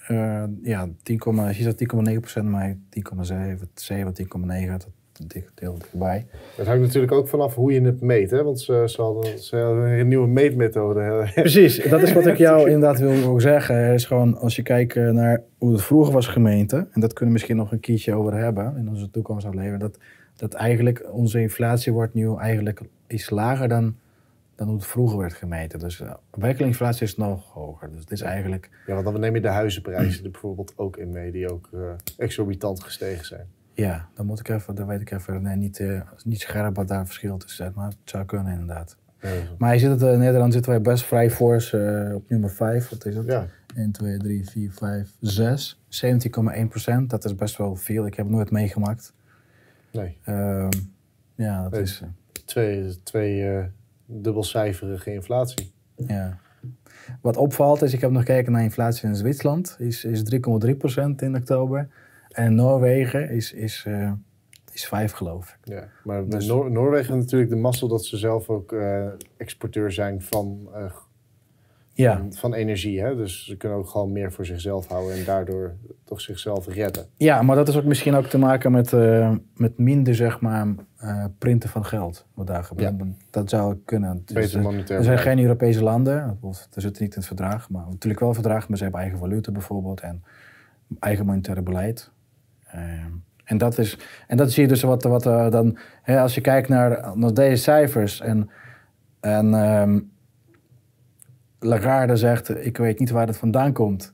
eh, 0.08 0.44
ja, 0.64 0.90
10, 1.04 1.22
je 1.36 1.54
zegt 1.54 2.40
10,9%, 2.40 2.44
maar 2.44 2.78
10,7, 2.90 3.74
7, 3.74 4.14
10,9, 4.14 4.70
dat 4.70 4.88
dik- 5.28 5.50
deel 5.54 5.78
erbij. 5.92 6.26
Het 6.56 6.68
hangt 6.68 6.82
natuurlijk 6.82 7.12
ook 7.12 7.28
vanaf 7.28 7.56
hoe 7.56 7.74
je 7.74 7.82
het 7.82 8.02
meet. 8.02 8.32
Hè? 8.32 8.44
Want 8.44 8.60
ze, 8.60 8.84
ze, 8.86 9.02
hadden, 9.02 9.40
ze 9.40 9.58
hadden 9.58 10.00
een 10.00 10.08
nieuwe 10.08 10.28
meetmethode. 10.28 11.28
Precies, 11.36 11.84
dat 11.90 12.02
is 12.02 12.14
wat 12.14 12.26
ik 12.26 12.38
jou 12.38 12.70
inderdaad 12.70 13.00
wil, 13.00 13.40
zeggen. 13.40 13.94
Is 13.94 14.06
gewoon, 14.06 14.38
als 14.38 14.56
je 14.56 14.62
kijkt 14.62 14.96
eh, 14.96 15.10
naar 15.10 15.42
hoe 15.58 15.72
het 15.72 15.82
vroeger 15.82 16.14
was 16.14 16.28
gemeten, 16.28 16.88
en 16.92 17.02
dat 17.02 17.14
kunnen 17.14 17.26
we 17.28 17.32
misschien 17.32 17.56
nog 17.56 17.72
een 17.72 17.80
keertje 17.80 18.14
over 18.14 18.34
hebben 18.34 18.78
in 18.78 18.90
onze 18.90 19.10
toekomstaflevering, 19.10 19.80
dat, 19.80 19.98
dat 20.36 20.54
eigenlijk 20.54 21.06
onze 21.12 21.42
inflatie 21.42 21.94
wordt 21.94 22.14
nu 22.14 22.36
eigenlijk 22.38 22.82
iets 23.08 23.30
lager 23.30 23.68
dan, 23.68 23.96
dan 24.56 24.68
hoe 24.68 24.76
het 24.76 24.86
vroeger 24.86 25.18
werd 25.18 25.34
gemeten. 25.34 25.80
Dus 25.80 26.00
uh, 26.00 26.14
werkelijke 26.32 26.96
is 27.00 27.18
nog 27.18 27.52
hoger. 27.54 27.90
Dus 27.92 28.00
het 28.00 28.12
is 28.12 28.22
eigenlijk, 28.22 28.70
Ja, 28.88 28.94
want 28.94 29.06
dan 29.06 29.20
neem 29.20 29.36
je 29.36 29.42
de 29.42 29.48
huizenprijzen 29.48 30.24
er 30.26 30.32
bijvoorbeeld 30.32 30.74
ook 30.76 30.98
in 30.98 31.12
mee, 31.12 31.32
die 31.32 31.52
ook 31.52 31.70
eh, 31.74 31.80
exorbitant 32.18 32.84
gestegen 32.84 33.26
zijn. 33.26 33.48
Ja, 33.74 34.08
dan 34.14 34.26
moet 34.26 34.40
ik 34.40 34.50
even, 34.50 34.76
dan 34.76 34.88
weet 34.88 35.02
ik 35.02 35.12
even 35.12 35.42
nee, 35.42 35.56
niet, 35.56 35.80
eh, 35.80 36.02
niet 36.24 36.40
scherp 36.42 36.76
wat 36.76 36.88
daar 36.88 37.06
verschil 37.06 37.38
tussen 37.38 37.66
zit, 37.66 37.76
maar 37.76 37.88
het 37.88 37.98
zou 38.04 38.26
kunnen 38.26 38.54
inderdaad. 38.54 38.98
Ja, 39.22 39.30
Maar 39.58 39.74
je 39.74 39.80
zit 39.80 39.90
het, 39.90 40.02
eh, 40.02 40.14
in 40.14 40.20
Nederland 40.20 40.54
zitten 40.54 40.72
wij 40.72 40.82
best 40.82 41.04
vrij 41.06 41.32
fors 41.32 41.74
eh, 41.74 42.12
op 42.16 42.30
nummer 42.30 42.50
5, 42.50 42.90
wat 42.90 43.06
is 43.06 43.16
het? 43.16 43.26
ja. 43.26 43.48
1, 43.76 43.92
2, 43.92 44.18
3, 44.18 44.50
4, 44.50 44.72
5, 44.72 45.10
6. 45.20 45.80
17,1 45.88 46.68
procent. 46.70 47.10
Dat 47.10 47.26
is 47.26 47.36
best 47.36 47.58
wel 47.58 47.76
veel. 47.76 48.06
Ik 48.06 48.14
heb 48.16 48.26
het 48.26 48.36
nooit 48.36 48.52
meegemaakt. 48.52 49.14
nee. 49.92 50.18
Ehm, 50.24 50.70
ja, 51.36 51.62
dat 51.64 51.72
Nee. 51.72 51.82
is... 51.82 52.02
eh, 52.02 52.08
Twee, 52.46 53.04
twee 53.04 53.50
eh, 53.50 53.66
dubbelcijferige 54.06 55.14
inflatie. 55.14 55.72
ja. 55.96 56.38
Wat 57.22 57.38
opvalt 57.38 57.82
is, 57.82 57.94
ik 57.94 58.02
heb 58.02 58.12
nog 58.12 58.22
gekeken 58.26 58.52
naar 58.52 58.64
inflatie 58.64 59.08
in 59.08 59.16
Zwitserland. 59.16 59.76
Is, 59.80 60.04
is 60.06 60.24
3,3 60.24 60.76
procent 60.78 61.22
in 61.22 61.36
oktober. 61.36 61.88
En 62.34 62.56
Noorwegen 62.56 63.30
is, 63.30 63.54
is, 63.54 63.84
eh, 63.88 64.12
is 64.72 64.88
5 64.88 65.12
geloof 65.12 65.58
ik. 65.62 65.74
Ja. 65.74 65.88
Maar 66.04 66.28
Dus- 66.30 66.48
Noor- 66.48 66.72
Noorwegen 66.72 67.14
heeft 67.14 67.24
natuurlijk 67.26 67.50
de 67.52 67.56
mazzel 67.58 67.88
dat 67.88 68.06
ze 68.06 68.18
zelf 68.18 68.50
ook 68.50 68.72
eh, 68.72 69.08
exporteur 69.38 69.92
zijn 69.92 70.22
van, 70.22 70.68
eh, 70.74 70.92
Ja, 71.96 72.18
van, 72.18 72.34
van 72.34 72.54
energie. 72.54 73.02
Hè? 73.02 73.16
Dus 73.16 73.46
ze 73.46 73.58
kunnen 73.58 73.78
ook 73.78 73.88
gewoon 73.90 74.12
meer 74.12 74.32
voor 74.32 74.46
zichzelf 74.46 74.88
houden 74.88 75.18
en 75.18 75.26
daardoor 75.26 75.76
toch 76.04 76.22
zichzelf 76.22 76.68
redden. 76.68 77.06
ja 77.18 77.42
maar 77.42 77.56
dat 77.56 77.68
is 77.68 77.78
ook 77.78 77.84
misschien 77.84 78.14
ook 78.16 78.26
te 78.26 78.38
maken 78.38 78.72
met, 78.72 78.92
met 79.56 79.78
minder, 79.78 80.16
zeg 80.16 80.40
maar, 80.40 80.68
printen 81.38 81.70
van 81.70 81.86
geld. 81.86 82.26
Wat 82.34 82.48
daar 82.48 82.64
gebeurt. 82.64 82.94
Dat 83.30 83.50
zou 83.50 83.78
kunnen. 83.86 84.22
Dus, 84.26 84.36
Beter 84.36 84.62
monetair. 84.62 84.98
Er 84.98 85.04
zijn 85.04 85.18
geen 85.18 85.40
Europese 85.40 85.84
landen, 85.84 86.40
er 86.74 86.82
zit 86.82 87.00
niet 87.00 87.10
in 87.14 87.18
het 87.18 87.26
verdrag, 87.26 87.70
maar 87.70 87.86
natuurlijk 87.90 88.22
wel 88.22 88.34
verdrag, 88.34 88.68
maar 88.68 88.78
ze 88.78 88.84
hebben 88.84 89.02
eigen 89.02 89.20
valuta 89.20 89.52
bijvoorbeeld 89.52 90.02
en 90.02 90.24
eigen 91.00 91.26
monetaire 91.26 91.62
beleid. 91.62 92.12
Ehm, 92.74 93.12
en, 93.44 93.58
dat 93.58 93.78
is, 93.78 93.98
en 94.28 94.38
dat 94.38 94.52
zie 94.52 94.64
je 94.64 94.70
dus 94.70 94.82
wat, 94.82 95.04
wat 95.04 95.26
eh, 95.26 95.50
dan, 95.50 95.78
hè, 96.02 96.20
als 96.20 96.36
je 96.36 96.42
kijkt 96.42 96.70
naar, 96.70 97.18
naar 97.18 97.34
deze 97.34 97.64
cijfers 97.64 98.22
en, 98.22 98.50
en 99.20 99.54
ehm, 99.54 100.00
Lagarde 101.60 102.16
zegt, 102.16 102.66
ik 102.66 102.78
weet 102.78 103.00
niet 103.00 103.10
waar 103.10 103.28
het 103.28 103.38
vandaan 103.38 103.74
komt. 103.74 104.14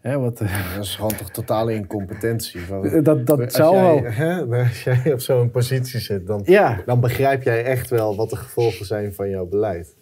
Hè, 0.00 0.18
wat, 0.18 0.40
eh, 0.40 0.74
Dat 0.74 0.84
is 0.84 0.94
gewoon 0.94 1.16
toch 1.16 1.30
totale 1.30 1.74
incompetentie. 1.74 2.60
Van- 2.60 3.02
dat 3.02 3.26
dat 3.26 3.52
zou 3.52 3.76
jij, 3.76 4.02
wel. 4.02 4.10
Hè, 4.12 4.62
als 4.64 4.84
jij 4.84 5.12
op 5.12 5.20
zo'n 5.20 5.50
positie 5.50 6.00
zit, 6.00 6.26
dan, 6.26 6.42
Ja, 6.44 6.82
dan 6.86 7.00
begrijp 7.00 7.42
jij 7.42 7.64
echt 7.64 7.90
wel 7.90 8.16
wat 8.16 8.30
de 8.30 8.36
gevolgen 8.36 8.86
zijn 8.86 9.14
van 9.14 9.30
jouw 9.30 9.46
beleid. 9.46 9.96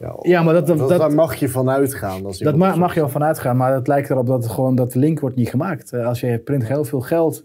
Ja, 0.00 0.16
Ja, 0.22 0.42
maar 0.42 0.54
dat- 0.54 0.66
dat- 0.66 0.78
dat- 0.78 0.88
daar 0.98 1.14
mag 1.14 1.34
je 1.34 1.48
van 1.48 1.70
uitgaan. 1.70 2.24
Als 2.26 2.38
Dat 2.38 2.56
ma- 2.56 2.76
mag 2.76 2.94
je 2.94 3.00
wel 3.00 3.08
vanuit 3.08 3.38
gaan, 3.38 3.56
maar 3.56 3.74
het 3.74 3.86
lijkt 3.88 4.10
erop 4.10 4.26
dat 4.26 4.42
het 4.42 4.52
gewoon 4.52 4.74
dat 4.74 4.94
link 4.94 5.20
wordt 5.20 5.36
niet 5.36 5.48
gemaakt. 5.48 5.92
Eh, 5.92 6.06
Als 6.06 6.20
je 6.20 6.38
print 6.38 6.66
heel 6.66 6.84
veel 6.84 7.00
geld 7.00 7.44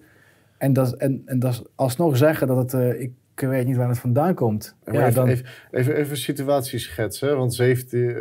en 0.57 0.73
dat, 0.73 0.93
en, 0.93 1.21
en 1.25 1.39
dat 1.39 1.63
alsnog 1.75 2.17
zeggen 2.17 2.47
dat 2.47 2.57
het, 2.57 2.73
eh, 2.73 3.01
ik 3.01 3.11
weet 3.35 3.65
niet 3.65 3.75
waar 3.75 3.87
het 3.89 3.99
vandaan 3.99 4.33
komt. 4.33 4.75
Ja, 4.85 4.91
even, 5.01 5.13
dan, 5.13 5.27
even, 5.27 5.45
even, 5.71 5.95
even 5.95 6.17
situatie 6.17 6.79
schetsen, 6.79 7.37
want 7.37 7.53
17, 7.53 8.09
eh, 8.09 8.19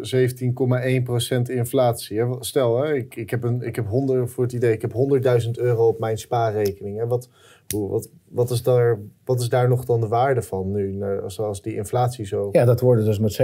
17,1% 0.00 1.48
inflatie. 1.48 2.18
Hè. 2.20 2.26
Stel, 2.40 2.82
hè, 2.82 2.94
ik, 2.94 3.16
ik, 3.16 3.30
heb 3.30 3.42
een, 3.42 3.62
ik 3.62 3.76
heb 3.76 3.86
100, 3.86 4.30
voor 4.30 4.44
het 4.44 4.52
idee, 4.52 4.72
ik 4.72 4.82
heb 4.82 4.92
100.000 4.92 5.50
euro 5.58 5.86
op 5.88 5.98
mijn 5.98 6.18
spaarrekening. 6.18 6.98
Hè. 6.98 7.06
Wat, 7.06 7.28
hoe, 7.74 7.88
wat, 7.90 8.10
wat, 8.28 8.50
is 8.50 8.62
daar, 8.62 8.98
wat 9.24 9.40
is 9.40 9.48
daar 9.48 9.68
nog 9.68 9.84
dan 9.84 10.00
de 10.00 10.08
waarde 10.08 10.42
van 10.42 10.72
nu, 10.72 11.02
zoals 11.26 11.62
die 11.62 11.74
inflatie 11.74 12.24
zo... 12.26 12.48
ja, 12.52 12.64
dat 12.64 12.80
worden 12.80 13.04
dus 13.04 13.18
met 13.18 13.40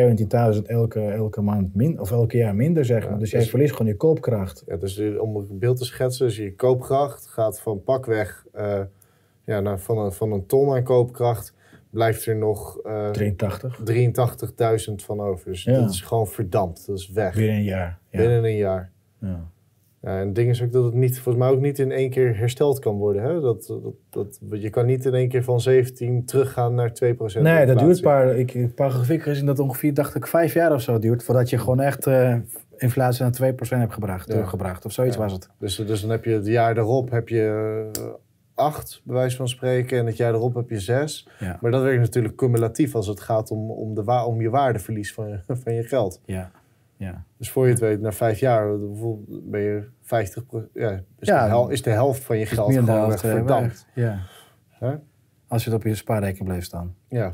17.000 0.56 0.62
elke, 0.66 1.00
elke 1.00 1.40
maand 1.40 1.74
min, 1.74 2.00
of 2.00 2.10
elke 2.10 2.36
jaar 2.36 2.54
minder, 2.54 2.84
zeg 2.84 3.02
maar. 3.02 3.12
Ja, 3.12 3.18
dus 3.18 3.30
jij 3.30 3.40
dus- 3.40 3.50
verliest 3.50 3.72
gewoon 3.72 3.92
je 3.92 3.96
koopkracht. 3.96 4.62
Ja, 4.66 4.76
dus 4.76 4.98
eh, 4.98 5.20
om 5.20 5.36
een 5.36 5.58
beeld 5.58 5.76
te 5.76 5.84
schetsen, 5.84 6.26
dus 6.26 6.36
je 6.36 6.54
koopkracht 6.54 7.26
gaat 7.26 7.60
van 7.60 7.82
pakweg 7.82 8.44
eh, 8.52 8.80
ja, 9.44 9.60
naar, 9.60 9.78
van, 9.80 9.98
een, 9.98 10.12
van 10.12 10.32
een 10.32 10.46
ton 10.46 10.74
aan 10.74 10.82
koopkracht, 10.82 11.54
blijft 11.90 12.26
er 12.26 12.36
nog 12.36 12.78
eh 12.78 13.10
83. 13.10 13.80
83.000 14.88 14.94
van 14.94 15.20
over. 15.20 15.50
Dus 15.50 15.64
Ja. 15.64 15.80
dat 15.80 15.90
is 15.90 16.00
gewoon 16.00 16.26
verdampt, 16.26 16.86
dat 16.86 16.98
is 16.98 17.10
weg. 17.10 17.34
Weer 17.34 17.50
een 17.50 17.62
jaar. 17.64 17.98
Ja. 18.10 18.18
Binnen 18.18 18.44
een 18.44 18.56
jaar. 18.56 18.90
Ja. 19.18 19.50
Ja, 20.03 20.18
en 20.18 20.26
het 20.26 20.34
ding 20.34 20.50
is 20.50 20.62
ook 20.62 20.72
dat 20.72 20.84
het 20.84 20.94
niet, 20.94 21.20
volgens 21.20 21.44
mij 21.44 21.55
ook 21.55 21.61
niet 21.61 21.78
in 21.78 21.92
één 21.92 22.11
keer 22.11 22.36
hersteld 22.36 22.78
kan 22.78 22.96
worden. 22.96 23.22
Hè? 23.22 23.40
Dat, 23.40 23.66
dat, 24.11 24.38
dat, 24.40 24.62
je 24.62 24.70
kan 24.70 24.86
niet 24.86 25.05
in 25.05 25.14
één 25.14 25.28
keer 25.28 25.44
van 25.44 25.61
17 25.61 26.24
teruggaan 26.24 26.74
naar 26.74 26.90
2%. 26.90 27.40
Nee, 27.40 27.66
dat 27.66 27.78
duurt 27.78 27.96
een 27.96 28.03
paar, 28.03 28.36
ik, 28.36 28.55
een 28.55 28.74
paar 28.74 28.90
grafieken 28.90 29.24
gezien 29.24 29.46
dat 29.46 29.59
ongeveer, 29.59 29.94
dacht 29.94 30.14
ik, 30.14 30.26
vijf 30.26 30.55
jaar 30.55 30.72
of 30.72 30.80
zo 30.80 30.98
duurt. 30.98 31.24
Voordat 31.24 31.50
je 31.50 31.59
gewoon 31.59 31.80
echt 31.80 32.07
uh, 32.07 32.36
inflatie 32.76 33.22
naar 33.24 33.53
2% 33.55 33.68
hebt 33.68 33.92
gebracht, 33.92 34.28
teruggebracht. 34.28 34.84
Of 34.84 34.92
zoiets 34.92 35.16
was 35.16 35.32
het. 35.32 35.48
Dus, 35.59 35.76
dus 35.76 36.00
dan 36.00 36.11
heb 36.11 36.24
je 36.24 36.30
het 36.30 36.46
jaar 36.46 36.78
erop 36.78 37.11
heb 37.11 37.28
je 37.28 37.90
8, 38.55 39.00
bij 39.05 39.16
wijze 39.16 39.36
van 39.36 39.48
spreken. 39.48 39.98
En 39.98 40.07
het 40.07 40.16
jaar 40.16 40.34
erop 40.34 40.55
heb 40.55 40.70
je 40.70 40.80
6. 40.80 41.28
Maar 41.61 41.70
dat 41.70 41.82
werkt 41.82 42.00
natuurlijk 42.00 42.36
cumulatief 42.36 42.94
als 42.94 43.07
het 43.07 43.20
gaat 43.20 43.50
om, 43.50 43.70
om, 43.70 43.94
de, 43.94 44.24
om 44.26 44.40
je 44.40 44.50
waardeverlies 44.50 45.14
van 45.14 45.40
van 45.62 45.74
je 45.74 45.82
geld. 45.82 46.20
Ja. 46.24 46.50
Ja. 47.03 47.24
Dus 47.36 47.50
voor 47.50 47.64
je 47.64 47.70
het 47.70 47.80
weet, 47.80 48.00
na 48.00 48.12
vijf 48.12 48.38
jaar 48.38 48.78
ben 49.28 49.61
je 49.61 49.88
50 50.03 50.44
ja, 50.74 50.90
is, 51.18 51.28
ja, 51.28 51.42
de 51.42 51.48
hel, 51.48 51.68
is 51.68 51.82
de 51.82 51.90
helft 51.90 52.24
van 52.24 52.38
je 52.38 52.46
geld 52.46 52.74
gewoon 52.74 53.11
eh, 53.11 53.18
verdampt. 53.18 53.86
Ja. 53.94 54.18
Als 55.48 55.64
je 55.64 55.70
het 55.70 55.78
op 55.78 55.84
je 55.84 55.94
spaarrekening 55.94 56.48
bleef 56.48 56.64
staan. 56.64 56.94
Ja. 57.09 57.32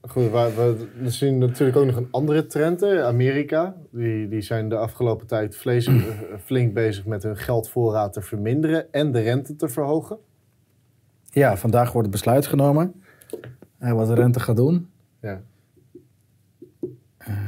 Goed, 0.00 0.30
we, 0.30 0.88
we, 1.00 1.10
zien 1.10 1.38
natuurlijk 1.38 1.78
ook 1.78 1.86
nog 1.86 1.96
een 1.96 2.08
andere 2.10 2.46
trend. 2.46 2.80
Hè. 2.80 3.04
Amerika, 3.04 3.76
die, 3.90 4.28
die 4.28 4.40
zijn 4.40 4.68
de 4.68 4.76
afgelopen 4.76 5.26
tijd 5.26 5.56
vlees, 5.56 5.86
eh, 5.86 5.94
flink 6.44 6.74
bezig 6.74 7.06
met 7.06 7.22
hun 7.22 7.36
geldvoorraad 7.36 8.12
te 8.12 8.22
verminderen 8.22 8.92
en 8.92 9.12
de 9.12 9.20
rente 9.20 9.56
te 9.56 9.68
verhogen. 9.68 10.18
Ja, 11.24 11.56
vandaag 11.56 11.92
wordt 11.92 12.06
het 12.06 12.16
besluit 12.16 12.46
genomen 12.46 12.94
uh, 13.80 13.92
wat 13.92 14.06
de 14.06 14.14
rente 14.14 14.40
gaat 14.40 14.56
doen. 14.56 14.90
Ja. 15.20 15.40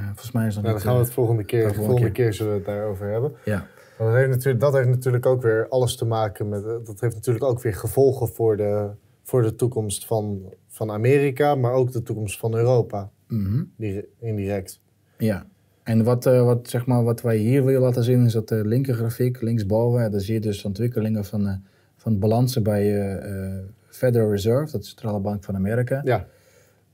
Volgens 0.08 0.32
mij 0.32 0.46
is 0.46 0.54
dat 0.54 0.62
nou, 0.62 0.74
Dan 0.74 0.84
gaan 0.84 0.94
we 0.94 1.00
het 1.00 1.12
volgende 1.12 1.44
keer, 1.44 1.68
de 1.68 1.74
volgende, 1.74 2.00
keer. 2.00 2.10
keer 2.10 2.32
zullen 2.32 2.52
we 2.52 2.58
het 2.58 2.66
daarover 2.66 3.10
hebben. 3.10 3.32
Ja. 3.44 3.66
Dat 3.98 4.14
heeft, 4.14 4.28
natuurlijk, 4.30 4.60
dat 4.60 4.72
heeft 4.72 4.88
natuurlijk 4.88 5.26
ook 5.26 5.42
weer 5.42 5.68
alles 5.68 5.96
te 5.96 6.04
maken 6.04 6.48
met. 6.48 6.64
Dat 6.64 7.00
heeft 7.00 7.14
natuurlijk 7.14 7.44
ook 7.44 7.62
weer 7.62 7.74
gevolgen 7.74 8.28
voor 8.28 8.56
de, 8.56 8.90
voor 9.22 9.42
de 9.42 9.54
toekomst 9.54 10.06
van, 10.06 10.54
van 10.68 10.90
Amerika, 10.90 11.54
maar 11.54 11.72
ook 11.72 11.92
de 11.92 12.02
toekomst 12.02 12.38
van 12.38 12.54
Europa. 12.54 13.10
Mm 13.28 13.72
indirect. 14.18 14.80
Ja. 15.18 15.46
En 15.82 16.04
wat, 16.04 16.26
uh, 16.26 16.44
wat, 16.44 16.68
zeg 16.68 16.86
maar, 16.86 17.04
wat 17.04 17.20
wij 17.20 17.36
hier 17.36 17.64
willen 17.64 17.80
laten 17.80 18.04
zien 18.04 18.24
is 18.24 18.32
dat 18.32 18.48
de 18.48 18.66
linker 18.66 18.94
grafiek, 18.94 19.40
linksboven, 19.40 20.10
daar 20.10 20.20
zie 20.20 20.34
je 20.34 20.40
dus 20.40 20.64
ontwikkelingen 20.64 21.24
van, 21.24 21.46
uh, 21.46 21.52
van 21.96 22.18
balansen 22.18 22.62
bij 22.62 23.14
uh, 23.14 23.58
Federal 23.88 24.30
Reserve, 24.30 24.72
dat 24.72 24.80
is 24.80 24.86
de 24.86 25.00
Centrale 25.00 25.20
Bank 25.20 25.44
van 25.44 25.54
Amerika. 25.54 26.00
Ja. 26.04 26.26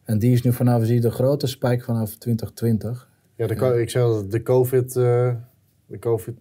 En 0.04 0.18
die 0.18 0.32
is 0.32 0.42
nu 0.42 0.52
vanaf, 0.52 0.84
zie 0.84 0.94
je 0.94 1.00
de 1.00 1.10
grote 1.10 1.46
spike 1.46 1.84
vanaf 1.84 2.14
2020. 2.14 3.08
Ja, 3.36 3.46
de, 3.46 3.80
ik 3.80 3.90
zei 3.90 4.12
dat 4.12 4.30
de 4.30 4.42
COVID, 4.42 4.92
de 4.92 5.98
COVID... 6.00 6.34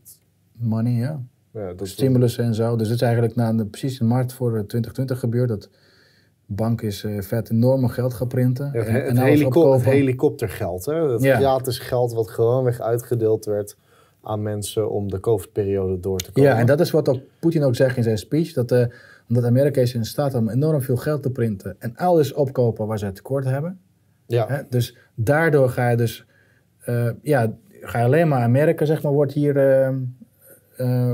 Money, 0.51 0.93
ja. 0.93 1.21
ja 1.51 1.73
dat 1.73 1.87
Stimulus 1.87 2.37
en 2.37 2.53
zo. 2.55 2.75
Dus 2.75 2.87
het 2.87 2.95
is 2.95 3.01
eigenlijk 3.01 3.35
na 3.35 3.53
de, 3.53 3.65
precies 3.65 3.97
de 3.97 4.03
markt 4.03 4.33
voor 4.33 4.49
2020 4.49 5.19
gebeurd. 5.19 5.49
Dat 5.49 5.69
bank 6.45 6.81
is 6.81 7.03
uh, 7.03 7.21
vet 7.21 7.49
enorme 7.49 7.89
geld 7.89 8.13
gaan 8.13 8.27
printen. 8.27 8.69
Ja, 8.73 8.79
het, 8.79 8.87
en, 8.87 9.17
het, 9.17 9.83
helikoptergeld. 9.83 10.85
Hè? 10.85 11.11
Het 11.11 11.21
ja. 11.21 11.37
gratis 11.37 11.79
geld 11.79 12.13
wat 12.13 12.29
gewoonweg 12.29 12.81
uitgedeeld 12.81 13.45
werd 13.45 13.77
aan 14.21 14.41
mensen 14.41 14.89
om 14.89 15.09
de 15.09 15.19
COVID-periode 15.19 15.99
door 15.99 16.19
te 16.19 16.31
komen. 16.31 16.49
Ja, 16.49 16.57
en 16.57 16.65
dat 16.65 16.79
is 16.79 16.91
wat 16.91 17.09
ook 17.09 17.19
Poetin 17.39 17.63
ook 17.63 17.75
zegt 17.75 17.97
in 17.97 18.03
zijn 18.03 18.17
speech. 18.17 18.53
Dat, 18.53 18.71
uh, 18.71 18.85
omdat 19.29 19.43
Amerika 19.43 19.81
is 19.81 19.93
in 19.93 20.05
staat 20.05 20.33
om 20.33 20.49
enorm 20.49 20.81
veel 20.81 20.97
geld 20.97 21.23
te 21.23 21.31
printen 21.31 21.75
en 21.79 21.95
alles 21.95 22.33
opkopen 22.33 22.87
waar 22.87 22.99
ze 22.99 23.11
tekort 23.11 23.45
hebben. 23.45 23.79
Ja. 24.27 24.47
Hè? 24.47 24.61
Dus 24.69 24.97
daardoor 25.15 25.69
ga 25.69 25.89
je 25.89 25.97
dus, 25.97 26.25
uh, 26.89 27.09
ja, 27.21 27.53
ga 27.69 27.99
je 27.99 28.05
alleen 28.05 28.27
maar 28.27 28.41
Amerika, 28.41 28.85
zeg 28.85 29.03
maar, 29.03 29.11
wordt 29.11 29.33
hier 29.33 29.55
uh, 29.55 29.97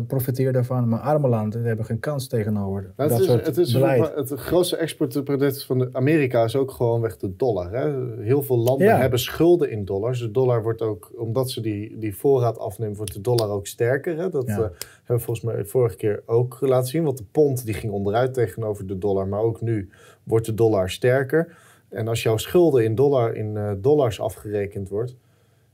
profiteer 0.08 0.54
daarvan, 0.54 0.90
maar 0.90 1.00
arme 1.00 1.28
landen 1.28 1.64
hebben 1.64 1.86
geen 1.86 2.00
kans 2.00 2.28
tegenover 2.28 2.94
nou, 2.96 3.10
dat 3.10 3.10
het 3.10 3.20
is, 3.20 3.26
soort 3.26 3.46
het, 3.46 3.58
is 3.58 3.74
beleid. 3.74 4.16
het 4.16 4.40
grootste 4.40 4.78
exportproduct 4.78 5.64
van 5.64 5.96
Amerika 5.96 6.44
is 6.44 6.56
ook 6.56 6.72
gewoon 6.72 7.02
weg 7.02 7.18
de 7.18 7.36
dollar. 7.36 7.72
Hè? 7.72 8.16
Heel 8.24 8.42
veel 8.42 8.58
landen 8.58 9.00
hebben 9.00 9.20
schulden 9.20 9.72
in 9.72 9.86
dollars. 9.86 10.20
De 10.20 10.32
dollar 10.32 10.64
wordt 10.64 10.82
ook, 10.82 11.12
omdat 11.16 11.52
ze 11.52 11.62
die, 11.62 11.98
die 11.98 12.16
voorraad 12.16 12.60
afnemen, 12.60 12.96
wordt 12.96 13.14
de 13.14 13.22
dollar 13.22 13.50
ook 13.50 13.68
sterker. 13.68 14.18
Hè? 14.18 14.30
Dat 14.30 14.48
ja. 14.48 14.54
uh, 14.54 14.60
hebben 14.60 14.76
we 15.06 15.20
volgens 15.20 15.42
mij 15.42 15.66
vorige 15.66 15.96
keer 15.96 16.24
ook 16.26 16.58
laten 16.60 16.88
zien. 16.88 17.04
Want 17.04 17.18
de 17.18 17.26
pond 17.32 17.66
die 17.66 17.74
ging 17.74 17.94
onderuit 17.94 18.34
tegenover 18.34 18.88
de 18.88 18.98
dollar, 18.98 19.28
maar 19.28 19.42
ook 19.42 19.62
nu 19.62 19.90
wordt 20.24 20.46
de 20.46 20.54
dollar 20.54 20.90
sterker. 20.90 21.56
En 21.90 22.08
als 22.08 22.24
jouw 22.24 22.38
schulden 22.38 22.84
in, 22.84 22.96
dollar, 22.96 23.36
in 23.36 23.56
uh, 23.56 23.72
dollars 23.78 24.20
afgerekend 24.20 24.90
wordt 24.90 25.16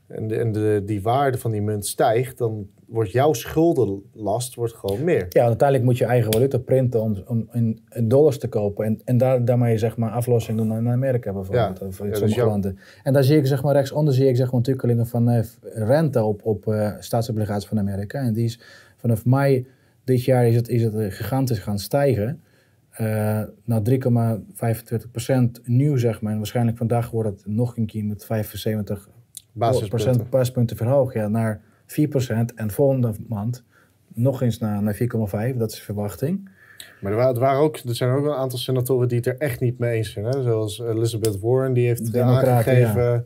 en, 0.08 0.28
de, 0.28 0.36
en 0.36 0.52
de, 0.52 0.82
die 0.86 1.02
waarde 1.02 1.38
van 1.38 1.52
die 1.52 1.62
munt 1.62 1.86
stijgt, 1.86 2.38
dan 2.38 2.68
wordt 2.88 3.12
jouw 3.12 3.34
schuldenlast 3.34 4.56
wordt 4.56 4.74
gewoon 4.74 5.04
meer. 5.04 5.26
Ja, 5.30 5.46
uiteindelijk 5.46 5.84
moet 5.84 5.98
je 5.98 6.06
eigen 6.06 6.34
valuta 6.34 6.58
printen 6.58 7.02
om, 7.02 7.24
om 7.28 7.48
in, 7.52 7.82
dollars 8.04 8.40
te 8.40 8.48
kopen. 8.48 8.86
En, 8.86 9.02
en 9.04 9.18
daar, 9.18 9.46
daarmee 9.46 9.78
zeg 9.78 9.98
maar 9.98 10.12
aflossing 10.12 10.58
doen 10.58 10.78
in 10.78 10.90
Amerika 10.90 11.34
bijvoorbeeld. 11.34 11.80
Ja, 11.80 11.86
of 11.88 12.00
in 12.00 12.08
ja, 12.08 12.16
sommige 12.16 12.46
landen. 12.46 12.78
En 13.04 13.14
daar 13.14 13.24
zie 13.24 13.38
ik 13.38 13.46
zeg 13.46 13.64
maar 13.64 13.74
rechtsonder 13.74 14.14
zie 14.14 14.28
ik 14.28 14.36
zeg 14.36 14.46
maar 14.46 14.56
ontwikkelingen 14.56 15.08
van 15.08 15.30
uh, 15.30 15.44
rente 15.62 16.24
op, 16.24 16.46
op 16.46 16.66
uh, 16.66 16.92
staatsobligaties 17.00 17.68
van 17.68 17.80
Amerika. 17.80 18.20
En 18.20 18.34
die 18.34 18.46
is 18.46 18.60
vanaf 18.98 19.26
mei 19.26 19.68
dit 20.04 20.24
jaar 20.24 20.48
is 20.48 20.56
het, 20.56 20.68
is 20.68 20.84
het 20.84 20.94
gigantisch 21.14 21.60
gaan 21.60 21.80
stijgen. 21.80 22.42
Uh, 23.02 23.42
naar 23.64 23.82
3,25% 23.90 25.64
nieuw 25.64 25.98
zeg 25.98 26.22
maar. 26.22 26.32
En 26.32 26.38
waarschijnlijk 26.38 26.78
vandaag 26.78 27.12
wordt 27.12 27.30
het 27.30 27.42
nog 27.46 27.78
een 27.78 27.86
keer 27.86 28.06
met 28.06 28.26
75 28.26 29.10
basispunten, 29.56 30.28
basispunten 30.30 30.78
verhoogd. 30.78 31.14
Ja, 31.14 31.28
naar 31.28 31.62
4% 31.88 31.96
en 32.56 32.72
volgende 32.72 33.14
maand 33.28 33.64
nog 34.14 34.42
eens 34.42 34.60
naar, 34.60 34.84
naar 34.84 34.96
4,5. 34.96 35.58
Dat 35.58 35.72
is 35.72 35.78
de 35.78 35.84
verwachting. 35.84 36.50
Maar 37.02 37.12
er, 37.12 37.18
waren, 37.18 37.40
waren 37.40 37.60
ook, 37.60 37.78
er 37.78 37.96
zijn 37.96 38.12
ook 38.12 38.26
een 38.26 38.34
aantal 38.34 38.60
senatoren 38.60 39.08
die 39.08 39.18
het 39.18 39.28
er 39.28 39.38
echt 39.38 39.60
niet 39.60 39.80
mee 39.80 39.98
eens 39.98 40.12
zijn. 40.12 40.26
Hè? 40.26 40.42
Zoals 40.44 40.80
Elizabeth 40.80 41.40
Warren, 41.40 41.74
die 41.74 41.88
heeft 41.88 42.18
aangegeven 42.18 43.26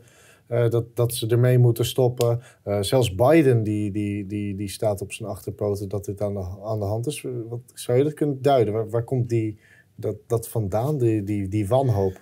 uh, 0.50 0.68
dat, 0.68 0.96
dat 0.96 1.14
ze 1.14 1.26
ermee 1.26 1.58
moeten 1.58 1.84
stoppen. 1.84 2.40
Uh, 2.64 2.80
zelfs 2.80 3.14
Biden, 3.14 3.62
die, 3.62 3.90
die, 3.90 4.26
die, 4.26 4.56
die 4.56 4.68
staat 4.68 5.00
op 5.00 5.12
zijn 5.12 5.28
achterpoten 5.28 5.88
dat 5.88 6.04
dit 6.04 6.20
aan 6.20 6.34
de, 6.34 6.46
aan 6.64 6.78
de 6.78 6.84
hand 6.84 7.06
is. 7.06 7.26
Wat, 7.48 7.60
zou 7.74 7.98
je 7.98 8.04
dat 8.04 8.14
kunnen 8.14 8.42
duiden? 8.42 8.74
Waar, 8.74 8.90
waar 8.90 9.04
komt 9.04 9.28
die, 9.28 9.58
dat, 9.94 10.16
dat 10.26 10.48
vandaan, 10.48 10.98
die, 10.98 11.22
die, 11.22 11.48
die 11.48 11.68
wanhoop? 11.68 12.20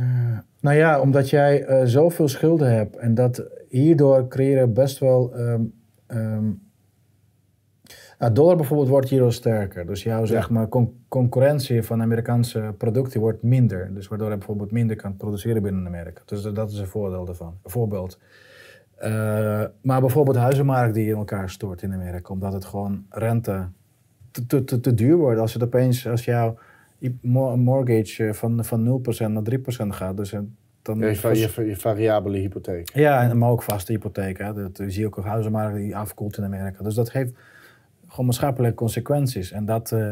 Uh, 0.00 0.38
nou 0.60 0.76
ja, 0.76 1.00
omdat 1.00 1.30
jij 1.30 1.68
uh, 1.68 1.80
zoveel 1.84 2.28
schulden 2.28 2.72
hebt 2.72 2.96
en 2.96 3.14
dat 3.14 3.44
hierdoor 3.68 4.28
creëren 4.28 4.72
best 4.72 4.98
wel. 4.98 5.38
Um, 5.38 5.72
um, 6.06 6.62
nou, 8.18 8.32
dollar 8.32 8.56
bijvoorbeeld 8.56 8.88
wordt 8.88 9.08
hierdoor 9.08 9.32
sterker. 9.32 9.86
Dus 9.86 10.02
jouw 10.02 10.24
zeg 10.24 10.50
maar, 10.50 10.68
con 10.68 11.04
concurrentie 11.08 11.82
van 11.82 12.02
Amerikaanse 12.02 12.74
producten 12.78 13.20
wordt 13.20 13.42
minder. 13.42 13.94
Dus 13.94 14.08
waardoor 14.08 14.30
je 14.30 14.36
bijvoorbeeld 14.36 14.70
minder 14.70 14.96
kan 14.96 15.16
produceren 15.16 15.62
binnen 15.62 15.86
Amerika. 15.86 16.22
Dus 16.24 16.42
dat 16.42 16.70
is 16.70 16.78
een 16.78 16.86
voordeel 16.86 17.24
daarvan. 17.24 17.58
Een 17.62 17.70
voorbeeld. 17.70 18.18
Uh, 19.02 19.64
maar 19.82 20.00
bijvoorbeeld 20.00 20.36
de 20.36 20.42
huizenmarkt 20.42 20.94
die 20.94 21.08
in 21.08 21.16
elkaar 21.16 21.50
stort 21.50 21.82
in 21.82 21.92
Amerika. 21.92 22.32
Omdat 22.32 22.52
het 22.52 22.64
gewoon 22.64 23.04
rente 23.08 23.68
te, 24.46 24.64
te, 24.64 24.80
te 24.80 24.94
duur 24.94 25.16
wordt. 25.16 25.40
Als 25.40 25.52
het 25.52 25.62
opeens, 25.62 26.08
als 26.08 26.24
jouw 26.24 26.56
mortgage 27.56 28.34
van, 28.34 28.64
van 28.64 29.02
0% 29.18 29.30
naar 29.30 29.42
3% 29.58 29.86
gaat. 29.88 30.16
Dus 30.16 30.34
dan 30.82 30.98
ja, 30.98 31.06
je, 31.06 31.66
je, 31.66 31.76
variabele 31.76 32.38
hypotheek. 32.38 32.90
Ja, 32.94 33.34
maar 33.34 33.50
ook 33.50 33.62
vaste 33.62 33.92
hypotheek. 33.92 34.38
Hè. 34.38 34.52
Dat, 34.52 34.76
je 34.76 34.90
ziet 34.90 35.04
ook 35.04 35.16
een 35.16 35.22
huizenmarkt 35.22 35.76
die 35.76 35.96
afkoelt 35.96 36.36
in 36.36 36.44
Amerika. 36.44 36.82
Dus 36.82 36.94
dat 36.94 37.12
heeft 37.12 37.32
gewoon 38.06 38.26
maatschappelijke 38.26 38.76
consequenties. 38.76 39.52
En 39.52 39.64
dat, 39.64 39.90
uh, 39.90 40.10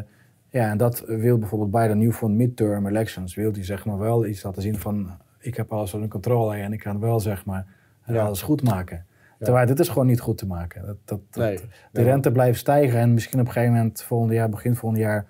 ja, 0.50 0.70
en 0.70 0.76
dat 0.76 1.04
wil 1.06 1.38
bijvoorbeeld 1.38 1.70
bij 1.70 1.88
de 1.88 1.94
nu 1.94 2.12
voor 2.12 2.30
midterm 2.30 2.86
elections, 2.86 3.34
wil 3.34 3.52
die 3.52 3.64
zeg 3.64 3.84
maar 3.84 3.98
wel 3.98 4.26
iets 4.26 4.42
laten 4.42 4.62
zien 4.62 4.78
van 4.78 5.10
ik 5.38 5.56
heb 5.56 5.72
alles 5.72 5.94
onder 5.94 6.08
controle 6.08 6.56
en 6.56 6.72
ik 6.72 6.78
kan 6.78 7.00
wel 7.00 7.20
zeg 7.20 7.44
maar 7.44 7.66
ja. 8.06 8.24
alles 8.24 8.42
goed 8.42 8.62
maken. 8.62 9.06
Terwijl 9.38 9.66
dit 9.66 9.78
is 9.80 9.88
gewoon 9.88 10.06
niet 10.06 10.20
goed 10.20 10.38
te 10.38 10.46
maken. 10.46 10.86
Dat, 10.86 10.96
dat, 11.04 11.20
nee, 11.32 11.58
de 11.92 12.02
rente 12.02 12.32
blijft 12.32 12.58
stijgen 12.58 12.98
en 12.98 13.14
misschien 13.14 13.40
op 13.40 13.46
een 13.46 13.52
gegeven 13.52 13.74
moment 13.74 14.02
volgend 14.02 14.32
jaar, 14.32 14.48
begin 14.48 14.74
volgend 14.74 15.00
jaar, 15.00 15.26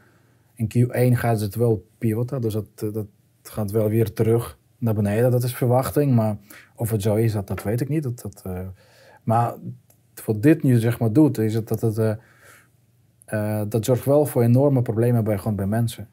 in 0.59 0.68
Q1 0.74 1.12
gaat 1.12 1.40
het 1.40 1.54
wel 1.54 1.86
pivoten. 1.98 2.40
Dus 2.40 2.52
dat, 2.52 2.66
dat 2.74 3.06
gaat 3.42 3.70
wel 3.70 3.88
weer 3.88 4.12
terug 4.12 4.59
naar 4.78 4.94
beneden. 4.94 5.30
Dat 5.30 5.42
is 5.42 5.54
verwachting. 5.54 6.14
Maar 6.14 6.36
of 6.74 6.90
het 6.90 7.02
zo 7.02 7.14
is, 7.14 7.32
dat, 7.32 7.46
dat 7.46 7.62
weet 7.62 7.80
ik 7.80 7.88
niet. 7.88 8.02
Dat, 8.02 8.20
dat, 8.20 8.42
uh, 8.46 8.61
maar 9.22 9.54
wat 10.24 10.42
dit 10.42 10.62
nu 10.62 10.78
zeg 10.78 10.98
maar 10.98 11.12
doet, 11.12 11.38
is 11.38 11.54
het 11.54 11.68
dat 11.68 11.80
het... 11.80 11.98
Uh, 11.98 12.12
uh, 13.28 13.62
dat 13.68 13.84
zorgt 13.84 14.04
wel 14.04 14.26
voor 14.26 14.42
enorme 14.42 14.82
problemen 14.82 15.24
bij, 15.24 15.38
gewoon 15.38 15.56
bij 15.56 15.66
mensen. 15.66 16.09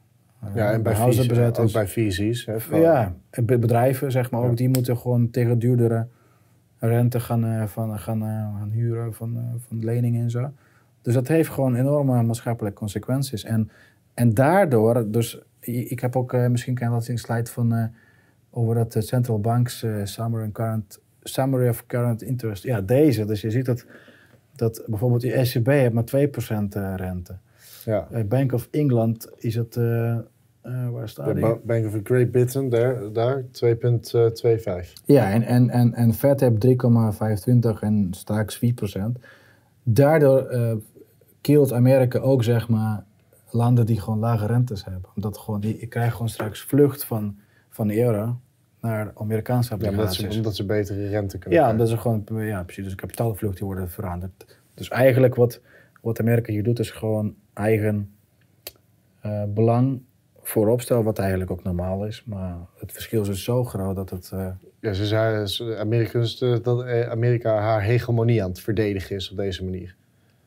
ja, 0.54 0.72
en 0.72 0.84
bij, 0.84 0.96
visies, 0.96 1.60
ook 1.60 1.72
bij 1.72 1.88
visies. 1.88 2.46
Hè, 2.46 2.78
ja, 2.78 3.16
bedrijven 3.44 4.12
zeg 4.12 4.32
maar 4.32 4.42
ook, 4.42 4.58
die 4.58 4.70
moeten 4.70 4.98
gewoon 4.98 5.30
tegen 5.30 5.60
duurdere 5.60 6.08
rente 6.78 7.20
gaan, 7.20 7.68
van, 7.68 8.00
gaan, 8.00 8.22
gaan 8.60 8.70
huren 8.72 9.14
van, 9.14 9.62
van 9.68 9.84
leningen 9.84 10.22
en 10.22 10.30
zo. 10.30 10.52
Dus 11.02 11.14
dat 11.14 11.28
heeft 11.28 11.50
gewoon 11.50 11.76
enorme 11.76 12.24
maatschappelijke 12.24 12.80
consequenties. 12.80 13.44
En, 13.44 13.70
en 14.16 14.34
daardoor, 14.34 15.12
dus 15.12 15.42
ik 15.60 16.00
heb 16.00 16.16
ook, 16.16 16.34
misschien 16.34 16.76
kan 16.76 16.88
je 16.88 16.94
dat 16.94 17.08
in 17.08 17.18
slide 17.18 17.52
van 17.52 17.92
over 18.50 18.76
dat 18.76 18.96
central 19.00 19.40
banks 19.40 19.86
summary, 20.04 20.52
current, 20.52 21.00
summary 21.22 21.70
of 21.70 21.86
current 21.86 22.22
interest. 22.22 22.64
Ja, 22.64 22.82
deze. 22.82 23.26
Dus 23.26 23.42
je 23.42 23.52
ziet 23.52 23.66
dat 23.66 23.86
dat 24.56 24.84
bijvoorbeeld 24.86 25.22
die 25.22 25.34
ECB 25.34 25.68
heeft 25.68 25.94
maar 25.94 26.04
2% 26.06 26.78
uh, 26.78 26.94
rente. 26.96 27.38
Ja. 27.86 28.08
Bij 28.12 28.28
Bank 28.28 28.54
of 28.54 28.68
England 28.72 29.30
is 29.38 29.56
het, 29.56 29.76
uh, 29.76 30.18
waar 30.92 31.10
staat 31.10 31.34
De? 31.34 31.40
Ba- 31.40 31.60
Bank 31.64 31.86
of 31.86 32.00
Great 32.04 32.32
Britain, 32.32 32.70
daar, 32.70 33.12
daar 33.14 33.42
2,25. 33.42 33.48
Ja, 35.06 35.32
en, 35.32 35.44
en, 35.44 35.70
en, 35.70 35.94
en 35.94 36.14
Fed 36.14 36.40
heeft 36.40 36.66
3,25 36.66 37.80
en 37.80 38.08
straks 38.12 38.60
4%. 38.98 39.02
Daardoor 39.84 40.52
uh, 40.52 40.74
keelt 41.42 41.74
Amerika 41.74 42.20
ook, 42.20 42.44
zeg 42.44 42.70
maar, 42.70 43.04
landen 43.56 43.86
die 43.86 44.02
gewoon 44.02 44.20
lage 44.20 44.46
rentes 44.46 44.86
hebben. 44.86 45.10
Omdat 45.16 45.38
gewoon, 45.38 45.60
die, 45.60 45.80
je 45.80 45.88
krijgt 45.88 46.12
gewoon 46.14 46.30
straks 46.30 46.62
vlucht 46.62 47.04
van, 47.06 47.38
van 47.70 47.88
de 47.88 48.02
euro 48.02 48.40
naar 48.82 49.12
Amerikaanse 49.16 49.70
Ja, 49.70 49.76
omdat, 49.76 49.90
obligaties. 49.94 50.32
ze, 50.32 50.38
omdat 50.38 50.56
ze 50.56 50.66
betere 50.66 51.08
rente 51.10 51.38
kunnen 51.38 51.60
Ja, 51.60 51.74
dat 51.74 51.88
is 51.88 51.94
gewoon, 51.94 52.24
ja, 52.32 52.64
precies. 52.64 52.84
Dus 52.84 52.96
kapitaalvlucht 52.96 53.58
die 53.58 53.66
worden 53.66 53.90
veranderd. 53.90 54.60
Dus 54.74 54.90
eigenlijk 54.90 55.36
wat, 55.36 55.62
wat 56.02 56.20
Amerika 56.20 56.52
hier 56.52 56.64
doet, 56.64 56.80
is 56.80 56.92
gewoon 56.92 57.36
eigen 57.54 58.10
uh, 59.26 59.44
belang 59.48 60.02
voorop 60.42 60.82
stellen, 60.82 61.04
wat 61.04 61.20
eigenlijk 61.20 61.52
ook 61.52 61.64
normaal 61.64 62.06
is. 62.06 62.24
Maar 62.26 62.56
het 62.80 62.92
verschil 62.92 63.22
is 63.22 63.28
dus 63.28 63.44
zo 63.44 63.64
groot 63.64 63.96
dat 63.96 64.10
het. 64.10 64.32
Uh, 64.34 64.48
Ja, 64.80 64.94
ze 64.94 65.06
zei, 65.06 65.46
ze- 65.46 65.78
Amerika, 65.80 66.20
dat 66.62 66.84
eh, 66.84 67.10
Amerika 67.10 67.56
haar 67.60 67.82
hegemonie 67.82 68.44
aan 68.44 68.50
het 68.50 68.60
verdedigen 68.60 69.16
is 69.16 69.32
op 69.32 69.38
deze 69.38 69.64
manier. 69.64 69.96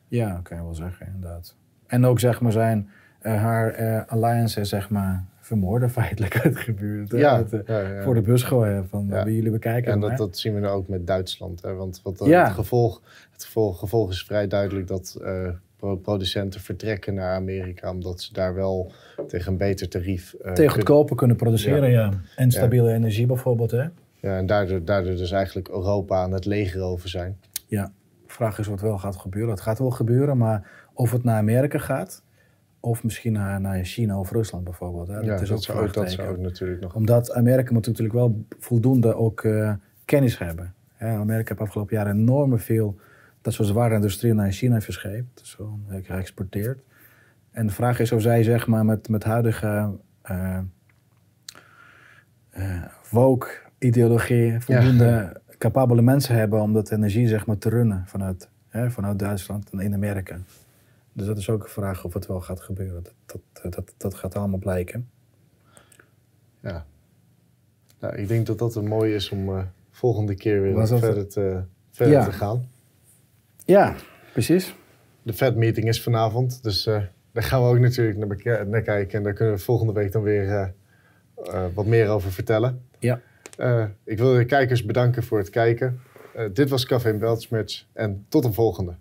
ja, 0.07 0.39
kan 0.43 0.57
je 0.57 0.63
wel 0.63 0.75
zeggen, 0.75 1.05
inderdaad. 1.07 1.55
En 1.87 2.05
ook 2.05 2.19
zeg 2.19 2.41
maar 2.41 2.51
zijn 2.51 2.89
haar 3.21 3.81
uh, 3.81 4.01
alliances, 4.07 4.69
zeg 4.69 4.89
maar, 4.89 5.25
vermoorden 5.39 5.89
feitelijk 5.99 6.39
uit. 6.39 6.65
Ja, 7.09 7.43
uh, 7.53 7.59
ja, 7.65 7.79
ja. 7.79 8.03
Voor 8.03 8.13
de 8.13 8.21
bus 8.21 8.43
gooien 8.43 8.87
van 8.89 9.23
wie 9.23 9.35
jullie 9.35 9.51
bekijken. 9.51 9.91
En 9.91 9.99
dat, 9.99 10.17
dat 10.17 10.37
zien 10.37 10.53
we 10.53 10.59
nu 10.59 10.67
ook 10.67 10.87
met 10.87 11.07
Duitsland. 11.07 11.61
Hè? 11.61 11.73
Want 11.73 11.99
wat, 12.03 12.21
eh, 12.21 12.27
het, 12.43 12.53
gevolg, 12.53 13.01
het 13.31 13.43
gevolg, 13.43 13.79
gevolg 13.79 14.09
is 14.09 14.23
vrij 14.23 14.47
duidelijk 14.47 14.87
dat 14.87 15.17
eh, 15.23 15.47
pro- 15.75 15.95
producenten 15.95 16.61
vertrekken 16.61 17.13
naar 17.13 17.35
Amerika. 17.35 17.89
Omdat 17.91 18.21
ze 18.21 18.33
daar 18.33 18.53
wel 18.53 18.91
tegen 19.27 19.51
een 19.51 19.57
beter 19.57 19.89
tarief... 19.89 20.33
eh, 20.33 20.51
Tegen 20.53 20.73
goedkoper 20.73 21.15
kunnen 21.15 21.35
produceren, 21.37 21.89
ja. 21.89 22.11
En 22.35 22.51
stabiele 22.51 22.93
energie 22.93 23.25
bijvoorbeeld, 23.25 23.71
hè. 23.71 23.83
Ja, 24.21 24.37
en 24.37 24.45
daardoor, 24.45 24.83
daardoor 24.85 25.15
dus 25.15 25.31
eigenlijk 25.31 25.67
Europa 25.67 26.21
aan 26.21 26.31
het 26.31 26.45
leger 26.45 26.81
over 26.81 27.09
zijn. 27.09 27.37
Ja, 27.67 27.91
de 28.27 28.33
vraag 28.33 28.59
is 28.59 28.67
wat 28.67 28.81
wel 28.81 28.97
gaat 28.97 29.15
gebeuren. 29.17 29.51
Het 29.51 29.61
gaat 29.61 29.79
wel 29.79 29.89
gebeuren, 29.91 30.37
maar 30.37 30.67
of 30.93 31.11
het 31.11 31.23
naar 31.23 31.37
Amerika 31.37 31.77
gaat, 31.77 32.23
of 32.79 33.03
misschien 33.03 33.33
naar, 33.33 33.61
naar 33.61 33.83
China 33.83 34.19
of 34.19 34.31
Rusland 34.31 34.63
bijvoorbeeld. 34.63 35.07
Hè? 35.07 35.19
ja, 35.19 35.25
dat 35.25 35.41
is 35.41 35.51
ook 35.51 35.63
zou, 35.63 35.79
dat 35.79 35.91
vraagteken. 35.91 36.23
zou 36.23 36.37
ook 36.37 36.43
natuurlijk 36.43 36.81
nog... 36.81 36.95
Omdat 36.95 37.33
Amerika 37.33 37.73
moet 37.73 37.87
natuurlijk 37.87 38.15
wel 38.15 38.45
voldoende 38.59 39.15
ook 39.15 39.43
eh, 39.43 39.73
kennis 40.05 40.37
hebben. 40.37 40.73
Hè, 40.93 41.07
Amerika 41.07 41.49
heeft 41.49 41.61
afgelopen 41.61 41.95
jaren 41.95 42.15
enorm 42.15 42.59
veel 42.59 42.99
dat 43.41 43.53
soort 43.53 43.67
zware 43.67 43.95
industrie 43.95 44.33
naar 44.33 44.51
China 44.51 44.81
verscheept, 44.81 45.39
dus 45.39 45.53
gewoon 45.53 45.83
eh, 45.89 45.97
geëxporteerd. 46.03 46.79
En 47.51 47.67
de 47.67 47.73
vraag 47.73 47.99
is 47.99 48.11
of 48.11 48.21
zij 48.21 48.43
zeg 48.43 48.67
maar 48.67 48.85
met, 48.85 49.09
met 49.09 49.23
huidige 49.23 49.97
eh 50.21 50.59
eh, 52.49 52.83
woke-ideologie 53.09 54.59
voldoende 54.59 55.41
capabele 55.57 56.01
mensen 56.01 56.35
hebben 56.35 56.61
om 56.61 56.73
dat 56.73 56.91
energie 56.91 57.27
zeg 57.27 57.45
maar 57.45 57.57
te 57.57 57.69
runnen 57.69 58.03
vanuit, 58.05 58.49
hè, 58.67 58.91
vanuit 58.91 59.19
Duitsland 59.19 59.69
en 59.69 59.79
in 59.79 59.93
Amerika. 59.93 60.39
Dus 61.19 61.27
dat 61.27 61.37
is 61.37 61.49
ook 61.49 61.63
een 61.63 61.69
vraag 61.69 62.03
of 62.05 62.13
het 62.13 62.27
wel 62.27 62.41
gaat 62.41 62.61
gebeuren. 62.61 63.03
Dat, 63.03 63.41
dat, 63.61 63.73
dat, 63.73 63.93
dat 63.97 64.15
gaat 64.15 64.35
allemaal 64.35 64.59
blijken. 64.59 65.09
Ja. 66.59 66.85
Nou, 67.99 68.15
ik 68.15 68.27
denk 68.27 68.45
dat 68.45 68.57
dat 68.57 68.75
een 68.75 68.87
mooie 68.87 69.13
is 69.15 69.29
om 69.29 69.49
eh, 69.49 69.63
volgende 69.91 70.35
keer 70.35 70.61
weer 70.61 70.87
verder, 70.87 71.27
te, 71.27 71.63
verder 71.91 72.15
Ja. 72.15 72.25
te 72.25 72.31
gaan. 72.31 72.69
Ja, 73.65 73.95
precies. 74.33 74.75
De 75.21 75.33
Fed-meeting 75.33 75.87
is 75.87 76.01
vanavond, 76.03 76.63
dus 76.63 76.85
eh, 76.85 77.01
daar 77.31 77.43
gaan 77.43 77.61
we 77.61 77.67
ook 77.67 77.79
natuurlijk 77.79 78.17
naar, 78.67 78.81
kijken. 78.81 79.17
En 79.17 79.23
daar 79.23 79.33
kunnen 79.33 79.55
we 79.55 79.61
volgende 79.61 79.93
week 79.93 80.11
dan 80.11 80.21
weer 80.21 80.49
eh, 80.49 80.67
eh, 81.43 81.65
wat 81.73 81.85
meer 81.85 82.07
over 82.07 82.31
vertellen. 82.31 82.81
Ja. 82.99 83.21
Eh, 83.57 83.85
ik 84.03 84.17
wil 84.17 84.33
de 84.33 84.45
kijkers 84.45 84.85
bedanken 84.85 85.23
voor 85.23 85.37
het 85.37 85.49
kijken. 85.49 85.99
Eh, 86.35 86.45
dit 86.53 86.69
was 86.69 86.85
Café 86.85 87.13
Beltsmerts 87.13 87.89
en 87.93 88.25
tot 88.29 88.45
een 88.45 88.53
volgende. 88.53 88.95